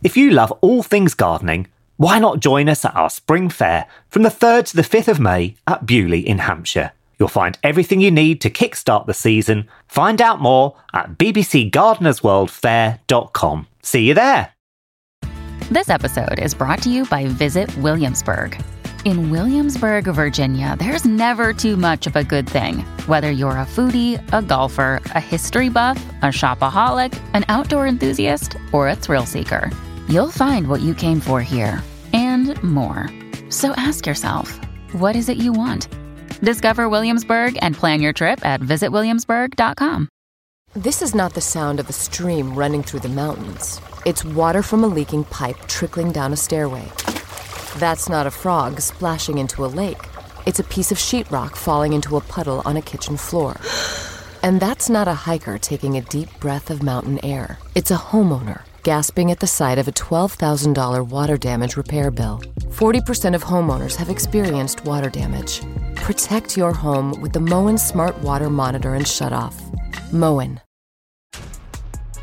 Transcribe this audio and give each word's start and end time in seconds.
If 0.00 0.16
you 0.16 0.30
love 0.30 0.52
all 0.60 0.84
things 0.84 1.14
gardening, 1.14 1.66
why 1.96 2.20
not 2.20 2.38
join 2.38 2.68
us 2.68 2.84
at 2.84 2.94
our 2.94 3.10
spring 3.10 3.48
fair 3.48 3.88
from 4.08 4.22
the 4.22 4.28
3rd 4.28 4.66
to 4.66 4.76
the 4.76 4.82
5th 4.82 5.08
of 5.08 5.18
May 5.18 5.56
at 5.66 5.86
Beaulieu 5.86 6.22
in 6.24 6.38
Hampshire? 6.38 6.92
You'll 7.18 7.28
find 7.28 7.58
everything 7.64 8.00
you 8.00 8.12
need 8.12 8.40
to 8.42 8.50
kickstart 8.50 9.06
the 9.06 9.14
season. 9.14 9.68
Find 9.88 10.22
out 10.22 10.40
more 10.40 10.76
at 10.94 11.18
bbcgardenersworldfair.com. 11.18 13.66
See 13.82 14.06
you 14.06 14.14
there. 14.14 14.52
This 15.68 15.90
episode 15.90 16.38
is 16.38 16.54
brought 16.54 16.80
to 16.82 16.90
you 16.90 17.04
by 17.06 17.26
Visit 17.26 17.76
Williamsburg. 17.78 18.62
In 19.04 19.30
Williamsburg, 19.30 20.04
Virginia, 20.04 20.76
there's 20.78 21.04
never 21.04 21.52
too 21.52 21.76
much 21.76 22.06
of 22.06 22.14
a 22.14 22.22
good 22.22 22.48
thing. 22.48 22.82
Whether 23.06 23.32
you're 23.32 23.50
a 23.52 23.66
foodie, 23.66 24.22
a 24.32 24.42
golfer, 24.42 25.00
a 25.06 25.20
history 25.20 25.68
buff, 25.68 26.00
a 26.22 26.26
shopaholic, 26.26 27.20
an 27.34 27.44
outdoor 27.48 27.88
enthusiast, 27.88 28.56
or 28.72 28.88
a 28.88 28.96
thrill 28.96 29.26
seeker, 29.26 29.70
you'll 30.08 30.30
find 30.30 30.68
what 30.68 30.80
you 30.80 30.94
came 30.94 31.20
for 31.20 31.40
here 31.40 31.82
and 32.12 32.60
more. 32.62 33.08
So 33.50 33.72
ask 33.76 34.06
yourself, 34.06 34.58
what 34.92 35.16
is 35.16 35.28
it 35.28 35.36
you 35.36 35.52
want? 35.52 35.88
Discover 36.40 36.88
Williamsburg 36.88 37.58
and 37.60 37.76
plan 37.76 38.00
your 38.00 38.12
trip 38.12 38.44
at 38.44 38.60
visitwilliamsburg.com. 38.60 40.08
This 40.74 41.02
is 41.02 41.14
not 41.14 41.34
the 41.34 41.40
sound 41.40 41.80
of 41.80 41.88
a 41.88 41.92
stream 41.92 42.54
running 42.54 42.82
through 42.82 43.00
the 43.00 43.08
mountains. 43.08 43.80
It's 44.04 44.24
water 44.24 44.62
from 44.62 44.84
a 44.84 44.86
leaking 44.86 45.24
pipe 45.24 45.56
trickling 45.66 46.12
down 46.12 46.32
a 46.32 46.36
stairway. 46.36 46.86
That's 47.78 48.08
not 48.08 48.26
a 48.26 48.30
frog 48.30 48.80
splashing 48.80 49.38
into 49.38 49.64
a 49.64 49.66
lake. 49.66 50.02
It's 50.46 50.60
a 50.60 50.64
piece 50.64 50.92
of 50.92 50.98
sheetrock 50.98 51.56
falling 51.56 51.92
into 51.92 52.16
a 52.16 52.20
puddle 52.20 52.62
on 52.64 52.76
a 52.76 52.82
kitchen 52.82 53.16
floor. 53.16 53.56
And 54.40 54.60
that's 54.60 54.88
not 54.88 55.08
a 55.08 55.14
hiker 55.14 55.58
taking 55.58 55.96
a 55.96 56.00
deep 56.00 56.28
breath 56.38 56.70
of 56.70 56.80
mountain 56.80 57.18
air. 57.24 57.58
It's 57.74 57.90
a 57.90 57.96
homeowner 57.96 58.62
gasping 58.82 59.30
at 59.30 59.40
the 59.40 59.46
sight 59.46 59.78
of 59.78 59.88
a 59.88 59.92
$12,000 59.92 61.08
water 61.08 61.36
damage 61.36 61.76
repair 61.76 62.10
bill. 62.10 62.40
40% 62.70 63.34
of 63.34 63.44
homeowners 63.44 63.96
have 63.96 64.08
experienced 64.08 64.84
water 64.84 65.10
damage. 65.10 65.60
Protect 65.96 66.56
your 66.56 66.72
home 66.72 67.20
with 67.20 67.32
the 67.32 67.40
Moen 67.40 67.76
Smart 67.78 68.16
Water 68.18 68.48
Monitor 68.48 68.94
and 68.94 69.04
Shutoff. 69.04 69.54
Moen. 70.12 70.60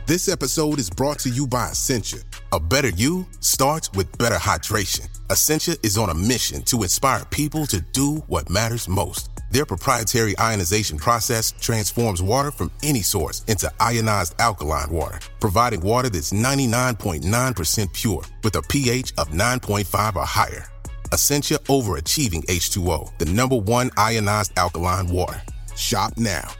This 0.07 0.29
episode 0.29 0.77
is 0.77 0.89
brought 0.89 1.17
to 1.19 1.29
you 1.29 1.47
by 1.47 1.69
Essentia. 1.69 2.19
A 2.51 2.59
better 2.59 2.89
you 2.89 3.25
starts 3.39 3.91
with 3.93 4.15
better 4.19 4.35
hydration. 4.35 5.07
Essentia 5.31 5.75
is 5.81 5.97
on 5.97 6.11
a 6.11 6.13
mission 6.13 6.61
to 6.63 6.83
inspire 6.83 7.25
people 7.25 7.65
to 7.65 7.81
do 7.81 8.17
what 8.27 8.49
matters 8.49 8.87
most. 8.87 9.34
Their 9.55 9.65
proprietary 9.65 10.37
ionization 10.37 10.97
process 10.97 11.53
transforms 11.61 12.21
water 12.21 12.51
from 12.51 12.71
any 12.83 13.01
source 13.01 13.41
into 13.47 13.71
ionized 13.79 14.35
alkaline 14.37 14.91
water, 14.91 15.17
providing 15.39 15.79
water 15.79 16.09
that's 16.09 16.33
99.9% 16.33 17.93
pure 17.93 18.21
with 18.43 18.55
a 18.57 18.61
pH 18.63 19.13
of 19.17 19.29
9.5 19.29 20.15
or 20.17 20.25
higher. 20.25 20.65
Essentia 21.13 21.57
overachieving 21.69 22.45
H2O, 22.47 23.17
the 23.17 23.27
number 23.27 23.55
one 23.55 23.91
ionized 23.95 24.51
alkaline 24.57 25.07
water. 25.07 25.41
Shop 25.77 26.11
now. 26.17 26.51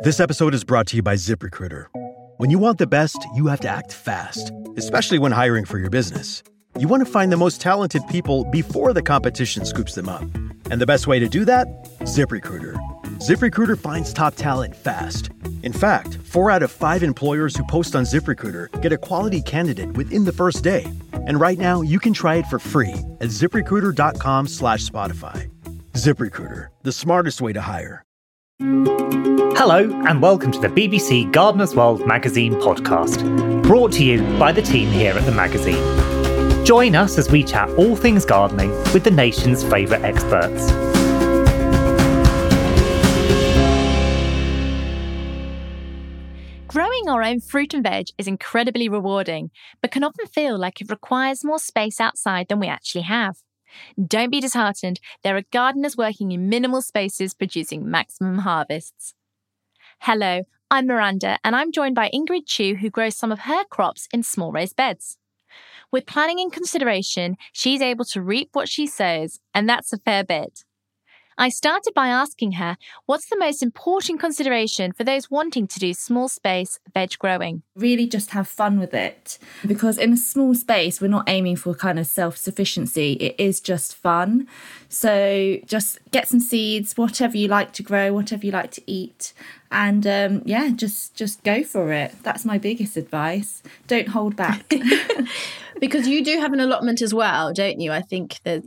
This 0.00 0.20
episode 0.20 0.52
is 0.52 0.62
brought 0.62 0.88
to 0.88 0.96
you 0.96 1.02
by 1.02 1.14
ZipRecruiter. 1.14 1.86
When 2.36 2.50
you 2.50 2.58
want 2.58 2.76
the 2.76 2.86
best, 2.86 3.16
you 3.34 3.46
have 3.46 3.60
to 3.60 3.70
act 3.70 3.94
fast, 3.94 4.52
especially 4.76 5.18
when 5.18 5.32
hiring 5.32 5.64
for 5.64 5.78
your 5.78 5.88
business. 5.88 6.42
You 6.78 6.88
want 6.88 7.06
to 7.06 7.10
find 7.10 7.32
the 7.32 7.38
most 7.38 7.62
talented 7.62 8.06
people 8.06 8.44
before 8.44 8.92
the 8.92 9.00
competition 9.00 9.64
scoops 9.64 9.94
them 9.94 10.10
up. 10.10 10.22
And 10.70 10.78
the 10.78 10.84
best 10.84 11.06
way 11.06 11.18
to 11.18 11.26
do 11.26 11.46
that? 11.46 11.66
ZipRecruiter. 12.00 12.74
ZipRecruiter 13.18 13.78
finds 13.78 14.12
top 14.12 14.34
talent 14.34 14.76
fast. 14.76 15.30
In 15.62 15.72
fact, 15.72 16.16
four 16.16 16.50
out 16.50 16.62
of 16.62 16.70
five 16.70 17.02
employers 17.02 17.56
who 17.56 17.64
post 17.64 17.96
on 17.96 18.04
ZipRecruiter 18.04 18.82
get 18.82 18.92
a 18.92 18.98
quality 18.98 19.40
candidate 19.40 19.92
within 19.94 20.24
the 20.24 20.32
first 20.32 20.62
day. 20.62 20.84
And 21.12 21.40
right 21.40 21.58
now, 21.58 21.80
you 21.80 21.98
can 21.98 22.12
try 22.12 22.36
it 22.36 22.46
for 22.46 22.58
free 22.58 22.92
at 23.20 23.30
ziprecruiter.com 23.30 24.48
slash 24.48 24.86
Spotify. 24.86 25.50
ZipRecruiter, 25.94 26.68
the 26.82 26.92
smartest 26.92 27.40
way 27.40 27.54
to 27.54 27.62
hire. 27.62 28.04
Hello, 28.60 29.90
and 30.06 30.20
welcome 30.20 30.52
to 30.52 30.60
the 30.60 30.68
BBC 30.68 31.32
Gardener's 31.32 31.74
World 31.74 32.06
magazine 32.06 32.54
podcast, 32.56 33.62
brought 33.62 33.92
to 33.92 34.04
you 34.04 34.20
by 34.38 34.52
the 34.52 34.62
team 34.62 34.90
here 34.90 35.14
at 35.14 35.24
the 35.24 35.32
magazine. 35.32 36.15
Join 36.66 36.96
us 36.96 37.16
as 37.16 37.30
we 37.30 37.44
chat 37.44 37.70
all 37.78 37.94
things 37.94 38.24
gardening 38.24 38.70
with 38.92 39.04
the 39.04 39.10
nation's 39.12 39.62
favourite 39.62 40.02
experts. 40.02 40.72
Growing 46.66 47.08
our 47.08 47.22
own 47.22 47.38
fruit 47.38 47.72
and 47.72 47.84
veg 47.84 48.06
is 48.18 48.26
incredibly 48.26 48.88
rewarding, 48.88 49.52
but 49.80 49.92
can 49.92 50.02
often 50.02 50.26
feel 50.26 50.58
like 50.58 50.80
it 50.80 50.90
requires 50.90 51.44
more 51.44 51.60
space 51.60 52.00
outside 52.00 52.48
than 52.48 52.58
we 52.58 52.66
actually 52.66 53.02
have. 53.02 53.36
Don't 54.04 54.30
be 54.30 54.40
disheartened, 54.40 54.98
there 55.22 55.36
are 55.36 55.44
gardeners 55.52 55.96
working 55.96 56.32
in 56.32 56.48
minimal 56.48 56.82
spaces 56.82 57.32
producing 57.32 57.88
maximum 57.88 58.38
harvests. 58.38 59.14
Hello, 60.00 60.42
I'm 60.68 60.88
Miranda, 60.88 61.38
and 61.44 61.54
I'm 61.54 61.70
joined 61.70 61.94
by 61.94 62.10
Ingrid 62.12 62.46
Chiu, 62.46 62.74
who 62.74 62.90
grows 62.90 63.14
some 63.14 63.30
of 63.30 63.42
her 63.42 63.62
crops 63.70 64.08
in 64.12 64.24
small 64.24 64.50
raised 64.50 64.74
beds. 64.74 65.16
With 65.92 66.06
planning 66.06 66.38
in 66.38 66.50
consideration, 66.50 67.36
she's 67.52 67.80
able 67.80 68.04
to 68.06 68.20
reap 68.20 68.50
what 68.52 68.68
she 68.68 68.86
sows, 68.86 69.40
and 69.54 69.68
that's 69.68 69.92
a 69.92 69.98
fair 69.98 70.24
bit. 70.24 70.64
I 71.38 71.50
started 71.50 71.92
by 71.92 72.08
asking 72.08 72.52
her 72.52 72.78
what's 73.04 73.28
the 73.28 73.36
most 73.38 73.62
important 73.62 74.20
consideration 74.20 74.92
for 74.92 75.04
those 75.04 75.30
wanting 75.30 75.66
to 75.66 75.78
do 75.78 75.92
small 75.92 76.28
space 76.28 76.78
veg 76.94 77.18
growing? 77.18 77.62
Really 77.74 78.06
just 78.06 78.30
have 78.30 78.48
fun 78.48 78.80
with 78.80 78.94
it 78.94 79.38
because 79.66 79.98
in 79.98 80.14
a 80.14 80.16
small 80.16 80.54
space, 80.54 80.98
we're 80.98 81.08
not 81.08 81.28
aiming 81.28 81.56
for 81.56 81.74
kind 81.74 81.98
of 81.98 82.06
self 82.06 82.38
sufficiency, 82.38 83.12
it 83.14 83.34
is 83.38 83.60
just 83.60 83.94
fun. 83.94 84.48
So 84.88 85.58
just 85.66 85.98
get 86.10 86.26
some 86.26 86.40
seeds, 86.40 86.96
whatever 86.96 87.36
you 87.36 87.48
like 87.48 87.72
to 87.72 87.82
grow, 87.82 88.14
whatever 88.14 88.46
you 88.46 88.52
like 88.52 88.70
to 88.72 88.82
eat. 88.86 89.34
And 89.76 90.06
um, 90.06 90.42
yeah, 90.46 90.70
just 90.70 91.14
just 91.14 91.44
go 91.44 91.62
for 91.62 91.92
it. 91.92 92.14
That's 92.22 92.46
my 92.46 92.56
biggest 92.56 92.96
advice. 92.96 93.62
Don't 93.86 94.08
hold 94.08 94.34
back. 94.34 94.72
because 95.80 96.08
you 96.08 96.24
do 96.24 96.40
have 96.40 96.54
an 96.54 96.60
allotment 96.60 97.02
as 97.02 97.12
well, 97.12 97.52
don't 97.52 97.78
you? 97.78 97.92
I 97.92 98.00
think 98.00 98.40
that 98.44 98.66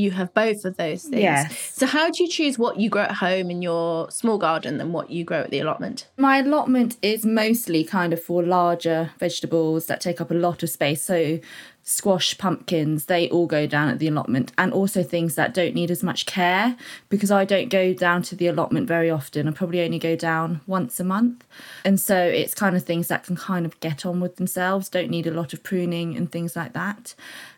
you 0.00 0.10
have 0.12 0.32
both 0.34 0.64
of 0.64 0.76
those 0.76 1.02
things. 1.04 1.22
Yes. 1.22 1.72
So 1.74 1.86
how 1.86 2.10
do 2.10 2.22
you 2.22 2.28
choose 2.28 2.58
what 2.58 2.78
you 2.80 2.88
grow 2.88 3.02
at 3.02 3.16
home 3.16 3.50
in 3.50 3.62
your 3.62 4.10
small 4.10 4.38
garden 4.38 4.78
than 4.78 4.92
what 4.92 5.10
you 5.10 5.24
grow 5.24 5.40
at 5.40 5.50
the 5.50 5.60
allotment? 5.60 6.08
My 6.16 6.38
allotment 6.38 6.96
is 7.02 7.24
mostly 7.24 7.84
kind 7.84 8.12
of 8.12 8.22
for 8.22 8.42
larger 8.42 9.12
vegetables 9.18 9.86
that 9.86 10.00
take 10.00 10.20
up 10.20 10.30
a 10.30 10.34
lot 10.34 10.62
of 10.62 10.70
space. 10.70 11.02
So 11.02 11.40
squash, 11.82 12.36
pumpkins, 12.38 13.06
they 13.06 13.28
all 13.30 13.46
go 13.46 13.66
down 13.66 13.88
at 13.88 13.98
the 13.98 14.06
allotment, 14.06 14.52
and 14.58 14.72
also 14.72 15.02
things 15.02 15.34
that 15.34 15.54
don't 15.54 15.74
need 15.74 15.90
as 15.90 16.02
much 16.02 16.26
care 16.26 16.76
because 17.08 17.30
I 17.30 17.44
don't 17.44 17.68
go 17.68 17.92
down 17.94 18.22
to 18.22 18.36
the 18.36 18.46
allotment 18.46 18.86
very 18.86 19.10
often. 19.10 19.48
I 19.48 19.50
probably 19.50 19.80
only 19.80 19.98
go 19.98 20.14
down 20.14 20.60
once 20.66 21.00
a 21.00 21.04
month. 21.04 21.44
And 21.84 21.98
so 21.98 22.16
it's 22.16 22.54
kind 22.54 22.76
of 22.76 22.84
things 22.84 23.08
that 23.08 23.24
can 23.24 23.36
kind 23.36 23.66
of 23.66 23.78
get 23.80 24.06
on 24.06 24.20
with 24.20 24.36
themselves, 24.36 24.88
don't 24.88 25.10
need 25.10 25.26
a 25.26 25.32
lot 25.32 25.52
of 25.52 25.62
pruning 25.62 26.16
and 26.16 26.30
things 26.30 26.54
like 26.54 26.74
that. 26.74 27.14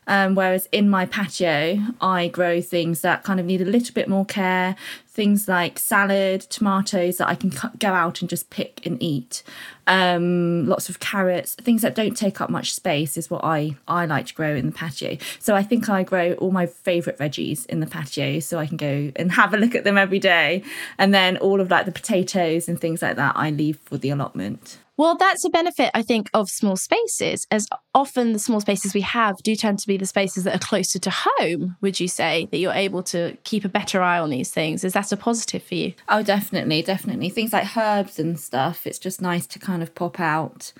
Um, 0.06 0.34
whereas 0.34 0.68
in 0.72 0.90
my 0.90 1.06
patio, 1.06 1.78
I 2.00 2.28
grow 2.28 2.60
things 2.60 3.02
that 3.02 3.22
kind 3.22 3.38
of 3.38 3.46
need 3.46 3.60
a 3.60 3.64
little 3.64 3.94
bit 3.94 4.08
more 4.08 4.24
care, 4.24 4.74
things 5.06 5.46
like 5.46 5.78
salad, 5.78 6.40
tomatoes 6.40 7.18
that 7.18 7.28
I 7.28 7.34
can 7.34 7.52
go 7.78 7.88
out 7.92 8.20
and 8.20 8.28
just 8.28 8.50
pick 8.50 8.84
and 8.84 9.00
eat. 9.00 9.44
Um, 9.86 10.66
lots 10.66 10.88
of 10.88 10.98
carrots, 10.98 11.54
things 11.54 11.82
that 11.82 11.94
don't 11.94 12.16
take 12.16 12.40
up 12.40 12.50
much 12.50 12.74
space 12.74 13.16
is 13.16 13.30
what 13.30 13.44
I, 13.44 13.76
I 13.86 14.06
like 14.06 14.26
to 14.26 14.34
grow 14.34 14.54
in 14.56 14.66
the 14.66 14.72
patio. 14.72 15.18
So 15.38 15.54
I 15.54 15.62
think 15.62 15.88
I 15.88 16.02
grow 16.02 16.32
all 16.34 16.50
my 16.50 16.66
favourite 16.66 17.18
veggies 17.18 17.66
in 17.66 17.80
the 17.80 17.86
patio 17.86 18.40
so 18.40 18.58
I 18.58 18.66
can 18.66 18.76
go 18.76 19.12
and 19.14 19.30
have 19.40 19.54
a 19.54 19.56
look 19.56 19.74
at 19.74 19.84
them 19.84 19.98
every 19.98 20.18
day. 20.18 20.64
And 20.98 21.14
then 21.14 21.36
all 21.36 21.60
of 21.60 21.70
like 21.70 21.86
the 21.86 21.92
potatoes 21.92 22.68
and 22.68 22.80
things 22.80 23.02
like 23.02 23.16
that 23.16 23.36
I 23.36 23.50
leave 23.50 23.78
for 23.78 23.98
the 23.98 24.10
allotment. 24.10 24.78
Well, 24.98 25.16
that's 25.16 25.44
a 25.44 25.50
benefit, 25.50 25.90
I 25.94 26.02
think, 26.02 26.28
of 26.34 26.50
small 26.50 26.76
spaces, 26.76 27.46
as 27.50 27.66
often 27.94 28.32
the 28.32 28.38
small 28.38 28.60
spaces 28.60 28.92
we 28.92 29.00
have 29.00 29.36
do 29.42 29.56
tend 29.56 29.78
to 29.78 29.86
be 29.86 29.96
the 29.96 30.06
spaces 30.06 30.44
that 30.44 30.54
are 30.54 30.66
closer 30.66 30.98
to 30.98 31.10
home. 31.10 31.76
Would 31.80 31.98
you 31.98 32.08
say 32.08 32.46
that 32.50 32.58
you're 32.58 32.74
able 32.74 33.02
to 33.04 33.36
keep 33.44 33.64
a 33.64 33.70
better 33.70 34.02
eye 34.02 34.18
on 34.18 34.28
these 34.28 34.50
things? 34.50 34.84
Is 34.84 34.92
that 34.92 35.10
a 35.10 35.16
positive 35.16 35.62
for 35.62 35.74
you? 35.74 35.94
Oh, 36.10 36.22
definitely, 36.22 36.82
definitely. 36.82 37.30
Things 37.30 37.54
like 37.54 37.74
herbs 37.74 38.18
and 38.18 38.38
stuff, 38.38 38.86
it's 38.86 38.98
just 38.98 39.22
nice 39.22 39.46
to 39.48 39.58
kind 39.58 39.82
of 39.82 39.94
pop 39.94 40.20
out, 40.20 40.74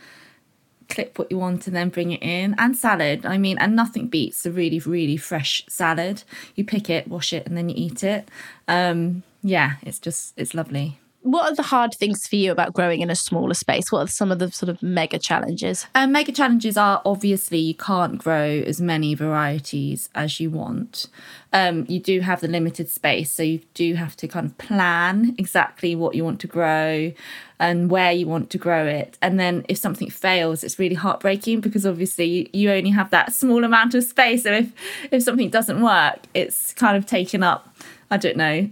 clip 0.91 1.19
what 1.19 1.31
you 1.31 1.39
want, 1.39 1.67
and 1.67 1.75
then 1.75 1.89
bring 1.89 2.13
it 2.13 2.23
in. 2.23 2.55
And 2.59 2.77
salad, 2.77 3.25
I 3.25 3.39
mean, 3.39 3.57
and 3.59 3.75
nothing 3.75 4.09
beats 4.09 4.45
a 4.45 4.53
really, 4.53 4.79
really 4.79 5.17
fresh 5.17 5.65
salad. 5.71 6.23
You 6.55 6.65
pick 6.65 6.91
it, 6.91 7.09
wash 7.09 7.33
it, 7.33 7.47
and 7.47 7.57
then 7.57 7.71
you 7.71 7.75
eat 7.79 8.05
it. 8.05 8.29
Um, 8.69 9.23
yeah, 9.43 9.77
it's 9.83 9.99
just, 9.99 10.35
it's 10.37 10.53
lovely. 10.53 10.99
What 11.23 11.51
are 11.51 11.55
the 11.55 11.63
hard 11.63 11.95
things 11.95 12.27
for 12.27 12.37
you 12.37 12.51
about 12.51 12.73
growing 12.73 13.01
in 13.01 13.11
a 13.11 13.15
smaller 13.15 13.55
space? 13.55 13.93
What 13.93 14.01
are 14.01 14.07
some 14.09 14.33
of 14.33 14.39
the 14.39 14.51
sort 14.51 14.69
of 14.69 14.83
mega 14.83 15.19
challenges? 15.19 15.87
Um, 15.95 16.13
mega 16.13 16.33
challenges 16.33 16.77
are 16.77 17.01
obviously 17.05 17.59
you 17.59 17.75
can't 17.75 18.19
grow 18.19 18.63
as 18.67 18.81
many 18.81 19.15
varieties 19.15 20.11
as 20.15 20.41
you 20.41 20.51
want. 20.51 21.07
Um, 21.53 21.87
you 21.89 22.01
do 22.01 22.21
have 22.21 22.41
the 22.41 22.49
limited 22.49 22.89
space, 22.89 23.33
so 23.33 23.43
you 23.43 23.61
do 23.75 23.95
have 23.95 24.17
to 24.17 24.29
kind 24.29 24.47
of 24.47 24.59
plan 24.59 25.35
exactly 25.39 25.95
what 25.95 26.15
you 26.15 26.25
want 26.25 26.41
to 26.41 26.47
grow 26.49 27.13
and 27.61 27.89
where 27.89 28.11
you 28.11 28.27
want 28.27 28.51
to 28.51 28.59
grow 28.59 28.85
it. 28.85 29.17
And 29.23 29.39
then 29.39 29.65
if 29.69 29.79
something 29.79 30.11
fails, 30.11 30.65
it's 30.65 30.79
really 30.79 30.97
heartbreaking 30.97 31.61
because 31.61 31.87
obviously 31.87 32.51
you 32.53 32.73
only 32.73 32.91
have 32.91 33.11
that 33.11 33.33
small 33.33 33.63
amount 33.63 33.95
of 33.95 34.03
space. 34.03 34.43
So 34.43 34.53
if 34.53 34.73
if 35.13 35.23
something 35.23 35.51
doesn't 35.51 35.81
work, 35.81 36.19
it's 36.35 36.75
kind 36.75 36.97
of 36.97 37.07
taken 37.07 37.45
up. 37.45 37.77
I 38.11 38.17
don't 38.17 38.37
know 38.37 38.71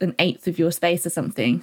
an 0.00 0.14
eighth 0.18 0.46
of 0.46 0.58
your 0.58 0.72
space 0.72 1.04
or 1.04 1.10
something 1.10 1.62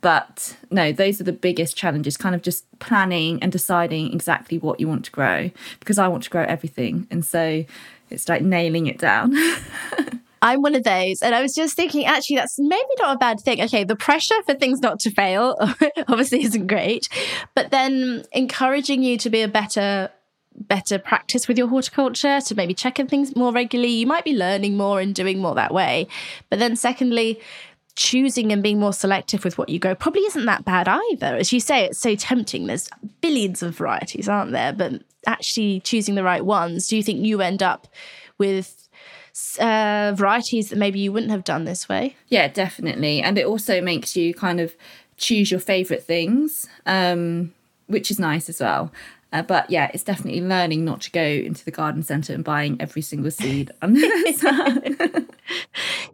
but 0.00 0.56
no, 0.70 0.92
those 0.92 1.20
are 1.20 1.24
the 1.24 1.32
biggest 1.32 1.76
challenges, 1.76 2.16
kind 2.16 2.34
of 2.34 2.42
just 2.42 2.64
planning 2.78 3.42
and 3.42 3.52
deciding 3.52 4.12
exactly 4.12 4.58
what 4.58 4.80
you 4.80 4.88
want 4.88 5.04
to 5.04 5.10
grow 5.10 5.50
because 5.78 5.98
I 5.98 6.08
want 6.08 6.22
to 6.24 6.30
grow 6.30 6.44
everything. 6.44 7.06
And 7.10 7.24
so 7.24 7.64
it's 8.08 8.28
like 8.28 8.42
nailing 8.42 8.86
it 8.86 8.98
down. 8.98 9.34
I'm 10.42 10.62
one 10.62 10.74
of 10.74 10.84
those. 10.84 11.20
And 11.20 11.34
I 11.34 11.42
was 11.42 11.54
just 11.54 11.76
thinking, 11.76 12.06
actually, 12.06 12.36
that's 12.36 12.58
maybe 12.58 12.88
not 12.98 13.16
a 13.16 13.18
bad 13.18 13.40
thing. 13.40 13.60
Okay, 13.60 13.84
the 13.84 13.96
pressure 13.96 14.42
for 14.46 14.54
things 14.54 14.80
not 14.80 14.98
to 15.00 15.10
fail 15.10 15.56
obviously 16.08 16.44
isn't 16.44 16.66
great, 16.66 17.08
but 17.54 17.70
then 17.70 18.24
encouraging 18.32 19.02
you 19.02 19.18
to 19.18 19.30
be 19.30 19.42
a 19.42 19.48
better 19.48 20.10
better 20.68 20.98
practice 20.98 21.48
with 21.48 21.56
your 21.56 21.68
horticulture 21.68 22.40
to 22.40 22.54
maybe 22.54 22.74
check 22.74 22.98
in 22.98 23.06
things 23.06 23.34
more 23.36 23.52
regularly 23.52 23.92
you 23.92 24.06
might 24.06 24.24
be 24.24 24.36
learning 24.36 24.76
more 24.76 25.00
and 25.00 25.14
doing 25.14 25.38
more 25.38 25.54
that 25.54 25.72
way 25.72 26.06
but 26.50 26.58
then 26.58 26.74
secondly 26.76 27.40
choosing 27.96 28.52
and 28.52 28.62
being 28.62 28.78
more 28.78 28.92
selective 28.92 29.44
with 29.44 29.58
what 29.58 29.68
you 29.68 29.78
grow 29.78 29.94
probably 29.94 30.22
isn't 30.22 30.46
that 30.46 30.64
bad 30.64 30.88
either. 30.88 31.36
As 31.36 31.52
you 31.52 31.60
say, 31.60 31.84
it's 31.84 31.98
so 31.98 32.14
tempting. 32.14 32.66
There's 32.66 32.88
billions 33.20 33.62
of 33.62 33.76
varieties, 33.76 34.28
aren't 34.28 34.52
there? 34.52 34.72
But 34.72 35.02
actually 35.26 35.80
choosing 35.80 36.14
the 36.14 36.24
right 36.24 36.44
ones, 36.44 36.88
do 36.88 36.96
you 36.96 37.02
think 37.02 37.24
you 37.24 37.40
end 37.40 37.62
up 37.62 37.86
with 38.38 38.88
uh, 39.58 40.12
varieties 40.16 40.70
that 40.70 40.78
maybe 40.78 40.98
you 41.00 41.12
wouldn't 41.12 41.32
have 41.32 41.44
done 41.44 41.64
this 41.64 41.88
way? 41.88 42.16
Yeah, 42.28 42.48
definitely. 42.48 43.22
And 43.22 43.38
it 43.38 43.46
also 43.46 43.80
makes 43.80 44.16
you 44.16 44.34
kind 44.34 44.60
of 44.60 44.74
choose 45.16 45.50
your 45.50 45.60
favourite 45.60 46.02
things, 46.02 46.66
um, 46.86 47.52
which 47.86 48.10
is 48.10 48.18
nice 48.18 48.48
as 48.48 48.60
well. 48.60 48.92
Uh, 49.32 49.42
but 49.42 49.70
yeah, 49.70 49.90
it's 49.94 50.02
definitely 50.02 50.40
learning 50.40 50.84
not 50.84 51.00
to 51.02 51.10
go 51.10 51.22
into 51.22 51.64
the 51.64 51.70
garden 51.70 52.02
centre 52.02 52.32
and 52.32 52.44
buying 52.44 52.76
every 52.80 53.02
single 53.02 53.30
seed. 53.30 53.70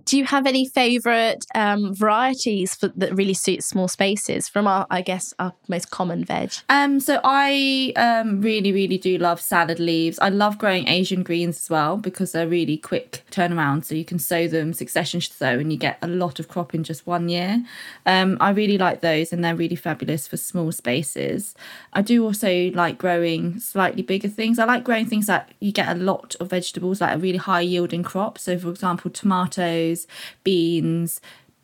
Do 0.04 0.16
you 0.16 0.24
have 0.24 0.46
any 0.46 0.68
favourite 0.68 1.44
um, 1.54 1.92
varieties 1.94 2.74
for, 2.76 2.88
that 2.96 3.14
really 3.14 3.34
suit 3.34 3.64
small 3.64 3.88
spaces 3.88 4.48
from 4.48 4.68
our, 4.68 4.86
I 4.88 5.02
guess, 5.02 5.34
our 5.38 5.52
most 5.68 5.90
common 5.90 6.24
veg? 6.24 6.52
Um, 6.68 7.00
so 7.00 7.20
I 7.24 7.92
um, 7.96 8.40
really, 8.40 8.70
really 8.72 8.98
do 8.98 9.18
love 9.18 9.40
salad 9.40 9.80
leaves. 9.80 10.18
I 10.20 10.28
love 10.28 10.58
growing 10.58 10.86
Asian 10.86 11.24
greens 11.24 11.58
as 11.58 11.70
well 11.70 11.96
because 11.96 12.32
they're 12.32 12.46
really 12.46 12.76
quick 12.76 13.24
turnaround. 13.32 13.84
So 13.84 13.94
you 13.96 14.04
can 14.04 14.20
sow 14.20 14.46
them 14.46 14.72
succession 14.72 15.20
sow 15.20 15.58
and 15.58 15.72
you 15.72 15.78
get 15.78 15.98
a 16.02 16.06
lot 16.06 16.38
of 16.38 16.48
crop 16.48 16.74
in 16.74 16.84
just 16.84 17.06
one 17.06 17.28
year. 17.28 17.64
Um, 18.04 18.36
I 18.40 18.50
really 18.50 18.78
like 18.78 19.00
those 19.00 19.32
and 19.32 19.44
they're 19.44 19.56
really 19.56 19.76
fabulous 19.76 20.28
for 20.28 20.36
small 20.36 20.70
spaces. 20.72 21.54
I 21.92 22.02
do 22.02 22.24
also 22.24 22.70
like 22.72 22.98
growing 23.06 23.60
slightly 23.60 24.02
bigger 24.02 24.26
things. 24.26 24.58
I 24.58 24.64
like 24.64 24.82
growing 24.82 25.06
things 25.06 25.26
that 25.26 25.52
you 25.60 25.70
get 25.70 25.88
a 25.88 25.94
lot 25.94 26.34
of 26.40 26.50
vegetables, 26.50 27.00
like 27.00 27.14
a 27.14 27.18
really 27.18 27.38
high 27.38 27.60
yielding 27.60 28.02
crop. 28.02 28.36
So, 28.36 28.58
for 28.58 28.68
example, 28.68 29.12
tomatoes, 29.12 30.08
beans, 30.42 31.20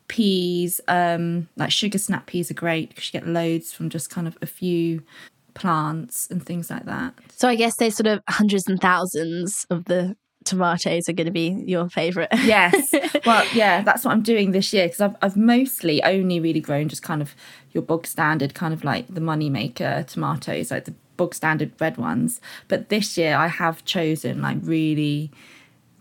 peas, 0.07 0.79
um, 0.87 1.49
like 1.57 1.69
sugar 1.69 1.97
snap 1.97 2.27
peas 2.27 2.49
are 2.49 2.53
great 2.53 2.89
because 2.89 3.13
you 3.13 3.19
get 3.19 3.27
loads 3.27 3.73
from 3.73 3.89
just 3.89 4.09
kind 4.09 4.25
of 4.25 4.37
a 4.41 4.45
few 4.45 5.03
plants 5.53 6.29
and 6.31 6.45
things 6.45 6.69
like 6.69 6.85
that. 6.85 7.13
So, 7.35 7.49
I 7.49 7.55
guess 7.55 7.75
there's 7.75 7.97
sort 7.97 8.07
of 8.07 8.21
hundreds 8.29 8.65
and 8.69 8.79
thousands 8.79 9.67
of 9.69 9.83
the 9.83 10.15
tomatoes 10.45 11.09
are 11.09 11.13
going 11.13 11.25
to 11.25 11.31
be 11.31 11.49
your 11.65 11.89
favorite. 11.89 12.29
yes. 12.31 12.93
Well, 13.25 13.45
yeah, 13.53 13.83
that's 13.83 14.03
what 14.03 14.11
I'm 14.11 14.21
doing 14.21 14.51
this 14.51 14.73
year 14.73 14.85
because 14.85 14.99
I've, 14.99 15.15
I've 15.21 15.37
mostly 15.37 16.03
only 16.03 16.41
really 16.41 16.59
grown 16.59 16.89
just 16.89 17.03
kind 17.03 17.21
of 17.21 17.35
your 17.71 17.81
bog 17.81 18.05
standard, 18.05 18.53
kind 18.53 18.73
of 18.73 18.83
like 18.83 19.07
the 19.07 19.21
moneymaker 19.21 20.05
tomatoes, 20.05 20.69
like 20.69 20.83
the 20.83 20.93
bog 21.17 21.33
standard 21.33 21.71
red 21.79 21.97
ones. 21.97 22.41
But 22.67 22.89
this 22.89 23.17
year 23.17 23.35
I 23.35 23.47
have 23.47 23.85
chosen 23.85 24.41
like 24.41 24.57
really 24.61 25.31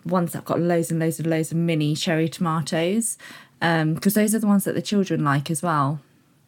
ones 0.04 0.32
that 0.32 0.38
have 0.38 0.44
got 0.44 0.60
loads 0.60 0.90
and 0.90 1.00
loads 1.00 1.18
and 1.18 1.28
loads 1.28 1.52
of 1.52 1.58
mini 1.58 1.94
cherry 1.94 2.28
tomatoes 2.28 3.16
because 3.60 4.16
um, 4.16 4.22
those 4.22 4.34
are 4.34 4.40
the 4.40 4.46
ones 4.46 4.64
that 4.64 4.74
the 4.74 4.82
children 4.82 5.22
like 5.22 5.50
as 5.50 5.62
well. 5.62 6.00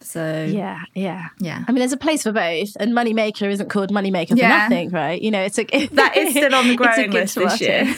So 0.05 0.45
yeah, 0.45 0.83
yeah, 0.95 1.29
yeah. 1.39 1.65
I 1.67 1.73
mean, 1.73 1.79
there's 1.79 1.93
a 1.93 1.97
place 1.97 2.23
for 2.23 2.33
both, 2.33 2.77
and 2.79 2.93
Moneymaker 2.93 3.51
isn't 3.51 3.71
called 3.71 3.91
Moneymaker 3.91 4.37
yeah. 4.37 4.67
for 4.67 4.71
nothing, 4.71 4.91
right? 4.91 5.21
You 5.21 5.31
know, 5.31 5.43
it's 5.43 5.59
a 5.59 5.65
that 5.93 6.17
is 6.17 6.31
still 6.31 6.55
on 6.55 6.69
the 6.69 6.77
growing 6.77 7.11
list 7.11 7.37
this 7.37 7.61
year. 7.61 7.95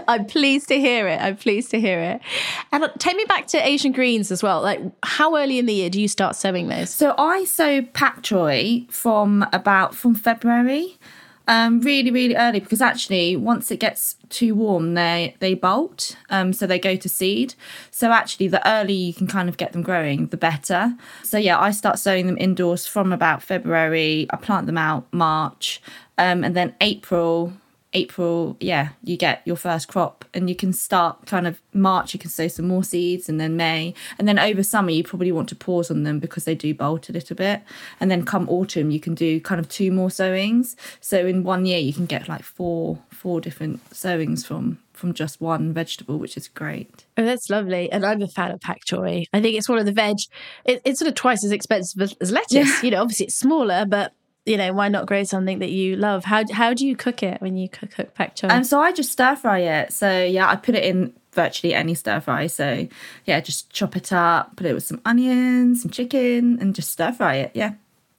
I'm 0.08 0.26
pleased 0.26 0.68
to 0.68 0.78
hear 0.78 1.08
it. 1.08 1.20
I'm 1.20 1.36
pleased 1.36 1.70
to 1.72 1.80
hear 1.80 2.00
it. 2.00 2.20
And 2.72 2.84
uh, 2.84 2.88
take 2.98 3.16
me 3.16 3.24
back 3.24 3.48
to 3.48 3.66
Asian 3.66 3.92
greens 3.92 4.30
as 4.30 4.42
well. 4.42 4.62
Like, 4.62 4.80
how 5.02 5.36
early 5.36 5.58
in 5.58 5.66
the 5.66 5.74
year 5.74 5.90
do 5.90 6.00
you 6.00 6.08
start 6.08 6.36
sowing 6.36 6.68
those? 6.68 6.90
So 6.90 7.14
I 7.18 7.44
sow 7.44 7.82
pak 7.82 8.22
choi 8.22 8.86
from 8.90 9.46
about 9.52 9.94
from 9.94 10.14
February 10.14 10.96
um, 11.48 11.80
really, 11.80 12.10
really 12.10 12.36
early 12.36 12.60
because 12.60 12.82
actually, 12.82 13.34
once 13.34 13.70
it 13.70 13.80
gets 13.80 14.16
too 14.28 14.54
warm, 14.54 14.94
they 14.94 15.34
they 15.40 15.54
bolt, 15.54 16.14
um, 16.28 16.52
so 16.52 16.66
they 16.66 16.78
go 16.78 16.94
to 16.94 17.08
seed. 17.08 17.54
So 17.90 18.12
actually, 18.12 18.48
the 18.48 18.66
earlier 18.68 18.94
you 18.94 19.14
can 19.14 19.26
kind 19.26 19.48
of 19.48 19.56
get 19.56 19.72
them 19.72 19.82
growing, 19.82 20.26
the 20.26 20.36
better. 20.36 20.94
So 21.24 21.38
yeah, 21.38 21.58
I 21.58 21.70
start 21.70 21.98
sowing 21.98 22.26
them 22.26 22.36
indoors 22.38 22.86
from 22.86 23.12
about 23.14 23.42
February. 23.42 24.26
I 24.30 24.36
plant 24.36 24.66
them 24.66 24.78
out 24.78 25.06
March, 25.10 25.80
um, 26.18 26.44
and 26.44 26.54
then 26.54 26.74
April 26.82 27.54
April, 27.94 28.56
yeah, 28.60 28.90
you 29.02 29.16
get 29.16 29.40
your 29.44 29.56
first 29.56 29.88
crop 29.88 30.24
and 30.34 30.48
you 30.48 30.54
can 30.54 30.72
start 30.72 31.26
kind 31.26 31.46
of 31.46 31.60
March, 31.72 32.12
you 32.12 32.20
can 32.20 32.30
sow 32.30 32.48
some 32.48 32.68
more 32.68 32.84
seeds 32.84 33.28
and 33.28 33.40
then 33.40 33.56
May. 33.56 33.94
And 34.18 34.28
then 34.28 34.38
over 34.38 34.62
summer, 34.62 34.90
you 34.90 35.02
probably 35.02 35.32
want 35.32 35.48
to 35.50 35.56
pause 35.56 35.90
on 35.90 36.02
them 36.02 36.18
because 36.18 36.44
they 36.44 36.54
do 36.54 36.74
bolt 36.74 37.08
a 37.08 37.12
little 37.12 37.36
bit. 37.36 37.62
And 37.98 38.10
then 38.10 38.24
come 38.24 38.48
autumn, 38.48 38.90
you 38.90 39.00
can 39.00 39.14
do 39.14 39.40
kind 39.40 39.58
of 39.58 39.68
two 39.68 39.90
more 39.90 40.10
sowings. 40.10 40.76
So 41.00 41.26
in 41.26 41.44
one 41.44 41.64
year, 41.64 41.78
you 41.78 41.94
can 41.94 42.06
get 42.06 42.28
like 42.28 42.42
four, 42.42 42.98
four 43.10 43.40
different 43.40 43.94
sowings 43.94 44.44
from 44.44 44.78
from 44.98 45.14
just 45.14 45.40
one 45.40 45.72
vegetable, 45.72 46.18
which 46.18 46.36
is 46.36 46.48
great. 46.48 47.06
Oh, 47.16 47.24
that's 47.24 47.48
lovely. 47.48 47.90
And 47.92 48.04
I'm 48.04 48.20
a 48.20 48.26
fan 48.26 48.50
of 48.50 48.60
pak 48.60 48.84
choi. 48.84 49.24
I 49.32 49.40
think 49.40 49.56
it's 49.56 49.68
one 49.68 49.78
of 49.78 49.86
the 49.86 49.92
veg. 49.92 50.16
It, 50.64 50.82
it's 50.84 50.98
sort 50.98 51.08
of 51.08 51.14
twice 51.14 51.44
as 51.44 51.52
expensive 51.52 52.12
as 52.20 52.32
lettuce. 52.32 52.52
Yeah. 52.52 52.80
You 52.82 52.90
know, 52.90 53.02
obviously 53.02 53.26
it's 53.26 53.36
smaller, 53.36 53.86
but 53.86 54.12
you 54.48 54.56
know, 54.56 54.72
why 54.72 54.88
not 54.88 55.06
grow 55.06 55.22
something 55.24 55.58
that 55.58 55.70
you 55.70 55.96
love? 55.96 56.24
How 56.24 56.44
how 56.50 56.74
do 56.74 56.86
you 56.86 56.96
cook 56.96 57.22
it 57.22 57.40
when 57.40 57.56
you 57.56 57.68
cook, 57.68 57.90
cook 57.90 58.14
pak 58.14 58.34
choi? 58.34 58.48
And 58.48 58.58
um, 58.58 58.64
so 58.64 58.80
I 58.80 58.92
just 58.92 59.12
stir 59.12 59.36
fry 59.36 59.60
it. 59.60 59.92
So 59.92 60.22
yeah, 60.24 60.48
I 60.48 60.56
put 60.56 60.74
it 60.74 60.84
in 60.84 61.12
virtually 61.32 61.74
any 61.74 61.94
stir 61.94 62.20
fry. 62.20 62.46
So 62.46 62.88
yeah, 63.24 63.40
just 63.40 63.70
chop 63.70 63.96
it 63.96 64.12
up, 64.12 64.56
put 64.56 64.66
it 64.66 64.74
with 64.74 64.84
some 64.84 65.00
onions, 65.04 65.82
some 65.82 65.90
chicken, 65.90 66.58
and 66.60 66.74
just 66.74 66.90
stir 66.90 67.12
fry 67.12 67.36
it. 67.36 67.52
Yeah, 67.54 67.74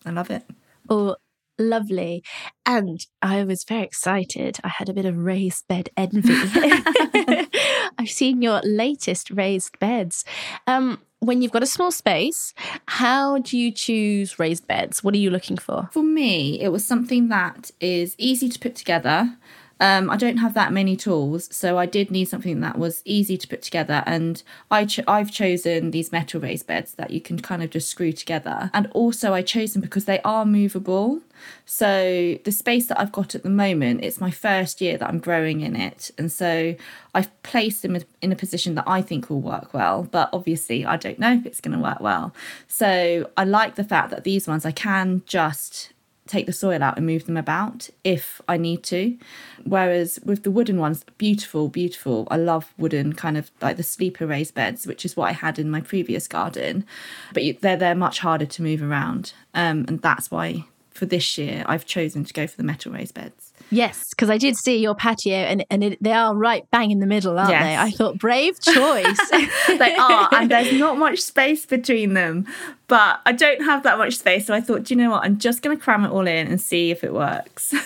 I 0.05 0.11
love 0.11 0.29
it. 0.29 0.43
Oh, 0.89 1.15
lovely. 1.57 2.23
And 2.65 3.05
I 3.21 3.43
was 3.43 3.63
very 3.63 3.83
excited. 3.83 4.57
I 4.63 4.69
had 4.69 4.89
a 4.89 4.93
bit 4.93 5.05
of 5.05 5.17
raised 5.17 5.67
bed 5.67 5.89
envy. 5.97 6.33
I've 7.97 8.09
seen 8.09 8.41
your 8.41 8.61
latest 8.63 9.29
raised 9.31 9.77
beds. 9.79 10.23
Um, 10.65 11.01
when 11.19 11.41
you've 11.41 11.51
got 11.51 11.63
a 11.63 11.67
small 11.67 11.91
space, 11.91 12.53
how 12.87 13.39
do 13.39 13.57
you 13.57 13.71
choose 13.71 14.39
raised 14.39 14.67
beds? 14.67 15.03
What 15.03 15.13
are 15.13 15.17
you 15.17 15.29
looking 15.29 15.57
for? 15.57 15.89
For 15.91 16.03
me, 16.03 16.59
it 16.61 16.69
was 16.69 16.85
something 16.85 17.27
that 17.29 17.71
is 17.79 18.15
easy 18.17 18.49
to 18.49 18.59
put 18.59 18.75
together. 18.75 19.37
Um, 19.79 20.09
I 20.09 20.17
don't 20.17 20.37
have 20.37 20.53
that 20.55 20.73
many 20.73 20.95
tools, 20.97 21.47
so 21.55 21.77
I 21.77 21.85
did 21.85 22.11
need 22.11 22.25
something 22.25 22.59
that 22.59 22.77
was 22.77 23.01
easy 23.05 23.37
to 23.37 23.47
put 23.47 23.61
together. 23.61 24.03
And 24.05 24.43
I 24.69 24.85
ch- 24.85 25.07
I've 25.07 25.31
chosen 25.31 25.91
these 25.91 26.11
metal 26.11 26.41
raised 26.41 26.67
beds 26.67 26.93
that 26.95 27.11
you 27.11 27.21
can 27.21 27.39
kind 27.39 27.63
of 27.63 27.69
just 27.69 27.89
screw 27.89 28.11
together. 28.11 28.69
And 28.73 28.87
also, 28.93 29.33
I 29.33 29.41
chose 29.41 29.73
them 29.73 29.81
because 29.81 30.05
they 30.05 30.19
are 30.21 30.45
movable. 30.45 31.21
So 31.65 32.37
the 32.43 32.51
space 32.51 32.87
that 32.87 32.99
I've 32.99 33.13
got 33.13 33.35
at 33.35 33.43
the 33.43 33.49
moment, 33.49 34.03
it's 34.03 34.19
my 34.19 34.31
first 34.31 34.81
year 34.81 34.97
that 34.97 35.07
I'm 35.07 35.19
growing 35.19 35.61
in 35.61 35.75
it, 35.75 36.11
and 36.17 36.29
so 36.29 36.75
I've 37.13 37.43
placed 37.43 37.81
them 37.81 37.97
in 38.21 38.31
a 38.31 38.35
position 38.35 38.75
that 38.75 38.83
I 38.85 39.01
think 39.01 39.29
will 39.29 39.41
work 39.41 39.73
well. 39.73 40.03
But 40.03 40.29
obviously, 40.33 40.85
I 40.85 40.97
don't 40.97 41.19
know 41.19 41.33
if 41.33 41.45
it's 41.45 41.61
going 41.61 41.77
to 41.77 41.81
work 41.81 42.01
well. 42.01 42.33
So 42.67 43.29
I 43.37 43.45
like 43.45 43.75
the 43.75 43.83
fact 43.83 44.09
that 44.11 44.25
these 44.25 44.47
ones 44.47 44.65
I 44.65 44.71
can 44.71 45.23
just 45.25 45.93
take 46.29 46.45
the 46.45 46.53
soil 46.53 46.83
out 46.83 46.95
and 46.95 47.05
move 47.05 47.25
them 47.25 47.37
about 47.37 47.89
if 48.03 48.41
I 48.47 48.57
need 48.57 48.83
to. 48.83 49.17
Whereas 49.63 50.19
with 50.23 50.43
the 50.43 50.51
wooden 50.51 50.77
ones, 50.77 51.03
beautiful, 51.17 51.67
beautiful. 51.67 52.27
I 52.29 52.37
love 52.37 52.73
wooden 52.77 53.13
kind 53.13 53.37
of 53.37 53.51
like 53.61 53.77
the 53.77 53.83
sleeper 53.83 54.27
raised 54.27 54.53
beds, 54.53 54.85
which 54.85 55.03
is 55.03 55.17
what 55.17 55.29
I 55.29 55.33
had 55.33 55.59
in 55.59 55.69
my 55.69 55.81
previous 55.81 56.27
garden. 56.27 56.85
But 57.33 57.43
they're 57.61 57.77
they're 57.77 57.95
much 57.95 58.19
harder 58.19 58.45
to 58.45 58.61
move 58.61 58.81
around, 58.81 59.33
um, 59.53 59.85
and 59.87 60.01
that's 60.01 60.29
why 60.29 60.65
for 60.99 61.05
this 61.05 61.37
year, 61.37 61.63
I've 61.65 61.85
chosen 61.85 62.25
to 62.25 62.33
go 62.33 62.45
for 62.45 62.57
the 62.57 62.63
metal 62.63 62.91
raised 62.91 63.13
beds. 63.13 63.48
Yes, 63.71 64.09
because 64.09 64.29
I 64.29 64.37
did 64.37 64.55
see 64.57 64.77
your 64.77 64.95
patio, 64.95 65.35
and 65.35 65.65
and 65.69 65.83
it, 65.83 66.01
they 66.03 66.11
are 66.13 66.35
right 66.35 66.63
bang 66.71 66.91
in 66.91 66.99
the 66.99 67.05
middle, 67.05 67.37
aren't 67.37 67.51
Yes. 67.51 67.63
they? 67.63 67.77
I 67.77 67.91
thought 67.91 68.17
brave 68.17 68.59
choice. 68.61 69.29
they 69.67 69.95
are, 69.95 70.29
and 70.33 70.49
there's 70.49 70.73
not 70.73 70.97
much 70.97 71.19
space 71.19 71.65
between 71.65 72.13
them. 72.13 72.47
But 72.87 73.21
I 73.25 73.31
don't 73.33 73.63
have 73.63 73.83
that 73.83 73.97
much 73.99 74.17
space, 74.17 74.47
so 74.47 74.53
I 74.53 74.61
thought, 74.61 74.83
do 74.83 74.93
you 74.95 74.99
know 75.01 75.11
what? 75.11 75.23
I'm 75.23 75.37
just 75.37 75.61
going 75.61 75.77
to 75.77 75.83
cram 75.83 76.03
it 76.05 76.09
all 76.09 76.25
in 76.27 76.47
and 76.47 76.59
see 76.59 76.89
if 76.91 77.03
it 77.03 77.13
works. 77.13 77.73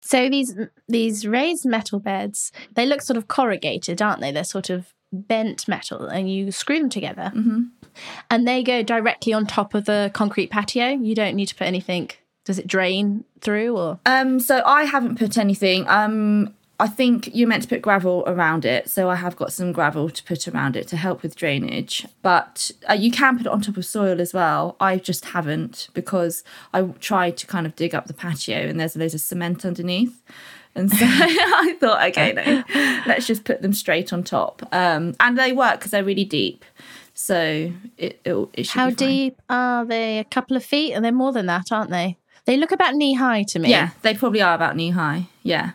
So 0.00 0.28
these 0.28 0.54
these 0.88 1.26
raised 1.26 1.66
metal 1.66 1.98
beds, 2.00 2.52
they 2.74 2.86
look 2.86 3.02
sort 3.02 3.16
of 3.16 3.28
corrugated, 3.28 4.00
aren't 4.00 4.20
they? 4.20 4.32
They're 4.32 4.44
sort 4.44 4.70
of 4.70 4.92
bent 5.12 5.66
metal, 5.68 6.06
and 6.06 6.30
you 6.32 6.52
screw 6.52 6.78
them 6.78 6.88
together, 6.88 7.32
and 8.30 8.46
they 8.46 8.62
go 8.62 8.82
directly 8.82 9.32
on 9.32 9.46
top 9.46 9.74
of 9.74 9.84
the 9.84 10.10
concrete 10.14 10.50
patio. 10.50 10.88
You 10.88 11.14
don't 11.14 11.34
need 11.34 11.46
to 11.46 11.54
put 11.54 11.66
anything. 11.66 12.10
Does 12.44 12.58
it 12.58 12.66
drain 12.66 13.24
through 13.40 13.76
or? 13.76 14.00
Um, 14.06 14.40
so 14.40 14.62
I 14.64 14.84
haven't 14.84 15.18
put 15.18 15.36
anything. 15.36 15.86
Um, 15.88 16.54
I 16.80 16.88
think 16.88 17.30
you're 17.34 17.48
meant 17.48 17.62
to 17.64 17.68
put 17.68 17.82
gravel 17.82 18.24
around 18.26 18.64
it, 18.64 18.88
so 18.88 19.10
I 19.10 19.16
have 19.16 19.36
got 19.36 19.52
some 19.52 19.70
gravel 19.70 20.08
to 20.08 20.24
put 20.24 20.48
around 20.48 20.76
it 20.76 20.88
to 20.88 20.96
help 20.96 21.22
with 21.22 21.36
drainage. 21.36 22.06
But 22.22 22.70
uh, 22.88 22.94
you 22.94 23.10
can 23.10 23.36
put 23.36 23.46
it 23.46 23.52
on 23.52 23.60
top 23.60 23.76
of 23.76 23.84
soil 23.84 24.20
as 24.20 24.32
well. 24.32 24.76
I 24.80 24.96
just 24.96 25.26
haven't 25.26 25.88
because 25.92 26.42
I 26.72 26.82
tried 26.82 27.36
to 27.38 27.46
kind 27.46 27.66
of 27.66 27.76
dig 27.76 27.94
up 27.94 28.06
the 28.06 28.14
patio 28.14 28.56
and 28.66 28.80
there's 28.80 28.96
loads 28.96 29.14
of 29.14 29.20
cement 29.20 29.64
underneath. 29.64 30.22
And 30.74 30.90
so 30.90 30.98
I 31.04 31.76
thought, 31.78 32.02
okay, 32.08 32.32
no, 32.32 32.64
let's 33.06 33.26
just 33.26 33.44
put 33.44 33.60
them 33.60 33.74
straight 33.74 34.12
on 34.12 34.22
top. 34.22 34.62
Um, 34.72 35.14
and 35.20 35.36
they 35.36 35.52
work 35.52 35.80
because 35.80 35.90
they're 35.90 36.04
really 36.04 36.24
deep. 36.24 36.64
So 37.12 37.72
it, 37.98 38.20
it, 38.24 38.48
it 38.54 38.64
should 38.64 38.78
How 38.78 38.90
deep 38.90 39.36
are 39.50 39.84
they? 39.84 40.18
A 40.18 40.24
couple 40.24 40.56
of 40.56 40.64
feet, 40.64 40.94
and 40.94 41.04
they're 41.04 41.12
more 41.12 41.32
than 41.32 41.46
that, 41.46 41.70
aren't 41.70 41.90
they? 41.90 42.16
They 42.46 42.56
look 42.56 42.72
about 42.72 42.94
knee 42.94 43.14
high 43.14 43.42
to 43.48 43.58
me. 43.58 43.68
Yeah, 43.68 43.90
they 44.00 44.14
probably 44.14 44.40
are 44.40 44.54
about 44.54 44.76
knee 44.76 44.90
high. 44.90 45.28
Yeah. 45.42 45.72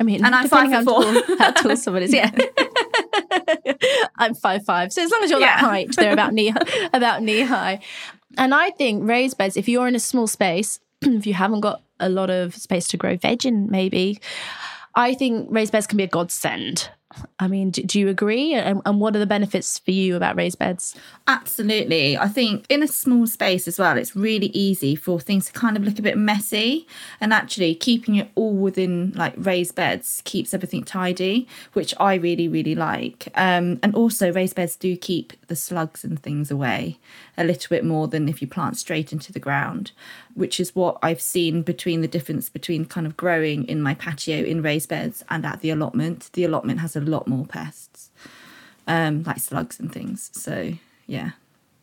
I 0.00 0.02
mean, 0.02 0.24
And 0.24 0.34
I'm 0.34 0.44
depending 0.44 0.72
five 0.72 0.86
how 0.86 1.00
foot 1.02 1.26
tall, 1.26 1.36
how 1.38 1.50
tall 1.52 1.76
someone 1.76 2.02
is. 2.02 2.14
Yeah, 2.20 2.30
I'm 4.16 4.34
five 4.34 4.64
five. 4.64 4.92
So 4.92 5.02
as 5.02 5.10
long 5.10 5.22
as 5.22 5.30
you're 5.30 5.40
that 5.40 5.60
height, 5.60 5.94
they're 5.94 6.12
about 6.12 6.32
knee 6.32 6.54
about 6.92 7.22
knee 7.22 7.42
high. 7.42 7.80
And 8.38 8.54
I 8.54 8.70
think 8.70 9.06
raised 9.06 9.36
beds, 9.36 9.56
if 9.56 9.68
you're 9.68 9.86
in 9.86 9.94
a 9.94 10.00
small 10.00 10.26
space, 10.26 10.80
if 11.02 11.26
you 11.26 11.34
haven't 11.34 11.60
got 11.60 11.82
a 12.00 12.08
lot 12.08 12.30
of 12.30 12.54
space 12.56 12.88
to 12.88 12.96
grow 12.96 13.16
veg 13.16 13.44
in, 13.44 13.70
maybe, 13.70 14.20
I 14.94 15.14
think 15.14 15.48
raised 15.50 15.72
beds 15.72 15.86
can 15.86 15.98
be 15.98 16.04
a 16.04 16.08
godsend. 16.08 16.88
I 17.40 17.48
mean, 17.48 17.70
do, 17.70 17.82
do 17.82 17.98
you 17.98 18.08
agree? 18.08 18.54
And, 18.54 18.80
and 18.86 19.00
what 19.00 19.16
are 19.16 19.18
the 19.18 19.26
benefits 19.26 19.78
for 19.78 19.90
you 19.90 20.14
about 20.14 20.36
raised 20.36 20.58
beds? 20.58 20.94
Absolutely. 21.26 22.16
I 22.16 22.28
think 22.28 22.66
in 22.68 22.82
a 22.82 22.88
small 22.88 23.26
space 23.26 23.66
as 23.66 23.78
well, 23.78 23.96
it's 23.96 24.14
really 24.14 24.46
easy 24.48 24.94
for 24.94 25.18
things 25.18 25.46
to 25.46 25.52
kind 25.52 25.76
of 25.76 25.82
look 25.82 25.98
a 25.98 26.02
bit 26.02 26.16
messy. 26.16 26.86
And 27.20 27.32
actually, 27.32 27.74
keeping 27.74 28.14
it 28.14 28.30
all 28.36 28.54
within 28.54 29.12
like 29.16 29.34
raised 29.36 29.74
beds 29.74 30.22
keeps 30.24 30.54
everything 30.54 30.84
tidy, 30.84 31.48
which 31.72 31.94
I 31.98 32.14
really, 32.14 32.46
really 32.46 32.76
like. 32.76 33.28
Um, 33.34 33.80
and 33.82 33.94
also, 33.94 34.32
raised 34.32 34.54
beds 34.54 34.76
do 34.76 34.96
keep 34.96 35.32
the 35.48 35.56
slugs 35.56 36.04
and 36.04 36.22
things 36.22 36.50
away 36.50 36.98
a 37.40 37.44
little 37.44 37.68
bit 37.70 37.84
more 37.84 38.06
than 38.06 38.28
if 38.28 38.42
you 38.42 38.46
plant 38.46 38.76
straight 38.76 39.12
into 39.12 39.32
the 39.32 39.40
ground, 39.40 39.92
which 40.34 40.60
is 40.60 40.76
what 40.76 40.98
I've 41.02 41.22
seen 41.22 41.62
between 41.62 42.02
the 42.02 42.08
difference 42.08 42.50
between 42.50 42.84
kind 42.84 43.06
of 43.06 43.16
growing 43.16 43.64
in 43.64 43.80
my 43.80 43.94
patio 43.94 44.44
in 44.44 44.60
raised 44.60 44.90
beds 44.90 45.24
and 45.30 45.46
at 45.46 45.62
the 45.62 45.70
allotment. 45.70 46.28
The 46.34 46.44
allotment 46.44 46.80
has 46.80 46.94
a 46.94 47.00
lot 47.00 47.26
more 47.26 47.46
pests, 47.46 48.10
um, 48.86 49.22
like 49.24 49.38
slugs 49.38 49.80
and 49.80 49.90
things. 49.90 50.30
So, 50.34 50.74
yeah. 51.06 51.30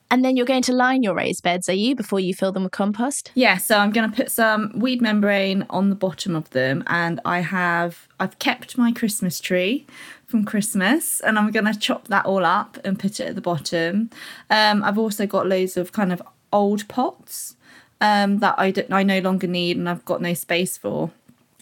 And 0.10 0.24
then 0.24 0.38
you're 0.38 0.46
going 0.46 0.62
to 0.64 0.74
line 0.74 1.04
your 1.04 1.16
raised 1.16 1.44
beds, 1.44 1.68
are 1.68 1.74
you, 1.74 1.94
before 1.96 2.20
you 2.20 2.34
fill 2.34 2.54
them 2.54 2.64
with 2.64 2.72
compost? 2.72 3.32
Yeah, 3.36 3.58
so 3.58 3.78
I'm 3.78 3.92
going 3.92 4.10
to 4.10 4.16
put 4.16 4.32
some 4.32 4.72
weed 4.80 5.02
membrane 5.02 5.66
on 5.70 5.90
the 5.90 5.96
bottom 5.96 6.34
of 6.34 6.50
them, 6.52 6.84
and 6.88 7.20
I 7.26 7.40
have 7.40 8.08
I've 8.20 8.40
kept 8.40 8.78
my 8.78 8.94
Christmas 8.94 9.42
tree 9.42 9.86
from 10.28 10.44
Christmas, 10.44 11.22
and 11.22 11.40
I'm 11.40 11.52
going 11.52 11.66
to 11.66 11.80
chop 11.80 12.10
that 12.10 12.26
all 12.26 12.46
up 12.46 12.78
and 12.84 13.00
put 13.00 13.20
it 13.20 13.30
at 13.30 13.36
the 13.36 13.42
bottom. 13.42 14.10
Um, 14.50 14.84
I've 14.84 14.98
also 14.98 15.26
got 15.26 15.48
loads 15.48 15.78
of 15.78 15.94
kind 15.94 16.12
of 16.12 16.22
old 16.52 16.88
pots 16.88 17.56
um, 18.02 18.40
that 18.40 18.56
I 18.58 18.72
don't, 18.72 18.92
I 18.92 19.04
no 19.04 19.20
longer 19.20 19.48
need, 19.48 19.78
and 19.78 19.90
I've 19.90 20.06
got 20.06 20.22
no 20.22 20.34
space 20.34 20.78
for. 20.78 21.12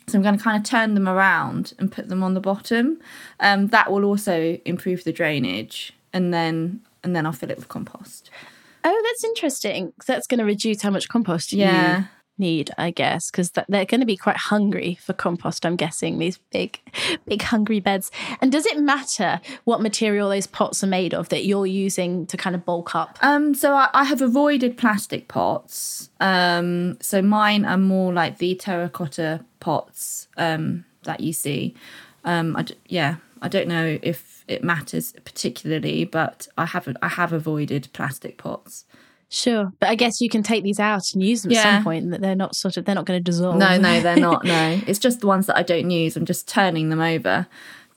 So 0.08 0.18
I'm 0.18 0.24
going 0.24 0.38
to 0.38 0.44
kind 0.44 0.58
of 0.58 0.70
turn 0.70 0.94
them 0.96 1.08
around 1.08 1.74
and 1.80 1.92
put 1.92 2.10
them 2.10 2.22
on 2.24 2.34
the 2.34 2.42
bottom. 2.42 3.00
Um, 3.40 3.68
that 3.68 3.92
will 3.92 4.04
also 4.04 4.60
improve 4.66 5.04
the 5.04 5.14
drainage, 5.14 5.94
and 6.12 6.34
then 6.34 6.82
and 7.04 7.16
then 7.16 7.26
I'll 7.26 7.34
fill 7.34 7.52
it 7.52 7.58
with 7.58 7.70
compost. 7.70 8.32
Oh, 8.84 9.02
that's 9.06 9.24
interesting. 9.24 9.94
That's 10.06 10.28
going 10.28 10.40
to 10.40 10.46
reduce 10.46 10.82
how 10.82 10.90
much 10.90 11.08
compost 11.08 11.54
Yeah. 11.54 12.06
Need, 12.38 12.72
I 12.78 12.92
guess, 12.92 13.32
because 13.32 13.52
they're 13.52 13.86
going 13.86 14.00
to 14.00 14.06
be 14.06 14.18
quite 14.18 14.38
hungry 14.38 14.98
for 15.02 15.14
compost. 15.14 15.66
I'm 15.66 15.76
guessing 15.76 16.18
these 16.18 16.38
big, 16.52 16.80
big 17.26 17.42
hungry 17.42 17.80
beds. 17.80 18.12
And 18.42 18.52
does 18.52 18.66
it 18.66 18.80
matter 18.80 19.40
what 19.64 19.82
material 19.82 20.30
those 20.30 20.48
pots 20.48 20.84
are 20.84 20.88
made 20.88 21.14
of 21.14 21.30
that 21.30 21.46
you're 21.46 21.66
using 21.66 22.26
to 22.28 22.38
kind 22.38 22.56
of 22.56 22.66
bulk 22.66 22.96
up? 22.96 23.18
Um, 23.22 23.54
so 23.54 23.74
I, 23.74 23.90
I 23.94 24.04
have 24.04 24.22
avoided 24.22 24.78
plastic 24.78 25.28
pots. 25.28 26.10
Um, 26.20 26.98
so 27.02 27.22
mine 27.22 27.66
are 27.66 27.78
more 27.78 28.14
like 28.14 28.38
the 28.38 28.56
terracotta 28.56 29.46
pots 29.60 30.28
um, 30.38 30.86
that 31.04 31.22
you 31.22 31.34
see. 31.34 31.76
Um, 32.24 32.56
I 32.56 32.64
d- 32.64 32.76
yeah, 32.88 33.18
I 33.42 33.48
don't 33.48 33.68
know 33.68 34.00
if 34.02 34.44
it 34.48 34.64
matters 34.64 35.14
particularly, 35.24 36.06
but 36.06 36.48
I 36.58 36.66
haven't. 36.66 36.98
I 37.02 37.10
have 37.10 37.32
avoided 37.32 37.90
plastic 37.94 38.38
pots. 38.38 38.86
Sure, 39.36 39.74
but 39.82 39.90
I 39.90 39.96
guess 39.96 40.22
you 40.22 40.30
can 40.30 40.44
take 40.44 40.64
these 40.64 40.80
out 40.80 41.14
and 41.14 41.22
use 41.22 41.42
them 41.42 41.52
at 41.52 41.62
some 41.62 41.84
point. 41.84 42.10
That 42.12 42.22
they're 42.22 42.36
not 42.36 42.56
sort 42.56 42.78
of 42.78 42.86
they're 42.86 42.96
not 42.96 43.06
going 43.06 43.20
to 43.20 43.24
dissolve. 43.24 43.58
No, 43.58 43.78
no, 43.78 44.00
they're 44.00 44.16
not. 44.16 44.46
No, 44.56 44.80
it's 44.88 45.00
just 45.00 45.20
the 45.20 45.28
ones 45.28 45.48
that 45.48 45.58
I 45.58 45.64
don't 45.64 45.90
use. 45.90 46.16
I'm 46.16 46.26
just 46.26 46.48
turning 46.48 46.88
them 46.90 47.02
over, 47.02 47.46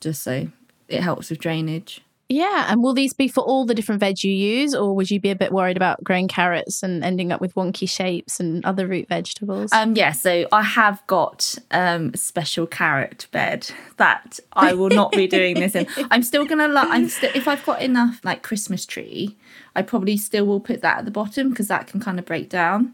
just 0.01 0.21
so 0.21 0.49
it 0.89 1.01
helps 1.01 1.29
with 1.29 1.39
drainage. 1.39 2.01
Yeah, 2.27 2.65
and 2.69 2.83
will 2.83 2.93
these 2.93 3.13
be 3.13 3.27
for 3.27 3.41
all 3.41 3.65
the 3.65 3.73
different 3.73 4.01
veg 4.01 4.23
you 4.23 4.31
use, 4.31 4.75
or 4.75 4.93
would 4.95 5.09
you 5.09 5.19
be 5.19 5.29
a 5.31 5.35
bit 5.35 5.51
worried 5.51 5.77
about 5.77 6.03
growing 6.03 6.27
carrots 6.27 6.83
and 6.83 7.03
ending 7.03 7.31
up 7.31 7.39
with 7.39 7.55
wonky 7.55 7.89
shapes 7.89 8.39
and 8.39 8.63
other 8.65 8.85
root 8.85 9.07
vegetables? 9.07 9.71
Um, 9.71 9.95
yeah, 9.95 10.11
so 10.11 10.45
I 10.51 10.61
have 10.61 11.01
got 11.07 11.55
um, 11.71 12.11
a 12.13 12.17
special 12.17 12.67
carrot 12.67 13.27
bed 13.31 13.71
that 13.97 14.39
I 14.53 14.73
will 14.73 14.89
not 14.89 15.11
be 15.13 15.25
doing 15.25 15.55
this 15.55 15.73
in. 15.73 15.87
I'm 16.11 16.21
still 16.21 16.45
gonna. 16.45 16.67
Lo- 16.67 16.83
I'm 16.85 17.07
still 17.09 17.31
if 17.33 17.47
I've 17.47 17.65
got 17.65 17.81
enough 17.81 18.19
like 18.23 18.43
Christmas 18.43 18.85
tree, 18.85 19.35
I 19.75 19.81
probably 19.81 20.17
still 20.17 20.45
will 20.45 20.59
put 20.59 20.81
that 20.81 20.99
at 20.99 21.05
the 21.05 21.11
bottom 21.11 21.49
because 21.49 21.67
that 21.67 21.87
can 21.87 21.99
kind 21.99 22.19
of 22.19 22.25
break 22.25 22.49
down. 22.49 22.93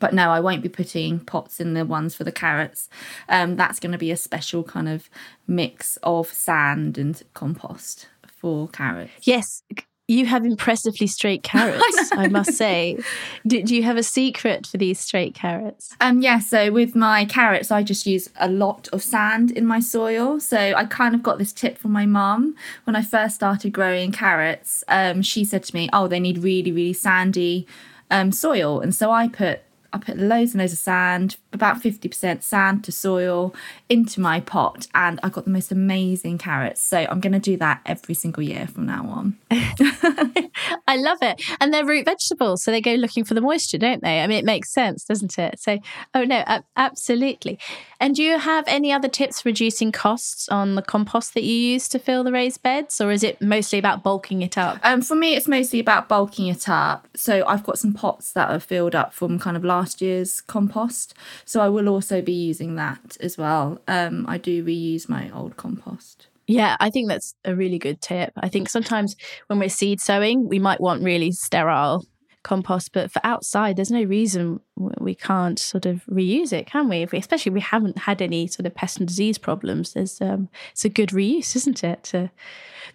But 0.00 0.14
no, 0.14 0.30
I 0.30 0.40
won't 0.40 0.62
be 0.62 0.68
putting 0.68 1.20
pots 1.20 1.60
in 1.60 1.74
the 1.74 1.84
ones 1.84 2.14
for 2.14 2.24
the 2.24 2.32
carrots. 2.32 2.88
Um, 3.28 3.56
that's 3.56 3.80
going 3.80 3.92
to 3.92 3.98
be 3.98 4.12
a 4.12 4.16
special 4.16 4.62
kind 4.62 4.88
of 4.88 5.10
mix 5.46 5.98
of 6.02 6.32
sand 6.32 6.98
and 6.98 7.20
compost 7.34 8.08
for 8.26 8.68
carrots. 8.68 9.26
Yes, 9.26 9.62
you 10.08 10.24
have 10.24 10.46
impressively 10.46 11.06
straight 11.06 11.42
carrots, 11.42 12.10
I, 12.12 12.28
must 12.28 12.52
say. 12.56 12.98
Do, 13.46 13.62
do, 13.62 13.76
you 13.76 13.82
have 13.82 13.98
a 13.98 14.02
secret 14.02 14.66
for 14.66 14.78
these 14.78 14.98
straight 14.98 15.34
carrots? 15.34 15.94
Um, 16.00 16.22
yeah, 16.22 16.38
so 16.38 16.72
with 16.72 16.96
my 16.96 17.26
carrots, 17.26 17.70
I 17.70 17.82
just 17.82 18.06
use 18.06 18.30
a 18.40 18.48
lot 18.48 18.88
of 18.90 19.02
sand 19.02 19.50
in 19.50 19.66
my 19.66 19.80
soil. 19.80 20.40
So 20.40 20.56
I 20.58 20.86
kind 20.86 21.14
of 21.14 21.22
got 21.22 21.36
this 21.36 21.52
tip 21.52 21.76
from 21.76 21.92
my 21.92 22.06
mum 22.06 22.56
when 22.84 22.96
I 22.96 23.02
first 23.02 23.34
started 23.34 23.74
growing 23.74 24.10
carrots. 24.10 24.82
Um, 24.88 25.20
she 25.20 25.44
said 25.44 25.62
to 25.64 25.74
me, 25.74 25.90
"Oh, 25.92 26.08
they 26.08 26.20
need 26.20 26.38
really, 26.38 26.72
really 26.72 26.94
sandy 26.94 27.66
um, 28.10 28.32
soil," 28.32 28.80
and 28.80 28.94
so 28.94 29.10
I 29.10 29.28
put 29.28 29.60
I 29.92 29.98
put 29.98 30.18
loads 30.18 30.52
and 30.52 30.60
loads 30.60 30.72
of 30.72 30.78
sand, 30.78 31.36
about 31.52 31.82
50% 31.82 32.42
sand 32.42 32.84
to 32.84 32.92
soil 32.92 33.54
into 33.88 34.20
my 34.20 34.40
pot, 34.40 34.86
and 34.94 35.18
I 35.22 35.28
got 35.28 35.44
the 35.44 35.50
most 35.50 35.72
amazing 35.72 36.38
carrots. 36.38 36.82
So 36.82 36.98
I'm 36.98 37.20
going 37.20 37.32
to 37.32 37.38
do 37.38 37.56
that 37.56 37.80
every 37.86 38.14
single 38.14 38.42
year 38.42 38.66
from 38.66 38.86
now 38.86 39.06
on. 39.08 39.38
I 40.86 40.96
love 40.96 41.18
it. 41.22 41.42
And 41.60 41.72
they're 41.72 41.84
root 41.84 42.04
vegetables, 42.04 42.62
so 42.62 42.70
they 42.70 42.80
go 42.80 42.94
looking 42.94 43.24
for 43.24 43.34
the 43.34 43.40
moisture, 43.40 43.78
don't 43.78 44.02
they? 44.02 44.20
I 44.20 44.26
mean, 44.26 44.38
it 44.38 44.44
makes 44.44 44.72
sense, 44.72 45.04
doesn't 45.04 45.38
it? 45.38 45.60
So, 45.60 45.78
oh 46.14 46.24
no, 46.24 46.44
absolutely. 46.76 47.58
And 48.00 48.14
do 48.14 48.22
you 48.22 48.38
have 48.38 48.64
any 48.68 48.92
other 48.92 49.08
tips 49.08 49.40
for 49.40 49.48
reducing 49.48 49.90
costs 49.90 50.48
on 50.48 50.76
the 50.76 50.82
compost 50.82 51.34
that 51.34 51.42
you 51.42 51.54
use 51.54 51.88
to 51.88 51.98
fill 51.98 52.22
the 52.22 52.32
raised 52.32 52.62
beds, 52.62 53.00
or 53.00 53.10
is 53.10 53.24
it 53.24 53.42
mostly 53.42 53.78
about 53.78 54.02
bulking 54.02 54.42
it 54.42 54.56
up? 54.56 54.78
Um, 54.84 55.02
for 55.02 55.16
me, 55.16 55.34
it's 55.34 55.48
mostly 55.48 55.80
about 55.80 56.08
bulking 56.08 56.46
it 56.46 56.68
up. 56.68 57.08
So 57.16 57.44
I've 57.46 57.64
got 57.64 57.78
some 57.78 57.92
pots 57.92 58.32
that 58.32 58.50
are 58.50 58.60
filled 58.60 58.94
up 58.94 59.12
from 59.12 59.38
kind 59.38 59.56
of 59.56 59.64
last 59.64 60.00
year's 60.00 60.40
compost. 60.40 61.14
So 61.44 61.60
I 61.60 61.68
will 61.68 61.88
also 61.88 62.22
be 62.22 62.32
using 62.32 62.76
that 62.76 63.16
as 63.20 63.36
well. 63.36 63.80
Um, 63.88 64.26
I 64.28 64.38
do 64.38 64.64
reuse 64.64 65.08
my 65.08 65.30
old 65.34 65.56
compost. 65.56 66.27
Yeah, 66.48 66.76
I 66.80 66.88
think 66.88 67.08
that's 67.08 67.34
a 67.44 67.54
really 67.54 67.78
good 67.78 68.00
tip. 68.00 68.32
I 68.38 68.48
think 68.48 68.70
sometimes 68.70 69.14
when 69.48 69.58
we're 69.58 69.68
seed 69.68 70.00
sowing, 70.00 70.48
we 70.48 70.58
might 70.58 70.80
want 70.80 71.02
really 71.02 71.30
sterile 71.30 72.04
compost, 72.42 72.92
but 72.92 73.12
for 73.12 73.20
outside, 73.22 73.76
there's 73.76 73.90
no 73.90 74.02
reason 74.02 74.58
we 74.76 75.14
can't 75.14 75.58
sort 75.58 75.84
of 75.84 76.04
reuse 76.06 76.52
it, 76.52 76.66
can 76.66 76.88
we? 76.88 77.02
If 77.02 77.12
we 77.12 77.18
especially 77.18 77.50
if 77.50 77.54
we 77.54 77.60
haven't 77.60 77.98
had 77.98 78.22
any 78.22 78.46
sort 78.46 78.64
of 78.66 78.74
pest 78.74 78.98
and 78.98 79.06
disease 79.06 79.36
problems, 79.36 79.92
there's 79.92 80.20
um, 80.22 80.48
it's 80.72 80.86
a 80.86 80.88
good 80.88 81.10
reuse, 81.10 81.54
isn't 81.54 81.84
it? 81.84 82.02
To, 82.04 82.30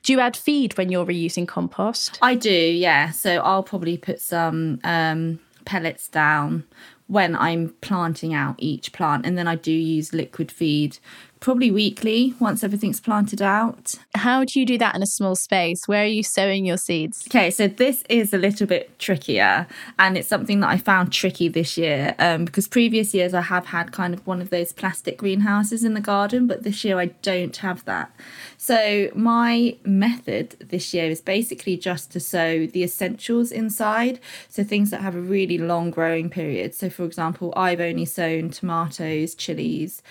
do 0.01 0.13
you 0.13 0.19
add 0.19 0.36
feed 0.36 0.75
when 0.75 0.89
you're 0.89 1.05
reusing 1.05 1.48
compost? 1.48 2.17
I 2.24 2.33
do, 2.33 2.50
yeah. 2.50 3.12
So 3.12 3.38
I'll 3.38 3.63
probably 3.63 3.98
put 3.98 4.19
some 4.19 4.79
um, 4.83 5.39
pellets 5.65 6.07
down 6.07 6.65
when 7.07 7.36
I'm 7.36 7.75
planting 7.81 8.33
out 8.33 8.55
each 8.57 8.93
plant, 8.93 9.25
and 9.25 9.38
then 9.38 9.48
I 9.48 9.55
do 9.55 9.72
use 9.72 10.13
liquid 10.13 10.51
feed 10.51 10.98
probably 11.43 11.69
weekly 11.69 12.33
once 12.39 12.63
everything's 12.63 13.01
planted 13.01 13.41
out. 13.41 13.95
How 14.15 14.45
do 14.45 14.57
you 14.62 14.65
do 14.65 14.77
that 14.77 14.95
in 14.95 15.03
a 15.03 15.05
small 15.05 15.35
space? 15.35 15.89
Where 15.89 16.03
are 16.03 16.07
you 16.07 16.23
sowing 16.23 16.65
your 16.65 16.77
seeds? 16.77 17.25
Okay, 17.27 17.51
so 17.51 17.67
this 17.67 18.01
is 18.07 18.33
a 18.33 18.38
little 18.38 18.65
bit 18.65 18.97
trickier, 18.97 19.67
and 20.00 20.17
it's 20.17 20.29
something 20.29 20.62
that 20.62 20.69
I 20.69 20.77
found 20.77 21.12
tricky 21.12 21.50
this 21.50 21.77
year 21.77 22.15
um, 22.17 22.45
because 22.45 22.69
previous 22.69 23.13
years 23.13 23.33
I 23.33 23.41
have 23.41 23.67
had 23.67 23.91
kind 23.91 24.13
of 24.13 24.25
one 24.25 24.41
of 24.41 24.51
those 24.51 24.71
plastic 24.71 25.17
greenhouses 25.17 25.83
in 25.83 25.95
the 25.95 26.01
garden, 26.01 26.47
but 26.47 26.63
this 26.63 26.85
year 26.85 26.97
I 26.97 27.07
don't 27.07 27.57
have 27.57 27.83
that. 27.83 28.09
So, 28.57 29.09
my 29.13 29.75
method 29.83 30.55
this 30.62 30.93
year 30.93 31.09
is 31.09 31.19
basically 31.19 31.75
just 31.75 32.12
to 32.13 32.21
sow 32.21 32.65
the 32.65 32.83
essentials 32.83 33.51
inside. 33.51 34.21
So, 34.47 34.63
things 34.63 34.91
that 34.91 35.01
have 35.01 35.15
a 35.15 35.19
really 35.19 35.57
long 35.57 35.91
growing 35.91 36.29
period. 36.29 36.73
So, 36.73 36.89
for 36.89 37.03
example, 37.03 37.53
I've 37.57 37.81
only 37.81 38.05
sown 38.05 38.51
tomatoes, 38.51 39.35
chilies, 39.35 40.01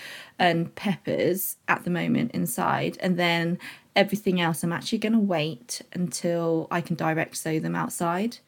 and 0.43 0.75
peppers 0.75 1.57
at 1.69 1.85
the 1.85 1.91
moment 1.91 2.33
inside. 2.33 2.99
And 3.01 3.17
then 3.17 3.59
everything 3.95 4.41
else, 4.41 4.65
I'm 4.65 4.73
actually 4.73 4.99
going 4.99 5.13
to 5.13 5.21
wait 5.21 5.81
until 5.93 6.67
I 6.71 6.81
can 6.81 6.97
direct 6.97 7.37
sow 7.37 7.61
them 7.61 7.77
outside. 7.77 8.39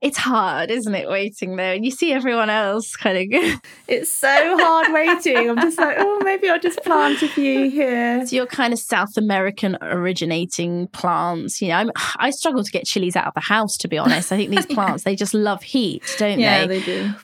It's 0.00 0.18
hard, 0.18 0.70
isn't 0.70 0.94
it, 0.94 1.08
waiting 1.08 1.56
there? 1.56 1.72
And 1.72 1.84
you 1.84 1.90
see 1.90 2.12
everyone 2.12 2.50
else 2.50 2.94
kind 2.94 3.34
of. 3.34 3.60
it's 3.88 4.10
so 4.10 4.28
hard 4.28 4.92
waiting. 4.92 5.50
I'm 5.50 5.56
just 5.56 5.78
like, 5.78 5.96
oh, 5.98 6.20
maybe 6.22 6.48
I'll 6.48 6.60
just 6.60 6.82
plant 6.84 7.22
a 7.22 7.28
few 7.28 7.70
here. 7.70 8.24
So 8.26 8.36
you're 8.36 8.46
kind 8.46 8.72
of 8.72 8.78
South 8.78 9.16
American 9.16 9.76
originating 9.80 10.86
plants. 10.88 11.62
You 11.62 11.68
know, 11.68 11.76
I'm, 11.76 11.90
I 12.18 12.30
struggle 12.30 12.62
to 12.62 12.70
get 12.70 12.84
chilies 12.84 13.16
out 13.16 13.26
of 13.26 13.34
the 13.34 13.40
house, 13.40 13.76
to 13.78 13.88
be 13.88 13.98
honest. 13.98 14.30
I 14.30 14.36
think 14.36 14.50
these 14.50 14.66
plants, 14.74 15.02
they 15.02 15.16
just 15.16 15.34
love 15.34 15.62
heat, 15.62 16.02
don't 16.18 16.38
yeah, 16.38 16.66
they? 16.66 16.74
Yeah, 16.74 16.80
they 16.80 16.84
do. 16.84 17.14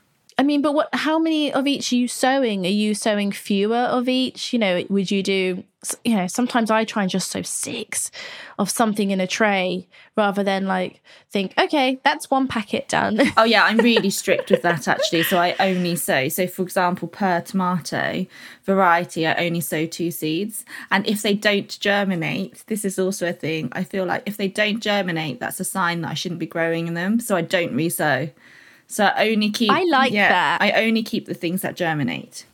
I 0.41 0.43
mean, 0.43 0.63
but 0.63 0.73
what? 0.73 0.89
How 0.95 1.19
many 1.19 1.53
of 1.53 1.67
each 1.67 1.93
are 1.93 1.97
you 1.97 2.09
sowing? 2.09 2.65
Are 2.65 2.71
you 2.71 2.95
sowing 2.95 3.31
fewer 3.31 3.77
of 3.77 4.09
each? 4.09 4.55
You 4.55 4.59
know, 4.59 4.83
would 4.89 5.11
you 5.11 5.23
do? 5.23 5.65
You 6.03 6.17
know, 6.17 6.27
sometimes 6.29 6.71
I 6.71 6.87
try 6.87 7.03
and 7.03 7.11
just 7.11 7.31
sow 7.31 7.43
six 7.43 8.11
of 8.59 8.71
something 8.71 9.11
in 9.11 9.21
a 9.21 9.27
tray 9.27 9.87
rather 10.17 10.43
than 10.43 10.67
like 10.67 11.03
think, 11.31 11.53
okay, 11.59 12.01
that's 12.05 12.31
one 12.31 12.49
packet 12.49 12.89
done. 12.89 13.21
oh 13.37 13.45
yeah, 13.45 13.65
I'm 13.65 13.77
really 13.77 14.09
strict 14.09 14.51
with 14.51 14.63
that 14.63 14.89
actually. 14.89 15.25
So 15.25 15.37
I 15.37 15.55
only 15.61 15.95
sow. 15.95 16.29
So 16.29 16.47
for 16.47 16.63
example, 16.63 17.07
per 17.07 17.43
tomato 17.43 18.25
variety, 18.65 19.27
I 19.27 19.35
only 19.45 19.61
sow 19.61 19.85
two 19.85 20.11
seeds. 20.11 20.65
And 20.91 21.07
if 21.07 21.21
they 21.21 21.35
don't 21.35 21.79
germinate, 21.81 22.65
this 22.67 22.87
is 22.87 22.99
also 22.99 23.29
a 23.29 23.35
thing. 23.35 23.69
I 23.73 23.85
feel 23.85 24.07
like 24.07 24.23
if 24.25 24.39
they 24.39 24.49
don't 24.49 24.81
germinate, 24.81 25.39
that's 25.39 25.61
a 25.61 25.65
sign 25.65 26.01
that 26.01 26.13
I 26.13 26.15
shouldn't 26.15 26.41
be 26.41 26.47
growing 26.47 26.95
them. 26.95 27.21
So 27.21 27.37
I 27.37 27.43
don't 27.43 27.75
resow. 27.75 28.31
So 28.91 29.05
I 29.05 29.31
only 29.31 29.51
keep. 29.51 29.71
I 29.71 29.85
like 29.85 30.13
yeah, 30.13 30.29
that. 30.29 30.63
I 30.63 30.85
only 30.85 31.05
keep 31.05 31.27
the 31.27 31.35
things 31.35 31.63
that 31.63 31.77
germinate. 31.77 32.45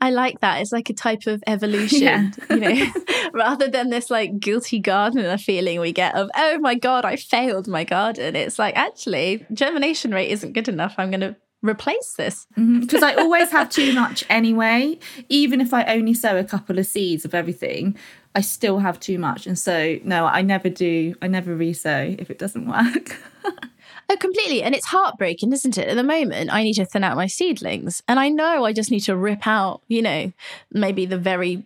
I 0.00 0.10
like 0.10 0.40
that. 0.40 0.60
It's 0.60 0.72
like 0.72 0.90
a 0.90 0.92
type 0.92 1.26
of 1.28 1.42
evolution, 1.46 2.02
yeah. 2.02 2.30
you 2.50 2.56
know, 2.56 2.86
rather 3.32 3.68
than 3.68 3.90
this 3.90 4.10
like 4.10 4.40
guilty 4.40 4.80
gardener 4.80 5.38
feeling 5.38 5.80
we 5.80 5.92
get 5.92 6.16
of, 6.16 6.30
oh 6.34 6.58
my 6.58 6.74
God, 6.74 7.04
I 7.04 7.14
failed 7.14 7.68
my 7.68 7.84
garden. 7.84 8.34
It's 8.34 8.58
like, 8.58 8.76
actually, 8.76 9.46
germination 9.52 10.12
rate 10.12 10.30
isn't 10.30 10.52
good 10.52 10.68
enough. 10.68 10.94
I'm 10.98 11.10
going 11.10 11.20
to 11.20 11.36
replace 11.62 12.14
this. 12.18 12.46
Because 12.56 13.00
mm-hmm. 13.00 13.04
I 13.04 13.14
always 13.14 13.52
have 13.52 13.70
too 13.70 13.92
much 13.94 14.24
anyway. 14.28 14.98
Even 15.28 15.60
if 15.60 15.72
I 15.72 15.84
only 15.84 16.12
sow 16.12 16.36
a 16.36 16.44
couple 16.44 16.78
of 16.78 16.86
seeds 16.86 17.24
of 17.24 17.34
everything, 17.34 17.96
I 18.34 18.40
still 18.40 18.80
have 18.80 18.98
too 18.98 19.18
much. 19.20 19.46
And 19.46 19.58
so, 19.58 19.98
no, 20.02 20.26
I 20.26 20.42
never 20.42 20.68
do. 20.68 21.14
I 21.22 21.28
never 21.28 21.56
resow 21.56 22.16
if 22.18 22.30
it 22.30 22.38
doesn't 22.40 22.66
work. 22.66 23.16
Oh, 24.08 24.16
completely. 24.16 24.62
And 24.62 24.74
it's 24.74 24.86
heartbreaking, 24.86 25.52
isn't 25.52 25.78
it? 25.78 25.88
At 25.88 25.96
the 25.96 26.02
moment, 26.02 26.52
I 26.52 26.62
need 26.62 26.74
to 26.74 26.84
thin 26.84 27.04
out 27.04 27.16
my 27.16 27.26
seedlings. 27.26 28.02
And 28.08 28.20
I 28.20 28.28
know 28.28 28.64
I 28.64 28.72
just 28.72 28.90
need 28.90 29.00
to 29.00 29.16
rip 29.16 29.46
out, 29.46 29.82
you 29.88 30.02
know, 30.02 30.32
maybe 30.72 31.06
the 31.06 31.18
very 31.18 31.64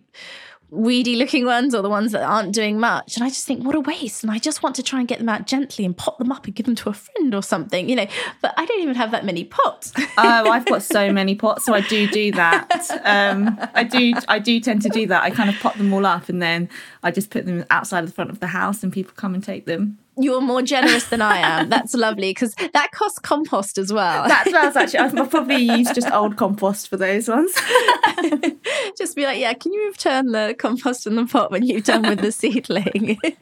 weedy 0.71 1.15
looking 1.15 1.45
ones 1.45 1.73
or 1.73 1.81
the 1.81 1.89
ones 1.89 2.11
that 2.11 2.23
aren't 2.23 2.53
doing 2.53 2.79
much. 2.79 3.15
And 3.15 3.23
I 3.23 3.29
just 3.29 3.45
think, 3.45 3.63
what 3.63 3.75
a 3.75 3.79
waste. 3.79 4.23
And 4.23 4.31
I 4.31 4.37
just 4.37 4.61
want 4.61 4.75
to 4.75 4.83
try 4.83 4.99
and 4.99 5.07
get 5.07 5.19
them 5.19 5.29
out 5.29 5.47
gently 5.47 5.83
and 5.83 5.95
pop 5.97 6.17
them 6.17 6.31
up 6.31 6.45
and 6.45 6.53
give 6.53 6.65
them 6.65 6.75
to 6.75 6.89
a 6.89 6.93
friend 6.93 7.33
or 7.33 7.41
something, 7.41 7.89
you 7.89 7.95
know. 7.95 8.05
But 8.41 8.53
I 8.57 8.65
don't 8.65 8.81
even 8.81 8.95
have 8.95 9.11
that 9.11 9.25
many 9.25 9.45
pots. 9.45 9.91
oh, 9.97 10.49
I've 10.49 10.65
got 10.65 10.83
so 10.83 11.11
many 11.11 11.35
pots, 11.35 11.65
so 11.65 11.73
I 11.73 11.81
do 11.81 12.07
do 12.07 12.31
that. 12.33 12.69
Um, 13.03 13.59
I 13.73 13.83
do, 13.83 14.13
I 14.27 14.39
do 14.39 14.59
tend 14.59 14.81
to 14.83 14.89
do 14.89 15.07
that. 15.07 15.23
I 15.23 15.31
kind 15.31 15.49
of 15.49 15.59
pop 15.59 15.75
them 15.75 15.93
all 15.93 16.05
up 16.05 16.29
and 16.29 16.41
then 16.41 16.69
I 17.01 17.11
just 17.11 17.29
put 17.29 17.45
them 17.45 17.65
outside 17.69 18.05
the 18.05 18.11
front 18.11 18.29
of 18.29 18.39
the 18.39 18.47
house 18.47 18.83
and 18.83 18.93
people 18.93 19.13
come 19.15 19.33
and 19.33 19.43
take 19.43 19.65
them 19.65 19.97
you're 20.19 20.41
more 20.41 20.61
generous 20.61 21.05
than 21.05 21.21
I 21.21 21.37
am. 21.37 21.69
That's 21.69 21.93
lovely 21.93 22.31
because 22.31 22.55
that 22.73 22.91
costs 22.91 23.19
compost 23.19 23.77
as 23.77 23.91
well. 23.91 24.27
That's 24.27 24.51
well, 24.51 24.77
actually. 24.77 24.99
I've 25.19 25.29
probably 25.29 25.63
used 25.63 25.95
just 25.95 26.11
old 26.11 26.35
compost 26.35 26.89
for 26.89 26.97
those 26.97 27.27
ones. 27.27 27.53
just 28.97 29.15
be 29.15 29.23
like, 29.23 29.39
yeah, 29.39 29.53
can 29.53 29.73
you 29.73 29.87
return 29.87 30.31
the 30.31 30.55
compost 30.57 31.07
in 31.07 31.15
the 31.15 31.25
pot 31.25 31.51
when 31.51 31.65
you've 31.65 31.85
done 31.85 32.03
with 32.03 32.19
the 32.19 32.31
seedling? 32.31 33.17
but 33.21 33.33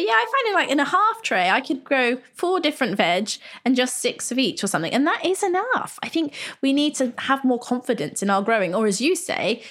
yeah, 0.00 0.12
I 0.12 0.26
find 0.32 0.48
it 0.48 0.54
like 0.54 0.70
in 0.70 0.80
a 0.80 0.84
half 0.84 1.22
tray, 1.22 1.50
I 1.50 1.60
could 1.60 1.84
grow 1.84 2.16
four 2.34 2.60
different 2.60 2.96
veg 2.96 3.30
and 3.64 3.76
just 3.76 3.98
six 3.98 4.32
of 4.32 4.38
each 4.38 4.64
or 4.64 4.66
something. 4.66 4.92
And 4.92 5.06
that 5.06 5.24
is 5.24 5.42
enough. 5.42 5.98
I 6.02 6.08
think 6.08 6.34
we 6.62 6.72
need 6.72 6.94
to 6.96 7.12
have 7.18 7.44
more 7.44 7.58
confidence 7.58 8.22
in 8.22 8.30
our 8.30 8.42
growing, 8.42 8.74
or 8.74 8.86
as 8.86 9.00
you 9.00 9.14
say, 9.14 9.62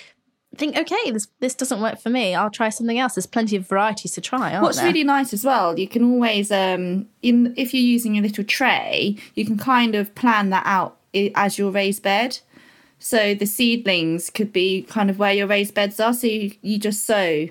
think, 0.56 0.78
okay, 0.78 1.12
this 1.12 1.28
this 1.40 1.56
doesn't 1.56 1.82
work 1.82 2.00
for 2.00 2.10
me. 2.10 2.36
I'll 2.36 2.50
try 2.50 2.70
something 2.70 2.98
else. 2.98 3.16
There's 3.16 3.28
plenty 3.28 3.56
of 3.56 3.68
varieties 3.68 4.14
to 4.14 4.22
try. 4.22 4.60
What's 4.60 4.78
there? 4.78 4.88
really 4.88 5.04
nice 5.04 5.34
as 5.34 5.44
well, 5.44 5.78
you 5.78 5.88
can 5.88 6.04
always 6.04 6.52
um 6.52 7.08
in 7.22 7.54
if 7.58 7.74
you're 7.74 7.84
using 7.84 8.18
a 8.18 8.22
little 8.22 8.44
tray, 8.44 9.18
you 9.36 9.46
can 9.46 9.58
kind 9.58 9.96
of 9.96 10.14
plan 10.16 10.50
that 10.50 10.64
out 10.66 10.98
as 11.36 11.58
your 11.58 11.72
raised 11.72 12.04
bed. 12.04 12.40
So 13.00 13.36
the 13.36 13.46
seedlings 13.46 14.30
could 14.30 14.52
be 14.52 14.84
kind 14.84 15.10
of 15.10 15.20
where 15.20 15.34
your 15.34 15.48
raised 15.48 15.74
beds 15.74 16.00
are. 16.00 16.14
So 16.14 16.28
you, 16.28 16.54
you 16.62 16.80
just 16.80 17.06
sow. 17.06 17.48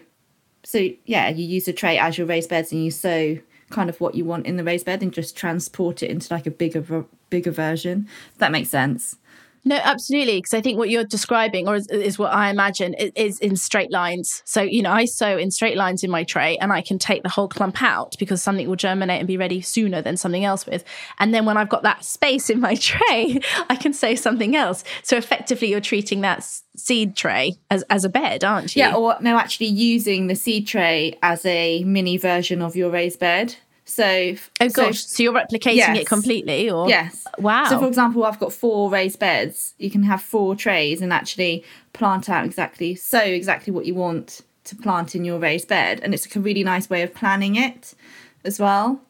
So 0.65 0.89
yeah, 1.05 1.29
you 1.29 1.45
use 1.45 1.69
a 1.69 1.73
tray 1.73 1.99
as 1.99 2.19
your 2.19 2.27
raised 2.27 2.51
beds, 2.51 2.73
and 2.73 2.85
you 2.85 2.91
sow 2.91 3.39
kind 3.71 3.89
of 3.91 4.01
what 4.01 4.15
you 4.15 4.25
want 4.25 4.47
in 4.47 4.57
the 4.57 4.65
raised 4.65 4.87
bed, 4.87 5.03
and 5.03 5.13
just 5.13 5.37
transport 5.37 6.03
it 6.03 6.11
into 6.11 6.33
like 6.33 6.47
a 6.47 6.51
bigger 6.51 7.05
bigger 7.31 7.51
version. 7.51 8.09
If 8.33 8.39
that 8.39 8.53
makes 8.53 8.71
sense. 8.71 9.17
No, 9.67 9.77
absolutely. 9.77 10.39
Because 10.39 10.53
I 10.53 10.61
think 10.61 10.77
what 10.77 10.91
you're 10.91 11.05
describing, 11.05 11.67
or 11.67 11.77
is, 11.77 11.87
is, 11.87 12.19
what 12.19 12.33
I 12.33 12.51
imagine, 12.51 12.95
is 12.95 13.39
in 13.39 13.57
straight 13.57 13.91
lines. 13.91 14.43
So, 14.45 14.61
you 14.63 14.83
know, 14.83 14.93
I 14.93 15.07
sow 15.07 15.39
in 15.39 15.51
straight 15.51 15.77
lines 15.77 16.05
in 16.05 16.11
my 16.11 16.23
tray 16.23 16.59
and 16.59 16.71
I 16.73 16.83
can 16.83 16.99
take 16.99 17.23
the 17.23 17.31
whole 17.31 17.49
clump 17.49 17.83
out 17.83 18.15
because 18.19 18.43
something 18.43 18.69
will 18.69 18.77
germinate 18.77 19.21
and 19.21 19.27
be 19.27 19.39
ready 19.39 19.63
sooner 19.63 20.03
than 20.03 20.19
something 20.19 20.45
else 20.45 20.67
with. 20.67 20.85
And 21.19 21.33
then 21.33 21.47
when 21.47 21.57
I've 21.57 21.71
got 21.71 21.83
that 21.83 22.05
space 22.05 22.51
in 22.51 22.61
my 22.61 22.75
tray, 22.81 23.41
I 23.71 23.77
can 23.77 23.95
sow 23.95 24.15
something 24.15 24.55
else. 24.55 24.85
So 25.03 25.17
effectively, 25.17 25.69
you're 25.69 25.81
treating 25.81 26.21
that 26.21 26.45
seed 26.77 27.17
tray 27.17 27.57
as, 27.71 27.83
as 27.85 28.05
a 28.05 28.11
bed, 28.11 28.45
aren't 28.45 28.77
you? 28.77 28.81
Yeah, 28.81 28.95
or 28.95 29.17
no, 29.21 29.39
actually 29.39 29.69
using 29.69 30.27
the 30.27 30.35
seed 30.35 30.67
tray 30.67 31.19
as 31.23 31.45
a 31.47 31.85
mini 31.85 32.19
version 32.19 32.61
of 32.61 32.77
your 32.77 32.91
raised 32.91 33.19
bed. 33.19 33.57
So, 33.87 34.35
oh 34.61 34.69
gosh, 34.71 35.05
so, 35.05 35.17
so 35.17 35.23
you're 35.23 35.33
replicating 35.33 35.77
yes. 35.77 35.99
it 35.99 36.07
completely, 36.07 36.71
or 36.71 36.89
yes, 36.89 37.27
wow. 37.39 37.67
So, 37.69 37.79
for 37.79 37.87
example, 37.87 38.25
I've 38.25 38.39
got 38.39 38.53
four 38.53 38.91
raised 38.91 39.19
beds. 39.19 39.75
You 39.79 39.91
can 39.91 40.03
have 40.05 40.23
four 40.23 40.57
trays 40.57 41.03
and 41.03 41.13
actually 41.13 41.65
plant 41.93 42.31
out 42.31 42.47
exactly 42.47 42.95
so 42.95 43.19
exactly 43.21 43.73
what 43.73 43.85
you 43.85 43.95
want 43.95 44.41
to 44.65 44.77
plant 44.77 45.15
in 45.15 45.25
your 45.25 45.39
raised 45.39 45.69
bed, 45.69 46.01
and 46.03 46.15
it's 46.15 46.27
like 46.27 46.37
a 46.37 46.41
really 46.41 46.65
nice 46.65 46.89
way 46.89 47.03
of 47.03 47.15
planning 47.15 47.57
it 47.57 47.95
as 48.45 48.59
well. 48.59 49.01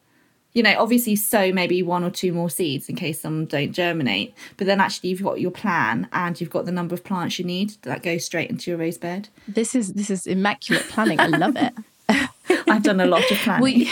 You 0.51 0.63
know, 0.63 0.75
obviously, 0.77 1.15
sow 1.15 1.53
maybe 1.53 1.81
one 1.81 2.03
or 2.03 2.09
two 2.09 2.33
more 2.33 2.49
seeds 2.49 2.89
in 2.89 2.97
case 2.97 3.21
some 3.21 3.45
don't 3.45 3.71
germinate, 3.71 4.33
but 4.57 4.67
then 4.67 4.81
actually 4.81 5.09
you've 5.09 5.23
got 5.23 5.39
your 5.39 5.51
plan 5.51 6.09
and 6.11 6.39
you've 6.39 6.49
got 6.49 6.65
the 6.65 6.71
number 6.73 6.93
of 6.93 7.03
plants 7.05 7.39
you 7.39 7.45
need 7.45 7.71
that 7.83 8.03
go 8.03 8.17
straight 8.17 8.49
into 8.49 8.71
your 8.71 8.77
raised 8.77 8.99
bed. 8.99 9.29
This 9.47 9.73
is 9.73 9.93
this 9.93 10.09
is 10.09 10.27
immaculate 10.27 10.83
planning. 10.89 11.19
I 11.19 11.27
love 11.27 11.55
it. 11.55 11.73
I've 12.69 12.83
done 12.83 12.99
a 12.99 13.05
lot 13.05 13.29
of 13.31 13.37
planning. 13.43 13.87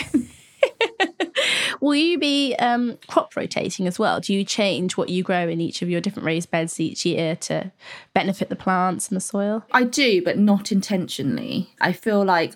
Will 1.83 1.95
you 1.95 2.17
be 2.17 2.55
um, 2.59 2.97
crop 3.07 3.35
rotating 3.35 3.87
as 3.87 3.99
well? 3.99 4.21
Do 4.21 4.33
you 4.33 4.45
change 4.45 4.95
what 4.95 5.09
you 5.09 5.21
grow 5.21 5.49
in 5.49 5.59
each 5.59 5.81
of 5.81 5.89
your 5.89 5.99
different 5.99 6.25
raised 6.25 6.49
beds 6.49 6.79
each 6.79 7.05
year 7.05 7.35
to 7.35 7.73
benefit 8.13 8.47
the 8.47 8.55
plants 8.55 9.09
and 9.09 9.17
the 9.17 9.21
soil? 9.21 9.65
I 9.73 9.83
do, 9.83 10.23
but 10.23 10.37
not 10.37 10.71
intentionally. 10.71 11.71
I 11.81 11.91
feel 11.91 12.23
like 12.23 12.55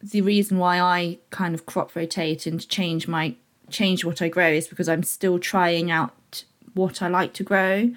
the 0.00 0.20
reason 0.20 0.58
why 0.58 0.78
I 0.78 1.18
kind 1.30 1.56
of 1.56 1.66
crop 1.66 1.96
rotate 1.96 2.46
and 2.46 2.68
change 2.68 3.08
my 3.08 3.34
change 3.68 4.04
what 4.04 4.22
I 4.22 4.28
grow 4.28 4.52
is 4.52 4.68
because 4.68 4.88
I'm 4.88 5.02
still 5.02 5.40
trying 5.40 5.90
out 5.90 6.44
what 6.74 7.02
I 7.02 7.08
like 7.08 7.32
to 7.34 7.42
grow 7.42 7.90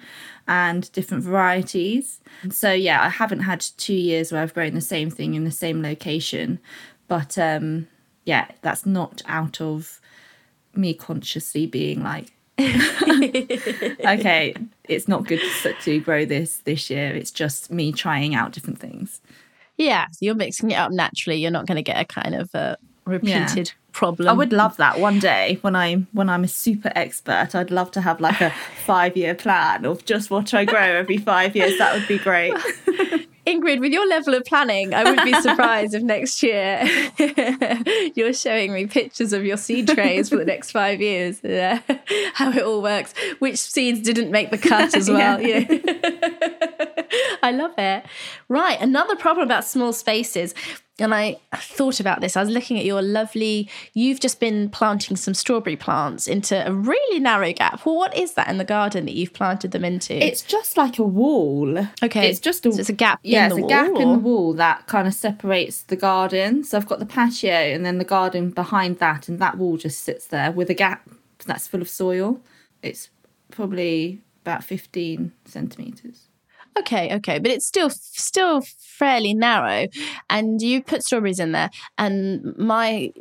and 0.48 0.90
different 0.90 1.22
varieties. 1.22 2.18
So 2.50 2.72
yeah, 2.72 3.04
I 3.04 3.08
haven't 3.10 3.40
had 3.40 3.60
2 3.60 3.94
years 3.94 4.32
where 4.32 4.42
I've 4.42 4.54
grown 4.54 4.74
the 4.74 4.80
same 4.80 5.10
thing 5.10 5.34
in 5.34 5.44
the 5.44 5.52
same 5.52 5.80
location, 5.80 6.58
but 7.06 7.38
um 7.38 7.86
yeah, 8.24 8.48
that's 8.62 8.84
not 8.84 9.22
out 9.26 9.60
of 9.60 10.00
me 10.76 10.94
consciously 10.94 11.66
being 11.66 12.02
like, 12.02 12.32
okay, 12.60 14.54
it's 14.84 15.08
not 15.08 15.26
good 15.26 15.40
to, 15.62 15.74
to 15.74 16.00
grow 16.00 16.24
this 16.24 16.58
this 16.58 16.88
year. 16.88 17.14
It's 17.14 17.30
just 17.30 17.70
me 17.70 17.92
trying 17.92 18.34
out 18.34 18.52
different 18.52 18.78
things. 18.78 19.20
Yeah, 19.76 20.06
so 20.10 20.18
you're 20.20 20.34
mixing 20.34 20.70
it 20.70 20.76
up 20.76 20.90
naturally. 20.90 21.36
You're 21.36 21.50
not 21.50 21.66
going 21.66 21.76
to 21.76 21.82
get 21.82 22.00
a 22.00 22.04
kind 22.06 22.34
of 22.34 22.54
a 22.54 22.78
repeated 23.04 23.68
yeah. 23.68 23.74
problem. 23.92 24.28
I 24.28 24.32
would 24.32 24.52
love 24.52 24.78
that 24.78 24.98
one 24.98 25.18
day 25.18 25.58
when 25.60 25.76
I'm 25.76 26.08
when 26.12 26.28
I'm 26.28 26.44
a 26.44 26.48
super 26.48 26.90
expert. 26.94 27.54
I'd 27.54 27.70
love 27.70 27.90
to 27.92 28.00
have 28.00 28.20
like 28.20 28.40
a 28.40 28.50
five 28.86 29.16
year 29.16 29.34
plan 29.34 29.84
of 29.84 30.04
just 30.04 30.30
what 30.30 30.54
I 30.54 30.64
grow 30.64 30.80
every 30.80 31.18
five 31.18 31.54
years. 31.54 31.78
That 31.78 31.94
would 31.94 32.08
be 32.08 32.18
great. 32.18 32.54
Ingrid, 33.46 33.80
with 33.80 33.92
your 33.92 34.06
level 34.08 34.34
of 34.34 34.44
planning, 34.44 34.92
I 34.92 35.04
would 35.08 35.22
be 35.24 35.32
surprised 35.40 35.94
if 35.94 36.02
next 36.02 36.42
year 36.42 36.84
you're 38.14 38.32
showing 38.32 38.72
me 38.72 38.86
pictures 38.86 39.32
of 39.32 39.44
your 39.44 39.56
seed 39.56 39.88
trays 39.88 40.28
for 40.30 40.36
the 40.36 40.44
next 40.44 40.72
five 40.72 41.00
years, 41.00 41.40
yeah, 41.44 41.80
how 42.34 42.50
it 42.50 42.62
all 42.62 42.82
works, 42.82 43.14
which 43.38 43.58
seeds 43.58 44.00
didn't 44.00 44.32
make 44.32 44.50
the 44.50 44.58
cut 44.58 44.94
as 44.96 45.08
well. 45.10 45.40
yeah. 45.40 45.62
I 47.46 47.52
love 47.52 47.74
it. 47.78 48.04
Right, 48.48 48.80
another 48.80 49.16
problem 49.16 49.46
about 49.46 49.64
small 49.64 49.92
spaces 49.92 50.54
and 50.98 51.14
I 51.14 51.38
thought 51.54 52.00
about 52.00 52.20
this. 52.20 52.36
I 52.36 52.40
was 52.40 52.48
looking 52.48 52.78
at 52.78 52.84
your 52.84 53.02
lovely, 53.02 53.68
you've 53.92 54.18
just 54.18 54.40
been 54.40 54.70
planting 54.70 55.16
some 55.16 55.34
strawberry 55.34 55.76
plants 55.76 56.26
into 56.26 56.66
a 56.66 56.72
really 56.72 57.20
narrow 57.20 57.52
gap. 57.52 57.84
Well, 57.84 57.96
what 57.96 58.16
is 58.16 58.32
that 58.34 58.48
in 58.48 58.56
the 58.56 58.64
garden 58.64 59.04
that 59.04 59.14
you've 59.14 59.34
planted 59.34 59.72
them 59.72 59.84
into? 59.84 60.14
It's 60.14 60.40
just 60.40 60.76
like 60.76 60.98
a 60.98 61.02
wall. 61.02 61.86
Okay. 62.02 62.30
It's 62.30 62.40
just 62.40 62.64
a, 62.64 62.72
so 62.72 62.80
it's 62.80 62.88
a 62.88 62.94
gap 62.94 63.20
yeah, 63.22 63.44
in 63.44 63.50
the 63.50 63.56
it's 63.56 63.62
wall. 63.62 63.70
a 63.70 63.74
gap 63.74 63.90
or? 63.90 64.02
in 64.02 64.12
the 64.12 64.18
wall 64.18 64.54
that 64.54 64.86
kind 64.86 65.06
of 65.06 65.12
separates 65.12 65.82
the 65.82 65.96
garden. 65.96 66.64
So 66.64 66.78
I've 66.78 66.86
got 66.86 66.98
the 66.98 67.06
patio 67.06 67.50
and 67.50 67.84
then 67.84 67.98
the 67.98 68.04
garden 68.04 68.50
behind 68.50 68.98
that, 68.98 69.28
and 69.28 69.38
that 69.38 69.58
wall 69.58 69.76
just 69.76 70.02
sits 70.02 70.26
there 70.26 70.50
with 70.50 70.70
a 70.70 70.74
gap 70.74 71.08
that's 71.44 71.68
full 71.68 71.82
of 71.82 71.88
soil. 71.90 72.40
It's 72.82 73.10
probably 73.50 74.22
about 74.42 74.64
15 74.64 75.32
centimetres. 75.44 76.25
Okay, 76.78 77.14
okay, 77.16 77.38
but 77.38 77.50
it's 77.50 77.66
still 77.66 77.90
still 77.90 78.62
fairly 78.78 79.34
narrow, 79.34 79.88
and 80.28 80.60
you 80.60 80.82
put 80.82 81.02
strawberries 81.02 81.40
in 81.40 81.52
there, 81.52 81.70
and 81.98 82.56
my. 82.56 83.12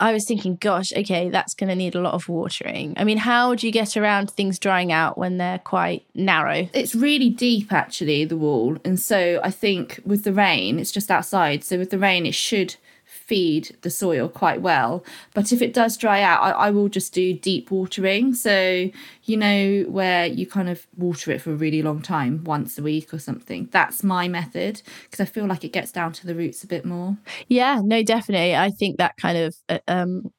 I 0.00 0.12
was 0.12 0.26
thinking, 0.26 0.54
gosh, 0.60 0.92
okay, 0.92 1.28
that's 1.28 1.54
going 1.54 1.70
to 1.70 1.74
need 1.74 1.96
a 1.96 2.00
lot 2.00 2.14
of 2.14 2.28
watering. 2.28 2.94
I 2.96 3.02
mean, 3.02 3.18
how 3.18 3.56
do 3.56 3.66
you 3.66 3.72
get 3.72 3.96
around 3.96 4.30
things 4.30 4.60
drying 4.60 4.92
out 4.92 5.18
when 5.18 5.38
they're 5.38 5.58
quite 5.58 6.06
narrow? 6.14 6.68
It's 6.72 6.94
really 6.94 7.30
deep, 7.30 7.72
actually, 7.72 8.24
the 8.24 8.36
wall. 8.36 8.78
And 8.84 9.00
so 9.00 9.40
I 9.42 9.50
think 9.50 9.98
with 10.06 10.22
the 10.22 10.32
rain, 10.32 10.78
it's 10.78 10.92
just 10.92 11.10
outside. 11.10 11.64
So 11.64 11.78
with 11.78 11.90
the 11.90 11.98
rain, 11.98 12.26
it 12.26 12.36
should 12.36 12.76
feed 13.28 13.76
the 13.82 13.90
soil 13.90 14.28
quite 14.28 14.62
well. 14.62 15.04
But 15.34 15.52
if 15.52 15.60
it 15.60 15.74
does 15.74 15.96
dry 15.98 16.22
out, 16.22 16.42
I, 16.42 16.50
I, 16.50 16.70
will 16.70 16.88
just 16.88 17.12
do 17.12 17.34
deep 17.34 17.70
watering. 17.70 18.34
So, 18.34 18.90
you 19.24 19.36
know, 19.36 19.84
where 19.88 20.26
you 20.26 20.46
kind 20.46 20.68
of 20.70 20.86
water 20.96 21.30
it 21.30 21.42
for 21.42 21.52
a 21.52 21.56
really 21.56 21.82
long 21.82 22.00
time, 22.00 22.42
once 22.44 22.78
a 22.78 22.82
week 22.82 23.12
or 23.12 23.18
something. 23.18 23.68
That's 23.70 24.02
my 24.02 24.28
method 24.28 24.80
because 25.04 25.20
I 25.20 25.26
feel 25.26 25.46
like 25.46 25.62
it 25.62 25.72
gets 25.72 25.92
down 25.92 26.12
to 26.14 26.26
the 26.26 26.34
roots 26.34 26.64
a 26.64 26.66
bit 26.66 26.86
more. 26.86 27.18
Yeah, 27.48 27.82
no, 27.84 28.02
definitely. 28.02 28.56
I 28.56 28.70
think 28.70 28.96
that 28.96 29.16
kind 29.16 29.38
of. 29.38 29.56
Uh, 29.68 29.78
um, 29.86 30.32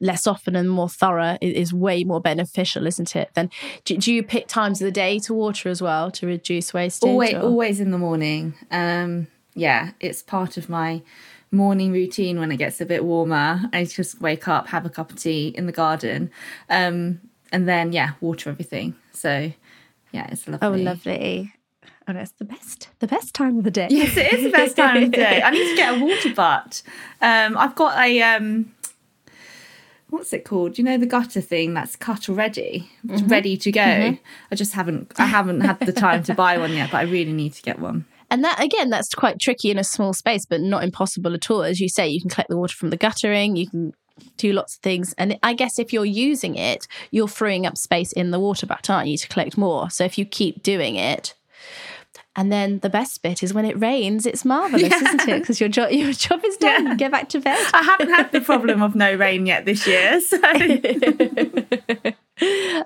less 0.00 0.26
often 0.26 0.56
and 0.56 0.70
more 0.70 0.88
thorough 0.88 1.36
is 1.42 1.74
way 1.74 2.02
more 2.02 2.22
beneficial, 2.22 2.86
isn't 2.86 3.14
it? 3.14 3.28
Then 3.34 3.50
do, 3.84 3.98
do, 3.98 4.10
you 4.10 4.22
pick 4.22 4.48
times 4.48 4.80
of 4.80 4.86
the 4.86 4.90
day 4.90 5.18
to 5.20 5.34
water 5.34 5.68
as 5.68 5.82
well 5.82 6.10
to 6.12 6.26
reduce 6.26 6.72
wastage? 6.72 7.06
Always, 7.06 7.34
always 7.34 7.78
in 7.78 7.90
the 7.90 7.98
morning. 7.98 8.54
Um, 8.70 9.26
yeah, 9.54 9.90
it's 10.00 10.22
part 10.22 10.56
of 10.56 10.70
my 10.70 11.02
morning 11.50 11.92
routine 11.92 12.38
when 12.38 12.52
it 12.52 12.56
gets 12.56 12.80
a 12.80 12.86
bit 12.86 13.04
warmer. 13.04 13.68
I 13.72 13.84
just 13.84 14.20
wake 14.20 14.48
up, 14.48 14.68
have 14.68 14.84
a 14.86 14.90
cup 14.90 15.10
of 15.10 15.16
tea 15.16 15.48
in 15.48 15.66
the 15.66 15.72
garden, 15.72 16.30
um, 16.68 17.20
and 17.52 17.68
then 17.68 17.92
yeah, 17.92 18.12
water 18.20 18.50
everything. 18.50 18.94
So 19.12 19.52
yeah, 20.12 20.28
it's 20.30 20.46
lovely. 20.48 20.66
Oh, 20.66 20.72
lovely. 20.72 21.52
Oh, 22.06 22.12
no, 22.12 22.20
it's 22.20 22.32
the 22.32 22.44
best, 22.44 22.88
the 23.00 23.06
best 23.06 23.34
time 23.34 23.58
of 23.58 23.64
the 23.64 23.70
day. 23.70 23.88
Yes, 23.90 24.16
it 24.16 24.32
is 24.32 24.44
the 24.44 24.50
best 24.50 24.76
time 24.76 24.96
of 24.96 25.10
the 25.10 25.16
day. 25.16 25.42
I 25.42 25.50
need 25.50 25.68
to 25.68 25.76
get 25.76 25.98
a 25.98 26.04
water 26.04 26.32
butt. 26.34 26.82
Um, 27.20 27.56
I've 27.58 27.74
got 27.74 28.02
a 28.02 28.22
um, 28.22 28.72
what's 30.10 30.32
it 30.32 30.44
called? 30.44 30.78
You 30.78 30.84
know 30.84 30.98
the 30.98 31.06
gutter 31.06 31.40
thing 31.40 31.74
that's 31.74 31.96
cut 31.96 32.28
already, 32.28 32.90
mm-hmm. 33.06 33.28
ready 33.28 33.56
to 33.58 33.72
go. 33.72 33.80
Mm-hmm. 33.80 34.24
I 34.50 34.54
just 34.54 34.72
haven't, 34.72 35.12
I 35.18 35.26
haven't 35.26 35.60
had 35.60 35.80
the 35.80 35.92
time 35.92 36.22
to 36.24 36.34
buy 36.34 36.58
one 36.58 36.72
yet, 36.72 36.90
but 36.90 36.98
I 36.98 37.02
really 37.02 37.32
need 37.32 37.54
to 37.54 37.62
get 37.62 37.78
one. 37.78 38.06
And 38.30 38.44
that 38.44 38.62
again, 38.62 38.90
that's 38.90 39.14
quite 39.14 39.38
tricky 39.40 39.70
in 39.70 39.78
a 39.78 39.84
small 39.84 40.12
space, 40.12 40.44
but 40.44 40.60
not 40.60 40.84
impossible 40.84 41.34
at 41.34 41.50
all. 41.50 41.62
As 41.62 41.80
you 41.80 41.88
say, 41.88 42.08
you 42.08 42.20
can 42.20 42.30
collect 42.30 42.50
the 42.50 42.58
water 42.58 42.76
from 42.76 42.90
the 42.90 42.96
guttering, 42.96 43.56
you 43.56 43.68
can 43.68 43.94
do 44.36 44.52
lots 44.52 44.76
of 44.76 44.82
things. 44.82 45.14
And 45.16 45.38
I 45.42 45.54
guess 45.54 45.78
if 45.78 45.92
you're 45.92 46.04
using 46.04 46.56
it, 46.56 46.86
you're 47.10 47.28
freeing 47.28 47.66
up 47.66 47.78
space 47.78 48.12
in 48.12 48.30
the 48.30 48.40
water 48.40 48.66
butt, 48.66 48.90
aren't 48.90 49.08
you, 49.08 49.16
to 49.18 49.28
collect 49.28 49.56
more? 49.56 49.90
So 49.90 50.04
if 50.04 50.18
you 50.18 50.24
keep 50.24 50.62
doing 50.62 50.96
it, 50.96 51.34
and 52.36 52.52
then 52.52 52.78
the 52.80 52.90
best 52.90 53.22
bit 53.22 53.42
is 53.42 53.52
when 53.52 53.64
it 53.64 53.80
rains, 53.80 54.24
it's 54.24 54.44
marvelous, 54.44 54.82
yeah. 54.82 54.96
isn't 54.96 55.28
it? 55.28 55.40
Because 55.40 55.58
your 55.58 55.68
job 55.68 55.90
your 55.90 56.12
job 56.12 56.40
is 56.44 56.56
done. 56.56 56.84
Yeah. 56.84 56.90
You 56.92 56.96
get 56.96 57.10
back 57.10 57.28
to 57.30 57.40
bed. 57.40 57.58
I 57.74 57.82
haven't 57.82 58.10
had 58.10 58.30
the 58.30 58.40
problem 58.40 58.82
of 58.82 58.94
no 58.94 59.14
rain 59.14 59.46
yet 59.46 59.64
this 59.64 59.86
year. 59.86 60.20
So. 60.20 60.38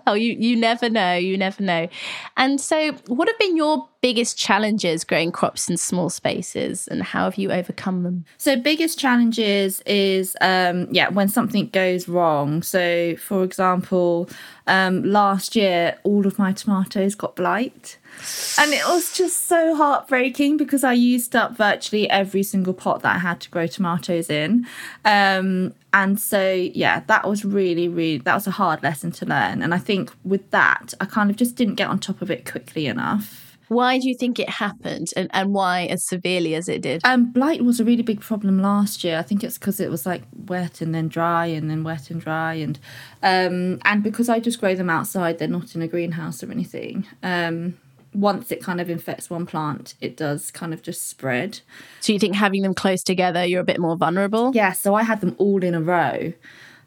oh, 0.07 0.13
you 0.25 0.33
you 0.33 0.57
never 0.57 0.89
know, 0.89 1.15
you 1.15 1.37
never 1.37 1.63
know. 1.63 1.89
And 2.37 2.61
so, 2.61 2.93
what 3.07 3.29
have 3.29 3.39
been 3.39 3.57
your 3.57 3.89
biggest 4.01 4.37
challenges 4.37 5.05
growing 5.05 5.31
crops 5.31 5.69
in 5.71 5.77
small 5.77 6.11
spaces, 6.11 6.89
and 6.89 7.03
how 7.03 7.25
have 7.25 7.37
you 7.37 7.53
overcome 7.53 8.03
them? 8.03 8.25
So, 8.39 8.57
biggest 8.57 8.99
challenges 8.99 9.81
is 9.87 10.37
um, 10.41 10.89
yeah 10.91 11.09
when 11.09 11.29
something 11.29 11.69
goes 11.69 12.09
wrong. 12.09 12.63
So, 12.63 13.17
for 13.17 13.45
example, 13.45 14.29
um, 14.67 15.03
last 15.03 15.57
year 15.57 15.99
all 16.05 16.27
of 16.27 16.39
my 16.39 16.53
tomatoes 16.53 17.15
got 17.15 17.37
blight. 17.37 17.99
And 18.59 18.73
it 18.73 18.87
was 18.87 19.13
just 19.17 19.47
so 19.47 19.75
heartbreaking 19.75 20.57
because 20.57 20.85
I 20.85 20.93
used 20.93 21.35
up 21.35 21.57
virtually 21.57 22.09
every 22.09 22.43
single 22.43 22.75
pot 22.75 23.03
that 23.03 23.17
I 23.17 23.19
had 23.19 23.41
to 23.41 23.51
grow 23.51 23.67
tomatoes 23.67 24.31
in. 24.31 24.67
Um, 25.05 25.75
and 25.93 26.21
so, 26.21 26.53
yeah, 26.53 27.01
that 27.07 27.29
was 27.29 27.45
really, 27.45 27.89
really, 27.89 28.19
that 28.19 28.35
was 28.35 28.47
a 28.47 28.53
hard 28.53 28.83
lesson 28.83 29.11
to 29.13 29.27
learn. 29.27 29.63
And 29.63 29.75
I 29.75 29.79
think 29.79 30.13
with 30.25 30.51
that, 30.51 30.95
I 31.01 31.07
kind 31.07 31.31
of 31.31 31.37
just 31.37 31.57
didn't 31.57 31.75
get 31.75 31.89
on 31.89 31.99
top 31.99 32.23
of 32.23 32.31
it 32.31 32.51
quickly 32.51 32.87
enough. 32.87 33.53
Why 33.69 33.99
do 33.99 34.07
you 34.07 34.15
think 34.15 34.39
it 34.39 34.51
happened 34.51 35.09
and, 35.17 35.31
and 35.33 35.55
why 35.55 35.87
as 35.87 36.05
severely 36.05 36.55
as 36.55 36.69
it 36.69 36.83
did? 36.83 37.01
Um, 37.05 37.33
blight 37.33 37.65
was 37.65 37.81
a 37.81 37.85
really 37.85 38.03
big 38.03 38.21
problem 38.21 38.61
last 38.61 39.03
year. 39.03 39.19
I 39.19 39.23
think 39.23 39.43
it's 39.43 39.57
because 39.57 39.81
it 39.81 39.91
was 39.91 40.05
like 40.05 40.23
wet 40.47 40.83
and 40.83 40.95
then 40.95 41.09
dry 41.09 41.47
and 41.47 41.71
then 41.71 41.83
wet 41.83 42.11
and 42.11 42.21
dry 42.21 42.55
and 42.55 42.79
um, 43.23 43.81
and 43.85 44.03
because 44.03 44.29
I 44.29 44.41
just 44.41 44.61
grow 44.61 44.75
them 44.75 44.91
outside, 44.91 45.39
they're 45.39 45.49
not 45.49 45.75
in 45.75 45.81
a 45.81 45.89
greenhouse 45.89 46.43
or 46.43 46.51
anything. 46.51 47.07
Um, 47.23 47.79
once 48.15 48.51
it 48.51 48.63
kind 48.63 48.81
of 48.81 48.91
infects 48.91 49.31
one 49.31 49.47
plant, 49.47 49.95
it 50.01 50.17
does 50.17 50.51
kind 50.51 50.75
of 50.75 50.83
just 50.83 51.09
spread. 51.09 51.61
So 52.01 52.13
you 52.13 52.19
think 52.19 52.35
having 52.35 52.63
them 52.63 52.75
close 52.75 53.03
together, 53.03 53.45
you're 53.45 53.61
a 53.61 53.65
bit 53.65 53.81
more 53.81 53.97
vulnerable? 53.97 54.53
Yeah, 54.55 54.73
so 54.73 54.95
I 54.95 55.03
had 55.03 55.21
them 55.21 55.35
all 55.39 55.63
in 55.63 55.75
a 55.75 55.81
row 55.81 56.33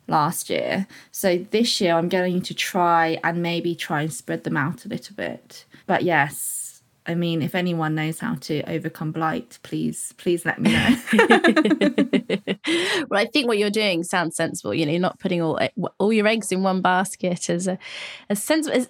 last 0.08 0.50
year. 0.50 0.88
So 1.12 1.46
this 1.50 1.82
year 1.82 1.96
I'm 1.96 2.10
going 2.10 2.42
to 2.44 2.54
try 2.54 3.20
and 3.24 3.42
maybe 3.42 3.76
try 3.76 4.04
and 4.04 4.14
spread 4.14 4.44
them 4.44 4.58
out 4.58 4.86
a 4.86 4.90
little 4.90 5.16
bit. 5.16 5.66
But 5.88 6.04
yes, 6.04 6.56
I 7.08 7.14
mean, 7.14 7.42
if 7.42 7.54
anyone 7.54 7.94
knows 7.96 8.20
how 8.20 8.36
to 8.36 8.62
overcome 8.64 9.12
blight, 9.12 9.60
please, 9.62 10.14
please 10.18 10.44
let 10.44 10.60
me 10.60 10.72
know. 10.72 10.98
well, 13.10 13.20
I 13.20 13.28
think 13.32 13.48
what 13.48 13.60
you're 13.60 13.70
doing 13.70 14.04
sounds 14.04 14.36
sensible. 14.36 14.74
You 14.74 14.86
know, 14.86 14.92
you're 14.92 15.02
not 15.02 15.20
putting 15.20 15.42
all 15.42 15.60
all 16.00 16.12
your 16.12 16.28
eggs 16.28 16.52
in 16.52 16.64
one 16.64 16.82
basket 16.82 17.50
as 17.50 17.68
a 17.68 17.78
as 18.30 18.42
sensible 18.42 18.76
as 18.76 18.88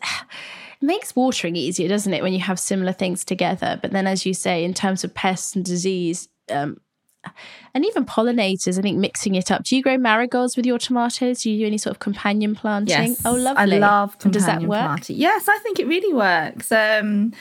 it 0.81 0.85
makes 0.85 1.15
watering 1.15 1.55
easier, 1.55 1.87
doesn't 1.87 2.13
it, 2.13 2.21
when 2.23 2.33
you 2.33 2.39
have 2.39 2.59
similar 2.59 2.91
things 2.91 3.23
together? 3.25 3.79
But 3.81 3.91
then, 3.91 4.07
as 4.07 4.25
you 4.25 4.33
say, 4.33 4.63
in 4.63 4.73
terms 4.73 5.03
of 5.03 5.13
pests 5.13 5.55
and 5.55 5.63
disease, 5.63 6.29
um, 6.51 6.79
and 7.73 7.83
even 7.85 8.05
pollinators, 8.05 8.77
I 8.77 8.81
think 8.81 8.99
mixing 8.99 9.35
it 9.35 9.49
up. 9.51 9.63
Do 9.63 9.75
you 9.75 9.81
grow 9.81 9.97
marigolds 9.97 10.55
with 10.55 10.65
your 10.65 10.77
tomatoes? 10.77 11.41
Do 11.41 11.49
you 11.49 11.59
do 11.59 11.65
any 11.65 11.77
sort 11.77 11.95
of 11.95 11.99
companion 11.99 12.55
planting? 12.55 13.09
Yes. 13.09 13.21
Oh, 13.25 13.33
lovely. 13.33 13.75
I 13.75 13.79
love 13.79 14.15
And 14.23 14.31
Does 14.31 14.45
that 14.45 14.59
companion 14.59 14.69
work? 14.69 14.79
planting. 14.79 15.17
Yes, 15.17 15.47
I 15.49 15.57
think 15.59 15.79
it 15.79 15.87
really 15.87 16.13
works. 16.13 16.71
Um, 16.71 17.33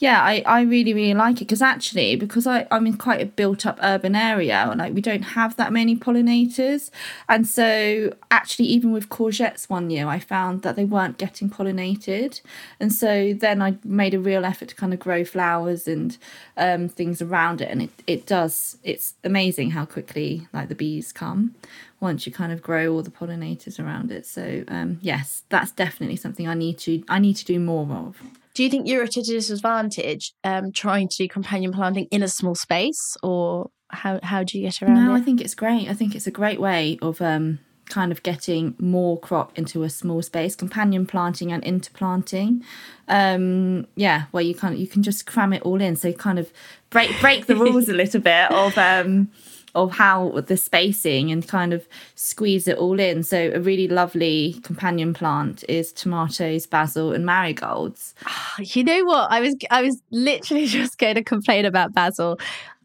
yeah, 0.00 0.22
I, 0.22 0.44
I 0.46 0.60
really, 0.60 0.94
really 0.94 1.14
like 1.14 1.36
it 1.36 1.46
because 1.46 1.60
actually, 1.60 2.14
because 2.14 2.46
I, 2.46 2.68
I'm 2.70 2.86
in 2.86 2.96
quite 2.96 3.20
a 3.20 3.26
built 3.26 3.66
up 3.66 3.80
urban 3.82 4.14
area, 4.14 4.72
like 4.76 4.94
we 4.94 5.00
don't 5.00 5.22
have 5.22 5.56
that 5.56 5.72
many 5.72 5.96
pollinators. 5.96 6.90
And 7.28 7.48
so, 7.48 8.14
actually, 8.30 8.66
even 8.66 8.92
with 8.92 9.08
courgettes 9.08 9.68
one 9.68 9.90
year, 9.90 10.06
I 10.06 10.20
found 10.20 10.62
that 10.62 10.76
they 10.76 10.84
weren't 10.84 11.18
getting 11.18 11.50
pollinated. 11.50 12.40
And 12.78 12.92
so 12.92 13.34
then 13.34 13.60
I 13.60 13.76
made 13.82 14.14
a 14.14 14.20
real 14.20 14.44
effort 14.44 14.68
to 14.68 14.76
kind 14.76 14.94
of 14.94 15.00
grow 15.00 15.24
flowers 15.24 15.88
and 15.88 16.16
um, 16.56 16.88
things 16.88 17.20
around 17.20 17.60
it. 17.60 17.68
And 17.68 17.82
it, 17.82 17.90
it 18.06 18.24
does, 18.24 18.78
it's 18.84 19.14
amazing 19.24 19.72
how 19.72 19.84
quickly 19.84 20.46
like 20.52 20.68
the 20.68 20.76
bees 20.76 21.12
come 21.12 21.56
once 21.98 22.24
you 22.24 22.30
kind 22.30 22.52
of 22.52 22.62
grow 22.62 22.92
all 22.92 23.02
the 23.02 23.10
pollinators 23.10 23.84
around 23.84 24.12
it. 24.12 24.26
So 24.26 24.62
um, 24.68 25.00
yes, 25.02 25.42
that's 25.48 25.72
definitely 25.72 26.16
something 26.16 26.46
I 26.46 26.54
need 26.54 26.78
to 26.78 27.02
I 27.08 27.18
need 27.18 27.34
to 27.34 27.44
do 27.44 27.58
more 27.58 27.88
of. 27.90 28.22
Do 28.58 28.64
you 28.64 28.70
think 28.70 28.88
you're 28.88 29.04
at 29.04 29.16
a 29.16 29.22
disadvantage 29.22 30.32
um, 30.42 30.72
trying 30.72 31.06
to 31.06 31.16
do 31.16 31.28
companion 31.28 31.70
planting 31.70 32.08
in 32.10 32.24
a 32.24 32.28
small 32.28 32.56
space, 32.56 33.16
or 33.22 33.70
how 33.90 34.18
how 34.20 34.42
do 34.42 34.58
you 34.58 34.64
get 34.64 34.82
around 34.82 34.94
No, 34.94 35.14
it? 35.14 35.18
I 35.18 35.20
think 35.20 35.40
it's 35.40 35.54
great. 35.54 35.88
I 35.88 35.94
think 35.94 36.16
it's 36.16 36.26
a 36.26 36.32
great 36.32 36.60
way 36.60 36.98
of 37.00 37.22
um, 37.22 37.60
kind 37.88 38.10
of 38.10 38.24
getting 38.24 38.74
more 38.80 39.16
crop 39.16 39.56
into 39.56 39.84
a 39.84 39.88
small 39.88 40.22
space, 40.22 40.56
companion 40.56 41.06
planting 41.06 41.52
and 41.52 41.62
interplanting. 41.62 42.64
Um, 43.06 43.86
yeah, 43.94 44.24
where 44.32 44.42
you 44.42 44.56
kind 44.56 44.74
of 44.74 44.80
you 44.80 44.88
can 44.88 45.04
just 45.04 45.24
cram 45.24 45.52
it 45.52 45.62
all 45.62 45.80
in. 45.80 45.94
So 45.94 46.12
kind 46.12 46.40
of 46.40 46.52
break 46.90 47.12
break 47.20 47.46
the 47.46 47.54
rules 47.54 47.88
a 47.88 47.94
little 47.94 48.20
bit 48.20 48.50
of 48.50 48.76
um, 48.76 49.30
of 49.74 49.92
how 49.92 50.40
the 50.46 50.56
spacing 50.56 51.30
and 51.30 51.46
kind 51.46 51.72
of 51.72 51.86
squeeze 52.14 52.68
it 52.68 52.76
all 52.78 52.98
in. 52.98 53.22
So 53.22 53.50
a 53.54 53.60
really 53.60 53.88
lovely 53.88 54.60
companion 54.62 55.14
plant 55.14 55.64
is 55.68 55.92
tomatoes, 55.92 56.66
basil, 56.66 57.12
and 57.12 57.24
marigolds. 57.24 58.14
You 58.58 58.82
know 58.82 59.04
what? 59.04 59.30
I 59.30 59.40
was 59.40 59.54
I 59.70 59.82
was 59.82 60.02
literally 60.10 60.66
just 60.78 60.98
going 60.98 61.14
to 61.14 61.22
complain 61.22 61.64
about 61.64 61.92
basil. 61.92 62.38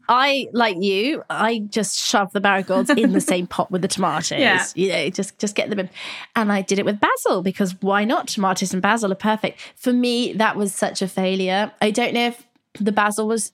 I 0.08 0.48
like 0.52 0.76
you. 0.80 1.22
I 1.30 1.60
just 1.68 1.98
shove 1.98 2.32
the 2.32 2.40
marigolds 2.40 2.90
in 2.90 3.12
the 3.12 3.20
same 3.20 3.46
pot 3.46 3.70
with 3.70 3.82
the 3.82 3.88
tomatoes. 3.88 4.38
Yeah. 4.44 4.64
You 4.74 4.88
know, 4.88 5.10
just 5.10 5.38
just 5.38 5.54
get 5.54 5.70
them 5.70 5.78
in. 5.78 5.90
And 6.36 6.52
I 6.52 6.62
did 6.62 6.78
it 6.78 6.84
with 6.84 7.00
basil 7.00 7.42
because 7.42 7.80
why 7.80 8.04
not? 8.04 8.28
Tomatoes 8.28 8.72
and 8.72 8.82
basil 8.82 9.12
are 9.12 9.16
perfect. 9.16 9.60
For 9.76 9.92
me, 9.92 10.32
that 10.34 10.56
was 10.56 10.74
such 10.74 11.02
a 11.02 11.08
failure. 11.08 11.72
I 11.80 11.90
don't 11.90 12.14
know 12.14 12.26
if 12.28 12.46
the 12.78 12.92
basil 12.92 13.26
was 13.26 13.52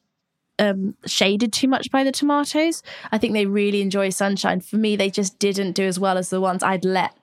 um, 0.60 0.94
shaded 1.06 1.52
too 1.52 1.66
much 1.66 1.90
by 1.90 2.04
the 2.04 2.12
tomatoes. 2.12 2.82
I 3.10 3.18
think 3.18 3.32
they 3.32 3.46
really 3.46 3.80
enjoy 3.80 4.10
sunshine. 4.10 4.60
For 4.60 4.76
me, 4.76 4.94
they 4.94 5.10
just 5.10 5.38
didn't 5.38 5.72
do 5.72 5.84
as 5.84 5.98
well 5.98 6.16
as 6.18 6.30
the 6.30 6.40
ones 6.40 6.62
I'd 6.62 6.84
let 6.84 7.16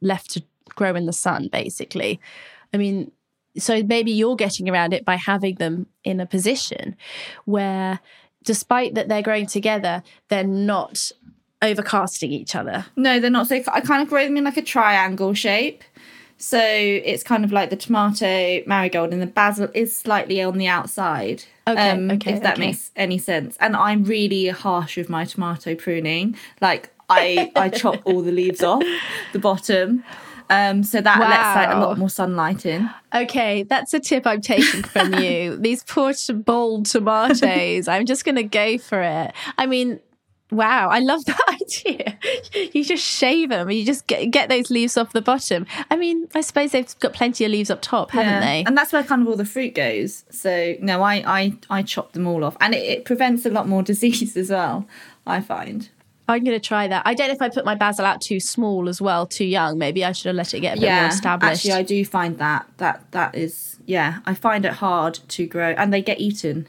left 0.00 0.30
to 0.32 0.42
grow 0.74 0.96
in 0.96 1.06
the 1.06 1.12
sun. 1.12 1.48
Basically, 1.52 2.18
I 2.72 2.78
mean, 2.78 3.12
so 3.58 3.82
maybe 3.82 4.10
you're 4.10 4.36
getting 4.36 4.68
around 4.68 4.94
it 4.94 5.04
by 5.04 5.16
having 5.16 5.56
them 5.56 5.86
in 6.02 6.18
a 6.20 6.26
position 6.26 6.96
where, 7.44 8.00
despite 8.44 8.94
that 8.94 9.08
they're 9.08 9.22
growing 9.22 9.46
together, 9.46 10.02
they're 10.28 10.42
not 10.42 11.12
overcasting 11.60 12.30
each 12.30 12.54
other. 12.54 12.86
No, 12.96 13.20
they're 13.20 13.30
not. 13.30 13.48
So 13.48 13.62
I 13.70 13.82
kind 13.82 14.02
of 14.02 14.08
grow 14.08 14.24
them 14.24 14.38
in 14.38 14.44
like 14.44 14.56
a 14.56 14.62
triangle 14.62 15.34
shape. 15.34 15.84
So 16.42 16.58
it's 16.58 17.22
kind 17.22 17.44
of 17.44 17.52
like 17.52 17.68
the 17.68 17.76
tomato, 17.76 18.62
marigold, 18.66 19.12
and 19.12 19.20
the 19.20 19.26
basil 19.26 19.68
is 19.74 19.94
slightly 19.94 20.42
on 20.42 20.56
the 20.56 20.68
outside. 20.68 21.44
Um, 21.66 21.76
Okay, 21.76 22.14
okay, 22.14 22.32
If 22.32 22.42
that 22.42 22.54
okay. 22.54 22.66
makes 22.66 22.90
any 22.96 23.18
sense. 23.18 23.58
And 23.60 23.76
I'm 23.76 24.04
really 24.04 24.46
harsh 24.48 24.96
with 24.96 25.10
my 25.10 25.26
tomato 25.26 25.74
pruning. 25.74 26.34
Like 26.62 26.88
I, 27.10 27.52
I 27.54 27.68
chop 27.68 28.00
all 28.06 28.22
the 28.22 28.32
leaves 28.32 28.62
off 28.62 28.82
the 29.34 29.38
bottom. 29.38 30.02
Um, 30.48 30.82
so 30.82 31.00
that 31.02 31.20
lets 31.20 31.56
like 31.56 31.76
a 31.76 31.78
lot 31.78 31.98
more 31.98 32.08
sunlight 32.08 32.64
in. 32.64 32.90
Okay, 33.14 33.62
that's 33.64 33.92
a 33.92 34.00
tip 34.00 34.26
I'm 34.26 34.40
taking 34.40 34.82
from 34.82 35.14
you. 35.14 35.56
These 35.60 35.84
poor 35.84 36.12
bold 36.34 36.86
tomatoes. 36.86 37.86
I'm 37.86 38.06
just 38.06 38.24
going 38.24 38.36
to 38.36 38.42
go 38.42 38.78
for 38.78 39.00
it. 39.02 39.32
I 39.58 39.66
mean, 39.66 40.00
wow, 40.50 40.88
I 40.88 41.00
love 41.00 41.24
that 41.26 41.58
idea. 41.62 42.18
You 42.72 42.84
just 42.84 43.04
shave 43.04 43.48
them 43.50 43.70
you 43.70 43.84
just 43.84 44.06
get, 44.06 44.30
get 44.30 44.48
those 44.48 44.70
leaves 44.70 44.96
off 44.96 45.12
the 45.12 45.22
bottom. 45.22 45.66
I 45.90 45.96
mean, 45.96 46.28
I 46.34 46.40
suppose 46.40 46.72
they've 46.72 46.98
got 47.00 47.12
plenty 47.12 47.44
of 47.44 47.50
leaves 47.50 47.70
up 47.70 47.80
top, 47.82 48.10
haven't 48.10 48.32
Yeah. 48.32 48.40
they? 48.40 48.64
And 48.66 48.76
that's 48.76 48.92
where 48.92 49.02
kind 49.02 49.22
of 49.22 49.28
all 49.28 49.36
the 49.36 49.44
fruit 49.44 49.74
goes. 49.74 50.24
So 50.30 50.74
no, 50.80 51.02
I 51.02 51.16
I, 51.26 51.52
I 51.70 51.82
chop 51.82 52.12
them 52.12 52.26
all 52.26 52.44
off, 52.44 52.56
and 52.60 52.74
it, 52.74 52.84
it 52.84 53.04
prevents 53.04 53.44
a 53.46 53.50
lot 53.50 53.68
more 53.68 53.82
disease 53.92 54.36
as 54.36 54.50
well. 54.50 54.86
I 55.26 55.40
find. 55.40 55.88
I'm 56.28 56.44
going 56.44 56.56
to 56.56 56.64
try 56.64 56.86
that. 56.86 57.02
I 57.04 57.14
don't 57.14 57.26
know 57.26 57.34
if 57.34 57.42
I 57.42 57.48
put 57.48 57.64
my 57.64 57.74
basil 57.74 58.04
out 58.04 58.20
too 58.20 58.38
small 58.38 58.88
as 58.88 59.00
well, 59.02 59.26
too 59.26 59.44
young. 59.44 59.78
Maybe 59.78 60.04
I 60.04 60.12
should 60.12 60.26
have 60.28 60.36
let 60.36 60.54
it 60.54 60.60
get 60.60 60.78
a 60.78 60.80
bit 60.80 60.88
more 60.88 61.06
established. 61.06 61.66
Actually, 61.66 61.72
I 61.72 61.82
do 61.82 62.04
find 62.04 62.38
that 62.38 62.66
that 62.76 63.10
that 63.10 63.34
is 63.34 63.78
yeah. 63.86 64.20
I 64.26 64.34
find 64.34 64.64
it 64.64 64.74
hard 64.74 65.14
to 65.28 65.46
grow, 65.46 65.70
and 65.70 65.92
they 65.92 66.02
get 66.02 66.20
eaten 66.20 66.68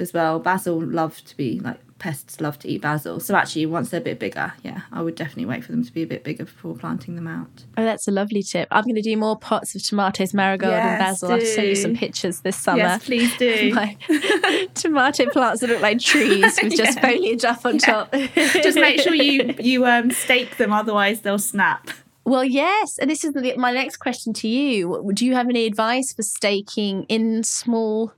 as 0.00 0.12
well. 0.12 0.40
Basil 0.40 0.80
love 0.84 1.22
to 1.26 1.36
be 1.36 1.60
like 1.60 1.78
pests 1.98 2.40
love 2.40 2.58
to 2.60 2.68
eat 2.68 2.80
basil. 2.82 3.20
So 3.20 3.34
actually, 3.34 3.66
once 3.66 3.90
they're 3.90 4.00
a 4.00 4.04
bit 4.04 4.18
bigger, 4.18 4.52
yeah, 4.62 4.82
I 4.92 5.02
would 5.02 5.14
definitely 5.14 5.46
wait 5.46 5.64
for 5.64 5.72
them 5.72 5.84
to 5.84 5.92
be 5.92 6.02
a 6.02 6.06
bit 6.06 6.24
bigger 6.24 6.44
before 6.44 6.74
planting 6.76 7.16
them 7.16 7.26
out. 7.26 7.64
Oh, 7.76 7.84
that's 7.84 8.06
a 8.08 8.10
lovely 8.10 8.42
tip. 8.42 8.68
I'm 8.70 8.84
going 8.84 8.94
to 8.94 9.02
do 9.02 9.16
more 9.16 9.36
pots 9.38 9.74
of 9.74 9.82
tomatoes, 9.82 10.32
marigold, 10.32 10.74
and 10.74 10.84
Yes, 10.84 10.98
basil. 10.98 11.32
I'll 11.32 11.40
send 11.40 11.68
you 11.68 11.74
some 11.74 11.94
pictures 11.94 12.40
this 12.40 12.56
summer. 12.56 12.78
Yes, 12.78 13.04
please 13.04 13.36
do. 13.36 13.70
My 13.74 13.96
tomato 14.74 15.28
plants 15.30 15.60
that 15.60 15.70
look 15.70 15.80
like 15.82 15.98
trees 16.00 16.58
with 16.62 16.76
just 16.76 16.96
Yeah. 16.96 17.02
foliage 17.10 17.44
up 17.44 17.64
on 17.66 17.78
top. 17.78 18.12
Just 18.34 18.78
make 18.78 19.00
sure 19.00 19.14
you 19.14 19.54
you 19.58 19.86
um 19.86 20.10
stake 20.10 20.56
them, 20.56 20.72
otherwise 20.72 21.20
they'll 21.20 21.38
snap. 21.38 21.90
Well, 22.24 22.44
yes, 22.44 22.98
and 22.98 23.10
this 23.10 23.24
is 23.24 23.32
the, 23.32 23.56
my 23.56 23.72
next 23.72 23.96
question 23.96 24.32
to 24.34 24.48
you. 24.48 25.10
Do 25.14 25.24
you 25.24 25.34
have 25.34 25.48
any 25.48 25.64
advice 25.66 26.12
for 26.12 26.22
staking 26.22 27.04
in 27.04 27.42
small 27.42 28.12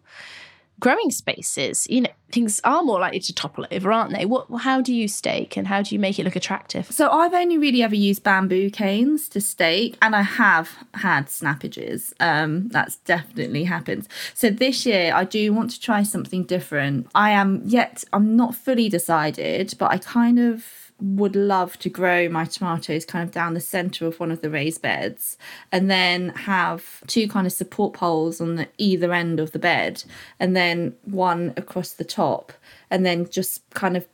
growing 0.81 1.11
spaces? 1.11 1.87
You 1.89 2.03
know, 2.03 2.11
things 2.33 2.61
are 2.65 2.83
more 2.83 3.01
likely 3.01 3.21
to 3.21 3.35
topple 3.35 3.67
over, 3.71 3.93
aren't 3.93 4.13
they? 4.13 4.25
What? 4.25 4.47
How 4.61 4.81
do 4.81 4.95
you 4.95 5.07
stake, 5.09 5.57
and 5.57 5.67
how 5.69 5.83
do 5.83 5.95
you 5.95 5.99
make 5.99 6.19
it 6.19 6.25
look 6.25 6.37
attractive? 6.37 6.91
So 6.91 7.11
I've 7.11 7.35
only 7.35 7.59
really 7.59 7.83
ever 7.83 7.95
used 7.95 8.23
bamboo 8.23 8.71
canes 8.71 9.29
to 9.31 9.41
stake, 9.41 9.97
and 10.03 10.17
I 10.17 10.23
have 10.23 10.71
had 10.95 11.27
snappages. 11.27 12.13
Um, 12.21 12.69
that's 12.69 12.97
definitely 12.97 13.65
happens. 13.65 14.09
So 14.35 14.51
this 14.51 14.87
year 14.87 15.13
I 15.15 15.25
do 15.25 15.53
want 15.53 15.71
to 15.73 15.81
try 15.81 16.03
something 16.03 16.45
different. 16.45 17.09
I 17.15 17.31
am 17.31 17.63
yet 17.65 18.05
I'm 18.13 18.37
not 18.37 18.55
fully 18.55 18.89
decided, 18.89 19.75
but 19.79 19.91
I 19.91 19.99
kind 19.99 20.39
of 20.39 20.80
would 21.01 21.37
love 21.37 21.79
to 21.79 21.89
grow 21.89 22.29
my 22.29 22.45
tomatoes 22.45 23.05
kind 23.05 23.23
of 23.23 23.33
down 23.33 23.55
the 23.55 23.61
center 23.61 24.07
of 24.07 24.21
one 24.21 24.31
of 24.31 24.41
the 24.41 24.51
raised 24.51 24.83
beds 24.83 25.39
and 25.73 25.91
then 25.91 26.31
have 26.31 27.03
two 27.07 27.29
kind 27.29 27.47
of 27.47 27.53
support 27.53 27.95
poles 27.95 28.41
on 28.41 28.57
the 28.57 28.69
either 28.79 29.13
end 29.13 29.41
of 29.41 29.53
the 29.53 29.59
bed 29.59 30.03
and 30.39 30.57
then 30.57 30.95
one 31.05 31.53
across 31.57 31.93
the 31.93 32.05
top 32.05 32.53
and 32.91 33.05
then 33.05 33.29
just 33.29 33.69
kind 33.71 33.97
of 33.97 34.07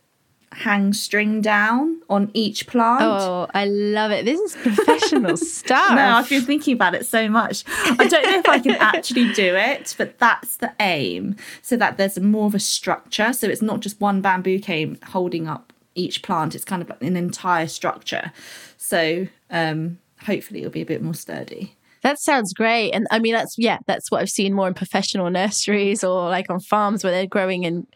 hang 0.53 0.93
string 0.93 1.41
down 1.41 2.01
on 2.09 2.31
each 2.33 2.67
plant. 2.67 3.03
Oh, 3.03 3.47
I 3.53 3.67
love 3.67 4.11
it. 4.11 4.25
This 4.25 4.41
is 4.41 4.57
professional 4.57 5.37
stuff. 5.37 5.95
No, 5.95 6.03
I've 6.03 6.29
been 6.29 6.43
thinking 6.43 6.75
about 6.75 6.95
it 6.95 7.05
so 7.05 7.29
much. 7.29 7.65
I 7.69 8.07
don't 8.07 8.23
know 8.23 8.39
if 8.39 8.49
I 8.49 8.59
can 8.59 8.75
actually 8.81 9.33
do 9.33 9.55
it, 9.55 9.95
but 9.99 10.19
that's 10.19 10.57
the 10.57 10.73
aim. 10.81 11.37
So 11.63 11.77
that 11.77 11.99
there's 11.99 12.19
more 12.19 12.47
of 12.47 12.55
a 12.55 12.61
structure. 12.61 13.33
So 13.33 13.49
it's 13.49 13.63
not 13.63 13.81
just 13.81 14.01
one 14.01 14.21
bamboo 14.21 14.59
cane 14.61 14.99
holding 15.03 15.47
up 15.47 15.73
each 15.97 16.23
plant, 16.23 16.55
it's 16.55 16.65
kind 16.65 16.83
of 16.83 16.89
like 16.89 17.03
an 17.03 17.17
entire 17.17 17.67
structure. 17.67 18.33
So 18.77 19.27
um, 19.51 19.99
hopefully 20.25 20.61
it'll 20.61 20.73
be 20.73 20.83
a 20.83 20.87
bit 20.87 21.03
more 21.03 21.15
sturdy. 21.15 21.77
That 22.03 22.21
sounds 22.21 22.53
great. 22.53 22.93
And 22.93 23.07
I 23.11 23.19
mean, 23.19 23.33
that's, 23.33 23.57
yeah, 23.59 23.79
that's 23.87 24.11
what 24.11 24.21
I've 24.21 24.29
seen 24.31 24.55
more 24.55 24.69
in 24.69 24.75
professional 24.75 25.29
nurseries 25.31 26.05
or 26.05 26.29
like 26.29 26.49
on 26.51 26.61
farms 26.61 27.03
where 27.03 27.13
they're 27.13 27.27
growing 27.27 27.65
in 27.65 27.87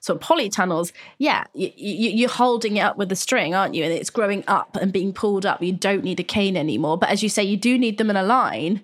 sort 0.00 0.22
of 0.22 0.26
polytunnels. 0.26 0.92
Yeah, 1.18 1.44
you, 1.52 1.70
you, 1.76 2.10
you're 2.10 2.30
holding 2.30 2.78
it 2.78 2.80
up 2.80 2.96
with 2.96 3.12
a 3.12 3.16
string, 3.16 3.54
aren't 3.54 3.74
you? 3.74 3.84
And 3.84 3.92
it's 3.92 4.08
growing 4.08 4.44
up 4.48 4.76
and 4.76 4.92
being 4.92 5.12
pulled 5.12 5.44
up. 5.44 5.62
You 5.62 5.72
don't 5.72 6.04
need 6.04 6.20
a 6.20 6.22
cane 6.24 6.56
anymore. 6.56 6.96
But 6.96 7.10
as 7.10 7.22
you 7.22 7.28
say, 7.28 7.42
you 7.42 7.58
do 7.58 7.76
need 7.76 7.98
them 7.98 8.08
in 8.08 8.16
a 8.16 8.22
line. 8.22 8.80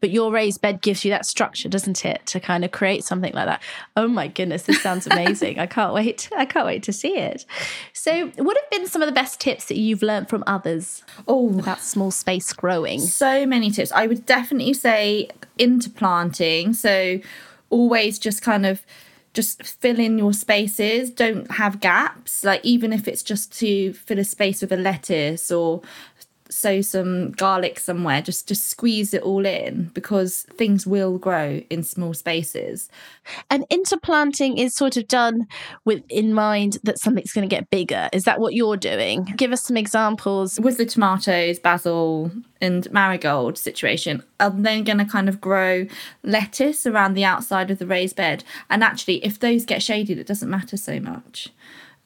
But 0.00 0.10
your 0.10 0.30
raised 0.30 0.60
bed 0.60 0.80
gives 0.80 1.04
you 1.04 1.10
that 1.10 1.26
structure, 1.26 1.68
doesn't 1.68 2.04
it, 2.04 2.24
to 2.26 2.40
kind 2.40 2.64
of 2.64 2.70
create 2.70 3.04
something 3.04 3.32
like 3.32 3.46
that? 3.46 3.62
Oh 3.96 4.08
my 4.08 4.28
goodness, 4.28 4.62
this 4.62 4.80
sounds 4.80 5.06
amazing! 5.10 5.58
I 5.58 5.66
can't 5.66 5.94
wait. 5.94 6.28
I 6.36 6.44
can't 6.44 6.66
wait 6.66 6.82
to 6.84 6.92
see 6.92 7.16
it. 7.16 7.44
So, 7.92 8.28
what 8.36 8.56
have 8.56 8.70
been 8.70 8.86
some 8.86 9.02
of 9.02 9.06
the 9.06 9.12
best 9.12 9.40
tips 9.40 9.66
that 9.66 9.76
you've 9.76 10.02
learned 10.02 10.28
from 10.28 10.44
others? 10.46 11.02
Oh, 11.26 11.58
about 11.58 11.80
small 11.80 12.10
space 12.10 12.52
growing. 12.52 13.00
So 13.00 13.46
many 13.46 13.70
tips. 13.70 13.92
I 13.92 14.06
would 14.06 14.24
definitely 14.26 14.74
say 14.74 15.30
interplanting. 15.58 16.72
So, 16.74 17.20
always 17.70 18.18
just 18.18 18.42
kind 18.42 18.64
of 18.64 18.82
just 19.34 19.62
fill 19.62 20.00
in 20.00 20.18
your 20.18 20.32
spaces 20.32 21.10
don't 21.10 21.50
have 21.52 21.80
gaps 21.80 22.42
like 22.44 22.60
even 22.64 22.92
if 22.92 23.06
it's 23.06 23.22
just 23.22 23.56
to 23.56 23.92
fill 23.92 24.18
a 24.18 24.24
space 24.24 24.62
with 24.62 24.72
a 24.72 24.76
lettuce 24.76 25.50
or 25.50 25.82
sow 26.50 26.80
some 26.80 27.32
garlic 27.32 27.78
somewhere 27.78 28.22
just 28.22 28.48
just 28.48 28.68
squeeze 28.68 29.12
it 29.12 29.22
all 29.22 29.44
in 29.44 29.90
because 29.94 30.46
things 30.54 30.86
will 30.86 31.18
grow 31.18 31.60
in 31.70 31.82
small 31.82 32.14
spaces. 32.14 32.88
And 33.50 33.64
interplanting 33.70 34.58
is 34.58 34.74
sort 34.74 34.96
of 34.96 35.08
done 35.08 35.46
with 35.84 36.02
in 36.08 36.32
mind 36.32 36.78
that 36.84 36.98
something's 36.98 37.32
going 37.32 37.48
to 37.48 37.54
get 37.54 37.70
bigger. 37.70 38.08
Is 38.12 38.24
that 38.24 38.40
what 38.40 38.54
you're 38.54 38.76
doing? 38.76 39.24
Give 39.36 39.52
us 39.52 39.62
some 39.62 39.76
examples. 39.76 40.58
With 40.60 40.78
the 40.78 40.86
tomatoes 40.86 41.58
basil 41.58 42.30
and 42.60 42.90
marigold 42.90 43.56
situation 43.56 44.20
i'm 44.40 44.62
then 44.64 44.82
going 44.82 44.98
to 44.98 45.04
kind 45.04 45.28
of 45.28 45.40
grow 45.40 45.86
lettuce 46.24 46.86
around 46.86 47.14
the 47.14 47.24
outside 47.24 47.70
of 47.70 47.78
the 47.78 47.86
raised 47.86 48.16
bed? 48.16 48.44
And 48.70 48.82
actually 48.82 49.24
if 49.24 49.38
those 49.38 49.64
get 49.64 49.82
shaded 49.82 50.18
it 50.18 50.26
doesn't 50.26 50.50
matter 50.50 50.76
so 50.76 51.00
much. 51.00 51.50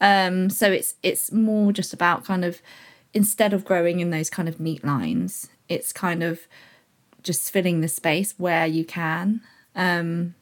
Um 0.00 0.50
so 0.50 0.70
it's 0.70 0.94
it's 1.02 1.32
more 1.32 1.72
just 1.72 1.92
about 1.92 2.24
kind 2.24 2.44
of 2.44 2.60
instead 3.14 3.52
of 3.52 3.64
growing 3.64 4.00
in 4.00 4.10
those 4.10 4.30
kind 4.30 4.48
of 4.48 4.60
neat 4.60 4.84
lines, 4.84 5.48
it's 5.68 5.92
kind 5.92 6.22
of 6.22 6.40
just 7.22 7.50
filling 7.50 7.80
the 7.80 7.88
space 7.88 8.34
where 8.38 8.66
you 8.66 8.84
can. 8.84 9.40
Um, 9.74 10.34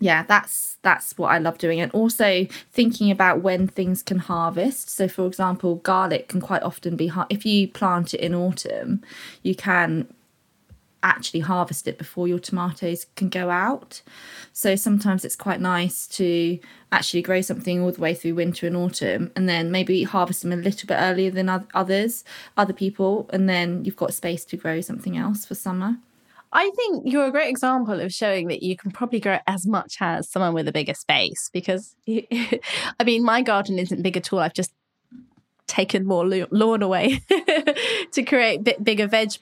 yeah, 0.00 0.24
that's 0.24 0.78
that's 0.82 1.16
what 1.16 1.28
I 1.28 1.38
love 1.38 1.58
doing, 1.58 1.80
and 1.80 1.90
also 1.92 2.46
thinking 2.72 3.10
about 3.10 3.42
when 3.42 3.66
things 3.68 4.02
can 4.02 4.18
harvest. 4.18 4.90
So, 4.90 5.08
for 5.08 5.26
example, 5.26 5.76
garlic 5.76 6.28
can 6.28 6.40
quite 6.40 6.62
often 6.62 6.96
be 6.96 7.10
if 7.30 7.46
you 7.46 7.68
plant 7.68 8.12
it 8.12 8.20
in 8.20 8.34
autumn, 8.34 9.02
you 9.42 9.54
can 9.54 10.08
actually 11.04 11.40
harvest 11.40 11.86
it 11.86 11.98
before 11.98 12.26
your 12.26 12.38
tomatoes 12.38 13.06
can 13.14 13.28
go 13.28 13.50
out. 13.50 14.02
So 14.52 14.74
sometimes 14.74 15.24
it's 15.24 15.36
quite 15.36 15.60
nice 15.60 16.08
to 16.08 16.58
actually 16.90 17.22
grow 17.22 17.42
something 17.42 17.82
all 17.82 17.92
the 17.92 18.00
way 18.00 18.14
through 18.14 18.34
winter 18.34 18.66
and 18.66 18.76
autumn 18.76 19.30
and 19.36 19.48
then 19.48 19.70
maybe 19.70 20.02
harvest 20.04 20.42
them 20.42 20.52
a 20.52 20.56
little 20.56 20.86
bit 20.86 20.96
earlier 20.98 21.30
than 21.30 21.48
others, 21.74 22.24
other 22.56 22.72
people, 22.72 23.28
and 23.32 23.48
then 23.48 23.84
you've 23.84 23.96
got 23.96 24.14
space 24.14 24.44
to 24.46 24.56
grow 24.56 24.80
something 24.80 25.16
else 25.16 25.44
for 25.44 25.54
summer. 25.54 25.98
I 26.52 26.70
think 26.76 27.12
you're 27.12 27.26
a 27.26 27.32
great 27.32 27.50
example 27.50 28.00
of 28.00 28.12
showing 28.12 28.46
that 28.48 28.62
you 28.62 28.76
can 28.76 28.92
probably 28.92 29.18
grow 29.20 29.38
as 29.46 29.66
much 29.66 29.96
as 30.00 30.28
someone 30.28 30.54
with 30.54 30.68
a 30.68 30.72
bigger 30.72 30.94
space 30.94 31.50
because, 31.52 31.96
I 32.08 33.04
mean, 33.04 33.24
my 33.24 33.42
garden 33.42 33.78
isn't 33.78 34.02
big 34.02 34.16
at 34.16 34.32
all. 34.32 34.38
I've 34.38 34.54
just 34.54 34.72
taken 35.66 36.06
more 36.06 36.24
lawn 36.24 36.82
away 36.82 37.20
to 38.12 38.22
create 38.22 38.84
bigger 38.84 39.08
veg 39.08 39.32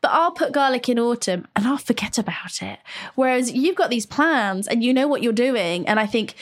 but 0.00 0.10
I'll 0.10 0.30
put 0.30 0.52
garlic 0.52 0.88
in 0.88 0.98
autumn 0.98 1.46
and 1.54 1.66
I'll 1.66 1.78
forget 1.78 2.18
about 2.18 2.62
it. 2.62 2.78
Whereas 3.14 3.52
you've 3.52 3.76
got 3.76 3.90
these 3.90 4.06
plans 4.06 4.66
and 4.68 4.82
you 4.82 4.94
know 4.94 5.08
what 5.08 5.22
you're 5.22 5.32
doing. 5.32 5.86
And 5.88 5.98
I 5.98 6.06
think 6.06 6.34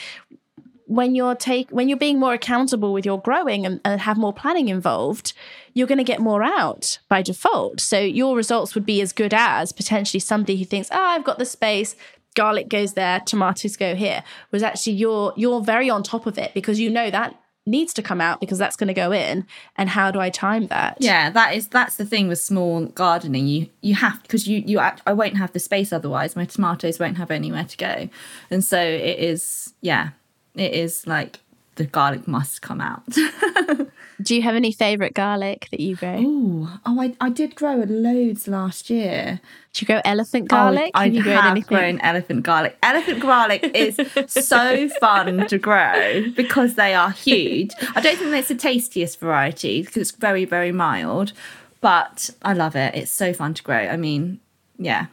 when 0.87 1.15
you're 1.15 1.35
take 1.35 1.71
when 1.71 1.89
you're 1.89 1.99
being 1.99 2.21
more 2.21 2.35
accountable 2.35 2.93
with 2.93 3.07
your 3.07 3.21
growing 3.21 3.65
and, 3.65 3.81
and 3.85 4.01
have 4.01 4.19
more 4.19 4.33
planning 4.33 4.69
involved, 4.69 5.33
you're 5.73 5.87
going 5.87 5.99
to 5.99 6.05
get 6.05 6.21
more 6.21 6.43
out 6.43 6.99
by 7.09 7.23
default. 7.23 7.81
So 7.81 7.99
your 7.99 8.37
results 8.37 8.75
would 8.75 8.85
be 8.85 9.01
as 9.01 9.13
good 9.13 9.33
as 9.33 9.73
potentially 9.73 10.21
somebody 10.21 10.57
who 10.57 10.65
thinks, 10.65 10.89
"Oh, 10.93 11.01
I've 11.01 11.25
got 11.25 11.39
the 11.39 11.47
space, 11.47 11.97
garlic 12.35 12.69
goes 12.69 12.93
there, 12.93 13.21
tomatoes 13.21 13.77
go 13.77 13.95
here." 13.95 14.23
Was 14.51 14.63
actually 14.63 14.95
you're 14.95 15.33
you're 15.37 15.63
very 15.63 15.89
on 15.89 16.03
top 16.03 16.27
of 16.27 16.37
it 16.37 16.53
because 16.53 16.79
you 16.79 16.91
know 16.91 17.11
that 17.11 17.35
needs 17.65 17.95
to 17.95 18.03
come 18.03 18.21
out 18.21 18.41
because 18.41 18.59
that's 18.59 18.77
going 18.77 18.89
to 18.89 18.95
go 18.95 19.13
in. 19.13 19.47
And 19.77 19.89
how 19.89 20.11
do 20.11 20.21
i 20.21 20.31
time 20.31 20.67
that? 20.69 20.97
Yeah 21.01 21.31
that 21.31 21.55
is 21.55 21.69
that's 21.69 21.97
the 21.97 22.05
thing 22.05 22.29
with 22.29 22.39
small 22.39 22.87
gardening. 22.87 23.47
You 23.47 23.69
you 23.81 23.95
have 23.95 24.21
because 24.23 24.47
you 24.49 24.63
you 24.67 24.79
act, 24.79 25.03
i 25.07 25.13
won't 25.13 25.37
have 25.37 25.53
the 25.53 25.61
space 25.61 25.93
otherwise. 25.93 26.37
My 26.37 26.45
tomatoes 26.45 26.99
won't 26.99 27.19
have 27.19 27.31
anywhere 27.31 27.65
to 27.65 27.77
go. 27.77 28.09
And 28.51 28.65
so 28.65 28.81
it 28.81 29.19
is 29.19 29.75
yeah 29.81 30.11
it 30.55 30.73
is 30.73 31.07
like 31.07 31.41
the 31.77 31.85
garlic 31.85 32.29
must 32.29 32.61
come 32.61 32.81
out 32.81 33.03
do 34.23 34.35
you 34.35 34.43
have 34.43 34.55
any 34.55 34.73
favorite 34.73 35.15
garlic 35.15 35.69
that 35.71 35.81
you 35.81 35.97
grow 35.97 36.19
Ooh, 36.21 36.69
oh 36.87 37.01
I, 37.01 37.15
I 37.21 37.31
did 37.31 37.55
grow 37.55 37.77
loads 37.77 38.49
last 38.49 38.91
year 38.91 39.41
do 39.73 39.83
you 39.83 39.87
grow 39.87 40.01
elephant 40.05 40.49
oh, 40.51 40.57
garlic? 40.57 40.91
Oh, 40.95 40.99
I 40.99 41.09
have, 41.09 41.25
have 41.25 41.67
grown 41.67 41.99
elephant 42.01 42.43
garlic. 42.43 42.77
Elephant 42.83 43.21
garlic 43.21 43.71
is 43.75 43.99
so 44.27 44.89
fun 45.01 45.47
to 45.47 45.59
grow 45.59 46.25
because 46.37 46.75
they 46.75 46.93
are 46.93 47.11
huge. 47.11 47.71
I 47.95 48.03
don't 48.03 48.19
think 48.19 48.35
it's 48.35 48.49
the 48.49 48.55
tastiest 48.55 49.19
variety 49.19 49.81
because 49.81 49.97
it's 49.97 50.11
very, 50.11 50.45
very 50.45 50.73
mild, 50.73 51.33
but 51.81 52.29
I 52.43 52.53
love 52.53 52.77
it. 52.77 52.95
It's 52.95 53.11
so 53.11 53.33
fun 53.33 53.55
to 53.55 53.63
grow. 53.63 53.79
I 53.79 53.97
mean, 53.97 54.41
yeah. 54.79 55.07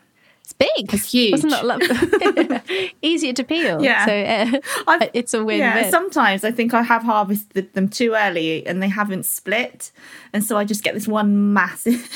It's 0.50 0.54
big. 0.54 0.94
It's 0.94 1.12
huge. 1.12 1.32
Wasn't 1.44 1.54
it 1.54 2.94
easier 3.02 3.34
to 3.34 3.44
peel? 3.44 3.84
Yeah. 3.84 4.06
So 4.06 4.62
uh, 4.88 5.08
it's 5.14 5.34
a 5.34 5.44
win. 5.44 5.60
Yeah. 5.60 5.90
Sometimes 5.90 6.44
I 6.44 6.52
think 6.52 6.74
I 6.74 6.82
have 6.82 7.04
harvested 7.04 7.74
them 7.74 7.88
too 7.88 8.14
early 8.16 8.66
and 8.66 8.82
they 8.82 8.88
haven't 8.88 9.26
split, 9.26 9.92
and 10.34 10.44
so 10.44 10.58
I 10.58 10.66
just 10.66 10.84
get 10.84 10.96
this 10.96 11.08
one 11.08 11.54
massive 11.54 12.10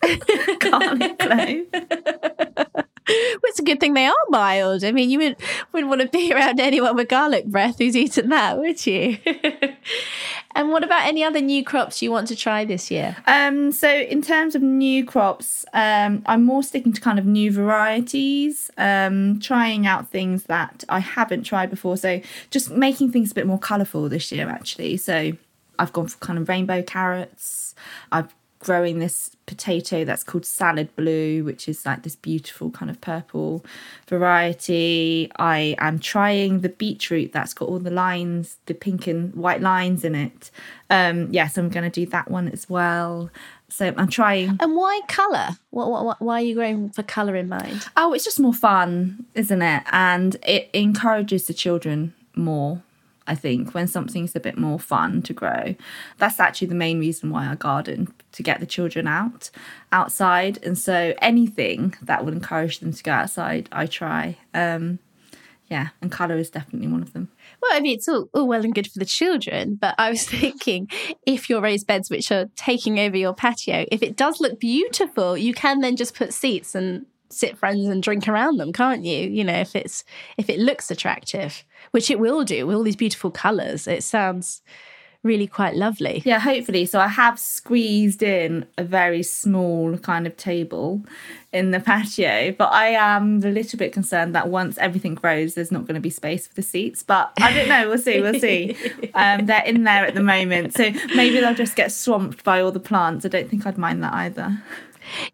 garlic 0.60 1.18
clove. 1.18 2.84
well, 3.08 3.40
it's 3.44 3.60
a 3.60 3.62
good 3.62 3.78
thing 3.78 3.94
they 3.94 4.06
are 4.06 4.14
mild. 4.30 4.82
I 4.82 4.90
mean, 4.90 5.10
you 5.10 5.18
would, 5.20 5.36
wouldn't 5.72 5.88
want 5.88 6.00
to 6.00 6.08
be 6.08 6.32
around 6.34 6.58
anyone 6.58 6.96
with 6.96 7.08
garlic 7.08 7.46
breath 7.46 7.78
who's 7.78 7.96
eaten 7.96 8.30
that, 8.30 8.58
would 8.58 8.84
you? 8.84 9.18
and 10.56 10.70
what 10.70 10.82
about 10.82 11.06
any 11.06 11.22
other 11.22 11.40
new 11.40 11.62
crops 11.62 12.02
you 12.02 12.10
want 12.10 12.26
to 12.28 12.36
try 12.36 12.64
this 12.64 12.90
year? 12.90 13.16
Um, 13.26 13.70
so, 13.70 13.88
in 13.88 14.22
terms 14.22 14.56
of 14.56 14.62
new 14.62 15.04
crops, 15.04 15.64
um, 15.72 16.22
I'm 16.26 16.44
more 16.44 16.64
sticking 16.64 16.92
to 16.92 17.00
kind 17.00 17.18
of 17.18 17.26
new 17.26 17.52
varieties, 17.52 18.70
um, 18.76 19.38
trying 19.38 19.86
out 19.86 20.08
things 20.08 20.44
that 20.44 20.82
I 20.88 20.98
haven't 20.98 21.44
tried 21.44 21.70
before. 21.70 21.96
So, 21.96 22.20
just 22.50 22.72
making 22.72 23.12
things 23.12 23.30
a 23.30 23.34
bit 23.34 23.46
more 23.46 23.58
colourful 23.58 24.08
this 24.08 24.32
year, 24.32 24.48
actually. 24.48 24.96
So, 24.96 25.32
I've 25.78 25.92
gone 25.92 26.08
for 26.08 26.18
kind 26.18 26.38
of 26.38 26.48
rainbow 26.48 26.82
carrots. 26.82 27.74
I've 28.10 28.34
growing 28.66 28.98
this 28.98 29.30
potato 29.46 30.04
that's 30.04 30.24
called 30.24 30.44
salad 30.44 30.88
blue, 30.96 31.44
which 31.44 31.68
is 31.68 31.86
like 31.86 32.02
this 32.02 32.16
beautiful 32.16 32.68
kind 32.68 32.90
of 32.90 33.00
purple 33.00 33.64
variety. 34.08 35.30
I 35.36 35.76
am 35.78 36.00
trying 36.00 36.62
the 36.62 36.68
beetroot 36.68 37.32
that's 37.32 37.54
got 37.54 37.68
all 37.68 37.78
the 37.78 37.92
lines, 37.92 38.58
the 38.66 38.74
pink 38.74 39.06
and 39.06 39.32
white 39.36 39.60
lines 39.60 40.04
in 40.04 40.16
it. 40.16 40.50
Um, 40.90 41.28
yes, 41.30 41.56
I'm 41.56 41.68
going 41.68 41.88
to 41.88 42.00
do 42.00 42.10
that 42.10 42.28
one 42.28 42.48
as 42.48 42.68
well. 42.68 43.30
So 43.68 43.94
I'm 43.96 44.08
trying. 44.08 44.58
And 44.60 44.74
why 44.74 45.00
colour? 45.06 45.50
What, 45.70 45.88
what, 45.88 46.04
what, 46.04 46.20
why 46.20 46.40
are 46.40 46.44
you 46.44 46.56
growing 46.56 46.90
for 46.90 47.04
colour 47.04 47.36
in 47.36 47.48
mind? 47.48 47.86
Oh, 47.96 48.14
it's 48.14 48.24
just 48.24 48.40
more 48.40 48.52
fun, 48.52 49.26
isn't 49.34 49.62
it? 49.62 49.84
And 49.92 50.36
it 50.44 50.70
encourages 50.72 51.46
the 51.46 51.54
children 51.54 52.14
more 52.34 52.82
I 53.26 53.34
think, 53.34 53.74
when 53.74 53.88
something's 53.88 54.36
a 54.36 54.40
bit 54.40 54.56
more 54.56 54.78
fun 54.78 55.22
to 55.22 55.32
grow. 55.32 55.74
That's 56.18 56.40
actually 56.40 56.68
the 56.68 56.74
main 56.74 57.00
reason 57.00 57.30
why 57.30 57.46
I 57.46 57.54
garden 57.54 58.12
to 58.32 58.42
get 58.42 58.60
the 58.60 58.66
children 58.66 59.06
out 59.06 59.50
outside. 59.92 60.62
And 60.62 60.78
so 60.78 61.14
anything 61.20 61.94
that 62.02 62.24
would 62.24 62.34
encourage 62.34 62.80
them 62.80 62.92
to 62.92 63.02
go 63.02 63.12
outside, 63.12 63.68
I 63.72 63.86
try. 63.86 64.38
Um, 64.54 64.98
yeah, 65.68 65.88
and 66.00 66.12
colour 66.12 66.36
is 66.36 66.50
definitely 66.50 66.88
one 66.88 67.02
of 67.02 67.12
them. 67.12 67.28
Well, 67.60 67.72
I 67.74 67.80
mean, 67.80 67.96
it's 67.96 68.08
all, 68.08 68.28
all 68.32 68.46
well 68.46 68.64
and 68.64 68.74
good 68.74 68.86
for 68.86 69.00
the 69.00 69.04
children, 69.04 69.74
but 69.74 69.96
I 69.98 70.10
was 70.10 70.24
thinking 70.28 70.88
if 71.26 71.50
your 71.50 71.60
raised 71.60 71.86
beds, 71.86 72.08
which 72.08 72.30
are 72.30 72.46
taking 72.54 72.98
over 73.00 73.16
your 73.16 73.34
patio, 73.34 73.84
if 73.90 74.02
it 74.02 74.16
does 74.16 74.40
look 74.40 74.60
beautiful, 74.60 75.36
you 75.36 75.52
can 75.52 75.80
then 75.80 75.96
just 75.96 76.14
put 76.14 76.32
seats 76.32 76.74
and 76.74 77.06
sit 77.30 77.56
friends 77.58 77.86
and 77.86 78.02
drink 78.02 78.28
around 78.28 78.58
them, 78.58 78.72
can't 78.72 79.04
you? 79.04 79.28
You 79.28 79.44
know, 79.44 79.58
if 79.58 79.76
it's 79.76 80.04
if 80.36 80.48
it 80.48 80.58
looks 80.58 80.90
attractive, 80.90 81.64
which 81.90 82.10
it 82.10 82.18
will 82.18 82.44
do 82.44 82.66
with 82.66 82.76
all 82.76 82.82
these 82.82 82.96
beautiful 82.96 83.30
colours. 83.30 83.86
It 83.86 84.02
sounds 84.02 84.62
really 85.26 85.46
quite 85.46 85.74
lovely. 85.74 86.22
Yeah, 86.24 86.38
hopefully. 86.38 86.86
So 86.86 87.00
I 87.00 87.08
have 87.08 87.38
squeezed 87.38 88.22
in 88.22 88.66
a 88.78 88.84
very 88.84 89.22
small 89.22 89.98
kind 89.98 90.26
of 90.26 90.36
table 90.36 91.02
in 91.52 91.72
the 91.72 91.80
patio, 91.90 92.52
but 92.52 92.72
I 92.72 92.88
am 92.88 93.42
a 93.42 93.50
little 93.50 93.78
bit 93.78 93.92
concerned 93.92 94.34
that 94.34 94.48
once 94.48 94.78
everything 94.78 95.14
grows, 95.14 95.54
there's 95.54 95.72
not 95.72 95.82
going 95.82 95.96
to 95.96 96.00
be 96.00 96.10
space 96.10 96.46
for 96.46 96.54
the 96.54 96.62
seats. 96.62 97.02
But 97.02 97.32
I 97.40 97.52
don't 97.52 97.68
know. 97.68 97.88
We'll 97.88 97.98
see. 97.98 98.20
We'll 98.20 98.40
see. 98.40 98.76
Um, 99.14 99.46
they're 99.46 99.64
in 99.64 99.84
there 99.84 100.04
at 100.04 100.14
the 100.14 100.22
moment, 100.22 100.74
so 100.74 100.90
maybe 101.14 101.40
they'll 101.40 101.54
just 101.54 101.74
get 101.74 101.90
swamped 101.90 102.44
by 102.44 102.60
all 102.60 102.70
the 102.70 102.80
plants. 102.80 103.24
I 103.24 103.28
don't 103.28 103.48
think 103.48 103.64
I'd 103.66 103.78
mind 103.78 104.02
that 104.02 104.12
either. 104.12 104.62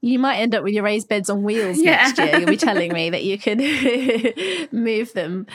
You 0.00 0.18
might 0.18 0.36
end 0.36 0.54
up 0.54 0.64
with 0.64 0.72
your 0.74 0.84
raised 0.84 1.08
beds 1.08 1.30
on 1.30 1.42
wheels 1.42 1.78
Yeah. 1.78 1.92
next 1.96 2.18
year. 2.18 2.38
You'll 2.38 2.48
be 2.50 2.56
telling 2.56 2.92
me 2.92 3.10
that 3.10 3.24
you 3.24 3.38
can 3.38 3.58
move 4.72 5.12
them. 5.12 5.46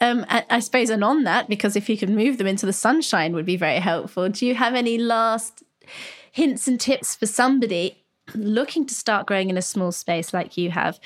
Um, 0.00 0.24
I, 0.28 0.44
I 0.48 0.60
suppose, 0.60 0.88
and 0.90 1.04
on 1.04 1.24
that, 1.24 1.48
because 1.48 1.76
if 1.76 1.88
you 1.88 1.96
can 1.98 2.14
move 2.14 2.38
them 2.38 2.46
into 2.46 2.64
the 2.66 2.72
sunshine, 2.72 3.34
would 3.34 3.44
be 3.46 3.56
very 3.56 3.78
helpful. 3.80 4.28
Do 4.30 4.46
you 4.46 4.54
have 4.54 4.74
any 4.74 4.96
last 4.96 5.62
hints 6.32 6.66
and 6.66 6.80
tips 6.80 7.14
for 7.14 7.26
somebody 7.26 8.02
looking 8.34 8.86
to 8.86 8.94
start 8.94 9.26
growing 9.26 9.50
in 9.50 9.58
a 9.58 9.62
small 9.62 9.92
space 9.92 10.32
like 10.32 10.56
you 10.56 10.70
have? 10.70 10.98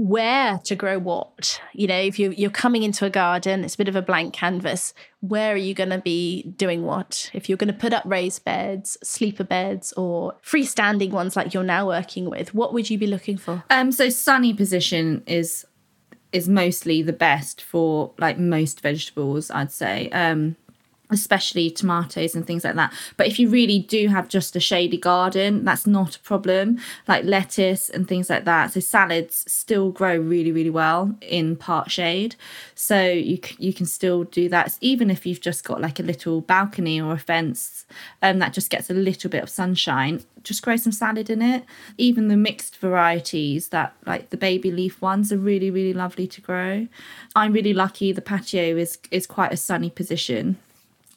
Where 0.00 0.58
to 0.64 0.74
grow 0.74 0.98
what? 0.98 1.60
You 1.74 1.86
know, 1.86 1.98
if 1.98 2.18
you, 2.18 2.30
you're 2.30 2.48
coming 2.48 2.84
into 2.84 3.04
a 3.04 3.10
garden, 3.10 3.64
it's 3.64 3.74
a 3.74 3.76
bit 3.76 3.86
of 3.86 3.96
a 3.96 4.00
blank 4.00 4.32
canvas. 4.32 4.94
Where 5.20 5.52
are 5.52 5.58
you 5.58 5.74
going 5.74 5.90
to 5.90 5.98
be 5.98 6.44
doing 6.56 6.84
what? 6.84 7.30
If 7.34 7.50
you're 7.50 7.58
going 7.58 7.72
to 7.72 7.78
put 7.78 7.92
up 7.92 8.04
raised 8.06 8.42
beds, 8.42 8.96
sleeper 9.02 9.44
beds, 9.44 9.92
or 9.92 10.36
freestanding 10.42 11.10
ones 11.10 11.36
like 11.36 11.52
you're 11.52 11.62
now 11.62 11.86
working 11.86 12.30
with, 12.30 12.54
what 12.54 12.72
would 12.72 12.88
you 12.88 12.96
be 12.96 13.06
looking 13.06 13.36
for? 13.36 13.62
Um, 13.68 13.92
so 13.92 14.08
sunny 14.08 14.54
position 14.54 15.22
is 15.26 15.66
is 16.32 16.48
mostly 16.48 17.02
the 17.02 17.12
best 17.12 17.60
for 17.60 18.14
like 18.16 18.38
most 18.38 18.80
vegetables, 18.80 19.50
I'd 19.50 19.70
say. 19.70 20.08
Um, 20.10 20.56
especially 21.10 21.70
tomatoes 21.70 22.34
and 22.34 22.46
things 22.46 22.64
like 22.64 22.74
that. 22.76 22.92
But 23.16 23.26
if 23.26 23.38
you 23.38 23.48
really 23.48 23.78
do 23.78 24.08
have 24.08 24.28
just 24.28 24.56
a 24.56 24.60
shady 24.60 24.96
garden, 24.96 25.64
that's 25.64 25.86
not 25.86 26.16
a 26.16 26.20
problem. 26.20 26.78
Like 27.08 27.24
lettuce 27.24 27.90
and 27.90 28.06
things 28.06 28.30
like 28.30 28.44
that. 28.44 28.72
So 28.72 28.80
salads 28.80 29.44
still 29.50 29.90
grow 29.90 30.16
really, 30.16 30.52
really 30.52 30.70
well 30.70 31.14
in 31.20 31.56
part 31.56 31.90
shade. 31.90 32.36
So 32.74 33.08
you 33.08 33.38
you 33.58 33.72
can 33.72 33.86
still 33.86 34.24
do 34.24 34.48
that, 34.48 34.76
even 34.80 35.10
if 35.10 35.26
you've 35.26 35.40
just 35.40 35.64
got 35.64 35.80
like 35.80 35.98
a 35.98 36.02
little 36.02 36.40
balcony 36.40 37.00
or 37.00 37.12
a 37.12 37.18
fence, 37.18 37.86
um, 38.22 38.38
that 38.38 38.52
just 38.52 38.70
gets 38.70 38.90
a 38.90 38.94
little 38.94 39.30
bit 39.30 39.42
of 39.42 39.50
sunshine. 39.50 40.22
Just 40.42 40.62
grow 40.62 40.76
some 40.76 40.92
salad 40.92 41.28
in 41.28 41.42
it. 41.42 41.64
Even 41.98 42.28
the 42.28 42.36
mixed 42.36 42.76
varieties 42.78 43.68
that 43.68 43.94
like 44.06 44.30
the 44.30 44.36
baby 44.36 44.70
leaf 44.70 45.02
ones 45.02 45.32
are 45.32 45.38
really, 45.38 45.70
really 45.70 45.92
lovely 45.92 46.26
to 46.28 46.40
grow. 46.40 46.86
I'm 47.36 47.52
really 47.52 47.74
lucky. 47.74 48.12
The 48.12 48.22
patio 48.22 48.76
is 48.76 48.98
is 49.10 49.26
quite 49.26 49.52
a 49.52 49.56
sunny 49.56 49.90
position 49.90 50.58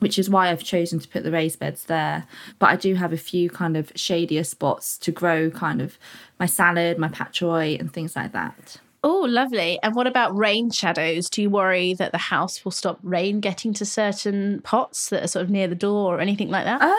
which 0.03 0.19
is 0.19 0.29
why 0.29 0.49
I've 0.49 0.63
chosen 0.63 0.99
to 0.99 1.07
put 1.07 1.23
the 1.23 1.31
raised 1.31 1.59
beds 1.59 1.85
there. 1.85 2.25
But 2.59 2.67
I 2.67 2.75
do 2.75 2.95
have 2.95 3.13
a 3.13 3.17
few 3.17 3.49
kind 3.49 3.77
of 3.77 3.91
shadier 3.95 4.43
spots 4.43 4.97
to 4.99 5.11
grow 5.11 5.49
kind 5.49 5.81
of 5.81 5.97
my 6.39 6.45
salad, 6.45 6.97
my 6.99 7.07
pak 7.07 7.31
choi, 7.31 7.77
and 7.79 7.91
things 7.91 8.15
like 8.15 8.33
that. 8.33 8.77
Oh, 9.01 9.25
lovely. 9.29 9.79
And 9.81 9.95
what 9.95 10.05
about 10.05 10.37
rain 10.37 10.71
shadows? 10.71 11.29
Do 11.29 11.41
you 11.41 11.49
worry 11.49 11.93
that 11.95 12.11
the 12.11 12.17
house 12.17 12.63
will 12.63 12.71
stop 12.71 12.99
rain 13.01 13.39
getting 13.39 13.73
to 13.75 13.85
certain 13.85 14.61
pots 14.61 15.09
that 15.09 15.23
are 15.23 15.27
sort 15.27 15.43
of 15.43 15.49
near 15.49 15.67
the 15.67 15.75
door 15.75 16.17
or 16.17 16.19
anything 16.19 16.49
like 16.49 16.65
that? 16.65 16.81
Um, 16.81 16.89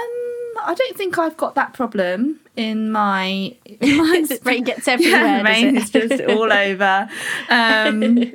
I 0.62 0.74
don't 0.76 0.96
think 0.96 1.18
I've 1.18 1.36
got 1.36 1.54
that 1.56 1.74
problem 1.74 2.40
in 2.56 2.90
my. 2.90 3.54
In 3.66 3.96
my 3.98 4.26
rain 4.44 4.64
gets 4.64 4.88
everywhere. 4.88 5.20
Yeah, 5.20 5.42
rain 5.42 5.76
is 5.76 5.90
just 5.90 6.22
all 6.22 6.52
over. 6.66 7.08
Um, 7.50 8.32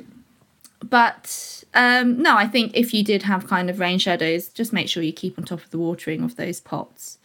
but 0.84 1.59
um, 1.74 2.20
no, 2.22 2.36
I 2.36 2.46
think 2.46 2.72
if 2.74 2.92
you 2.92 3.04
did 3.04 3.22
have 3.24 3.46
kind 3.46 3.70
of 3.70 3.78
rain 3.78 3.98
shadows, 3.98 4.48
just 4.48 4.72
make 4.72 4.88
sure 4.88 5.02
you 5.02 5.12
keep 5.12 5.38
on 5.38 5.44
top 5.44 5.62
of 5.64 5.70
the 5.70 5.78
watering 5.78 6.22
of 6.22 6.36
those 6.36 6.60
pots. 6.60 7.18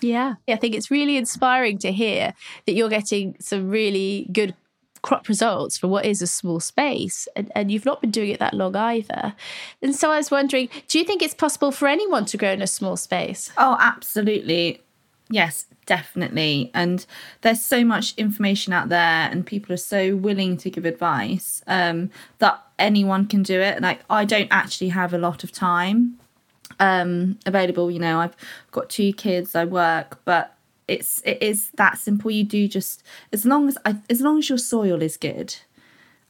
Yeah. 0.00 0.34
I 0.48 0.56
think 0.56 0.74
it's 0.74 0.90
really 0.90 1.16
inspiring 1.16 1.78
to 1.78 1.92
hear 1.92 2.32
that 2.66 2.72
you're 2.72 2.88
getting 2.88 3.36
some 3.38 3.68
really 3.68 4.28
good 4.32 4.54
crop 5.02 5.28
results 5.28 5.78
for 5.78 5.88
what 5.88 6.04
is 6.04 6.20
a 6.20 6.26
small 6.26 6.60
space 6.60 7.26
and, 7.34 7.50
and 7.54 7.70
you've 7.70 7.86
not 7.86 8.00
been 8.02 8.10
doing 8.10 8.30
it 8.30 8.38
that 8.38 8.52
long 8.52 8.76
either 8.76 9.34
and 9.80 9.96
so 9.96 10.10
i 10.10 10.18
was 10.18 10.30
wondering 10.30 10.68
do 10.88 10.98
you 10.98 11.06
think 11.06 11.22
it's 11.22 11.32
possible 11.32 11.72
for 11.72 11.88
anyone 11.88 12.26
to 12.26 12.36
grow 12.36 12.50
in 12.50 12.60
a 12.60 12.66
small 12.66 12.98
space 12.98 13.50
Oh, 13.56 13.78
absolutely. 13.80 14.82
Yes, 15.32 15.66
definitely. 15.86 16.72
And 16.74 17.06
there's 17.42 17.64
so 17.64 17.84
much 17.84 18.14
information 18.16 18.72
out 18.72 18.88
there, 18.88 19.30
and 19.30 19.46
people 19.46 19.72
are 19.72 19.78
so 19.78 20.16
willing 20.16 20.56
to 20.58 20.70
give 20.70 20.84
advice 20.84 21.62
um, 21.68 22.10
that 22.38 22.60
anyone 22.78 23.26
can 23.26 23.44
do 23.44 23.60
it. 23.60 23.80
Like, 23.80 24.00
I 24.10 24.24
don't 24.24 24.48
actually 24.50 24.88
have 24.88 25.14
a 25.14 25.18
lot 25.18 25.44
of 25.44 25.52
time 25.52 26.18
um, 26.80 27.38
available. 27.46 27.90
You 27.92 28.00
know, 28.00 28.18
I've 28.18 28.34
got 28.72 28.90
two 28.90 29.12
kids, 29.12 29.54
I 29.54 29.64
work, 29.64 30.20
but 30.24 30.56
it's 30.88 31.22
it 31.24 31.40
is 31.40 31.70
that 31.74 31.98
simple. 31.98 32.32
You 32.32 32.42
do 32.42 32.66
just 32.66 33.04
as 33.32 33.46
long 33.46 33.68
as 33.68 33.78
I, 33.84 33.96
as 34.10 34.20
long 34.20 34.38
as 34.38 34.48
your 34.48 34.58
soil 34.58 35.00
is 35.00 35.16
good, 35.16 35.54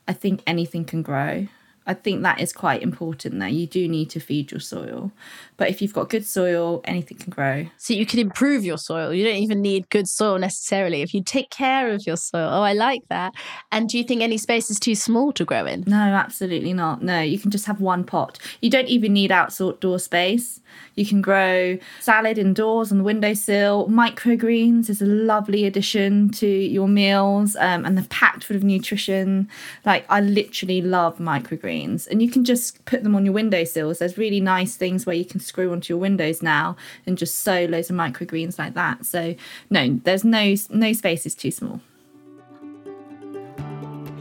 I 0.07 0.13
think 0.13 0.43
anything 0.47 0.85
can 0.85 1.01
grow. 1.01 1.49
I 1.91 1.95
think 1.95 2.23
that 2.23 2.39
is 2.41 2.53
quite 2.65 2.81
important 2.83 3.33
there. 3.41 3.49
You 3.61 3.67
do 3.67 3.83
need 3.97 4.09
to 4.11 4.21
feed 4.21 4.47
your 4.53 4.61
soil. 4.61 5.11
But 5.57 5.69
if 5.73 5.77
you've 5.81 5.93
got 5.99 6.09
good 6.09 6.27
soil, 6.27 6.81
anything 6.85 7.19
can 7.19 7.31
grow. 7.31 7.59
so 7.77 7.93
you 8.01 8.07
can 8.07 8.19
improve 8.19 8.65
your 8.65 8.79
soil 8.79 9.09
you 9.13 9.25
don't 9.29 9.43
even 9.47 9.61
need 9.71 9.83
good 9.97 10.09
soil 10.19 10.39
necessarily 10.39 11.03
if 11.03 11.11
you 11.15 11.23
take 11.23 11.51
care 11.51 11.87
of 11.95 12.01
your 12.07 12.17
soil 12.17 12.49
oh 12.57 12.63
i 12.63 12.73
like 12.73 13.03
that 13.09 13.31
and 13.73 13.89
do 13.89 13.99
you 13.99 14.05
think 14.05 14.21
any 14.23 14.39
space 14.39 14.71
is 14.71 14.79
too 14.87 14.95
small 14.95 15.33
to 15.33 15.45
grow 15.45 15.65
in 15.73 15.79
No, 15.87 15.97
absolutely 16.25 16.73
not. 16.83 16.97
No, 17.03 17.21
you 17.33 17.39
can 17.43 17.51
just 17.51 17.67
have 17.67 17.81
one 17.81 18.05
pot. 18.05 18.39
You 18.63 18.71
don't 18.71 18.89
even 18.97 19.13
need 19.13 19.31
outdoor 19.33 19.99
space. 19.99 20.61
You 20.95 21.05
can 21.11 21.21
grow 21.31 21.79
salad 22.01 22.39
indoors 22.39 22.93
on 22.93 22.99
the 22.99 23.05
windowsill. 23.11 23.89
Microgreens 23.89 24.89
is 24.89 25.01
a 25.03 25.07
lovely 25.35 25.65
addition 25.71 26.31
to 26.43 26.47
your 26.47 26.89
meals 26.89 27.57
um, 27.57 27.85
and 27.85 27.93
they're 27.97 28.05
packed 28.23 28.45
full 28.45 28.57
of 28.57 28.65
nutrition. 28.65 29.49
Like, 29.85 30.05
I 30.09 30.21
literally 30.21 30.81
love 30.83 31.15
microgreens. 31.19 31.80
And 32.07 32.23
you 32.23 32.31
can 32.31 32.45
just 32.45 32.85
put 32.85 33.03
them 33.03 33.15
on 33.15 33.25
your 33.25 33.35
windowsills. 33.35 33.99
There's 33.99 34.19
really 34.19 34.41
nice 34.41 34.77
things 34.77 35.07
where 35.07 35.17
you 35.17 35.25
can 35.25 35.41
screw 35.41 35.73
onto 35.73 35.93
your 35.93 35.99
windows 35.99 36.43
now 36.43 36.77
and 37.07 37.17
just 37.19 37.39
sow 37.39 37.67
loads 37.67 37.91
of 37.91 37.97
microgreens 37.97 38.59
like 38.59 38.75
that. 38.75 39.07
So, 39.07 39.35
no, 39.71 40.01
there's 40.05 40.25
no, 40.25 40.55
no 40.71 40.93
space 40.93 41.27
is 41.27 41.35
too 41.35 41.51
small. 41.51 41.81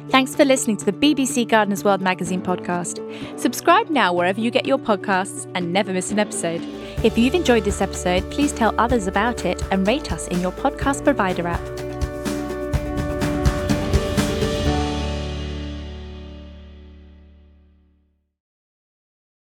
Thanks 0.09 0.35
for 0.35 0.43
listening 0.43 0.77
to 0.77 0.85
the 0.85 0.91
BBC 0.91 1.47
Gardeners 1.47 1.83
World 1.83 2.01
magazine 2.01 2.41
podcast. 2.41 2.99
Subscribe 3.39 3.91
now 3.91 4.11
wherever 4.11 4.41
you 4.41 4.49
get 4.49 4.65
your 4.65 4.79
podcasts 4.79 5.49
and 5.53 5.71
never 5.71 5.93
miss 5.93 6.09
an 6.11 6.17
episode. 6.17 6.61
If 7.03 7.15
you've 7.15 7.35
enjoyed 7.35 7.63
this 7.63 7.79
episode, 7.79 8.29
please 8.31 8.51
tell 8.51 8.73
others 8.79 9.05
about 9.05 9.45
it 9.45 9.61
and 9.71 9.87
rate 9.87 10.11
us 10.11 10.27
in 10.27 10.41
your 10.41 10.51
podcast 10.51 11.03
provider 11.03 11.47
app. 11.47 11.98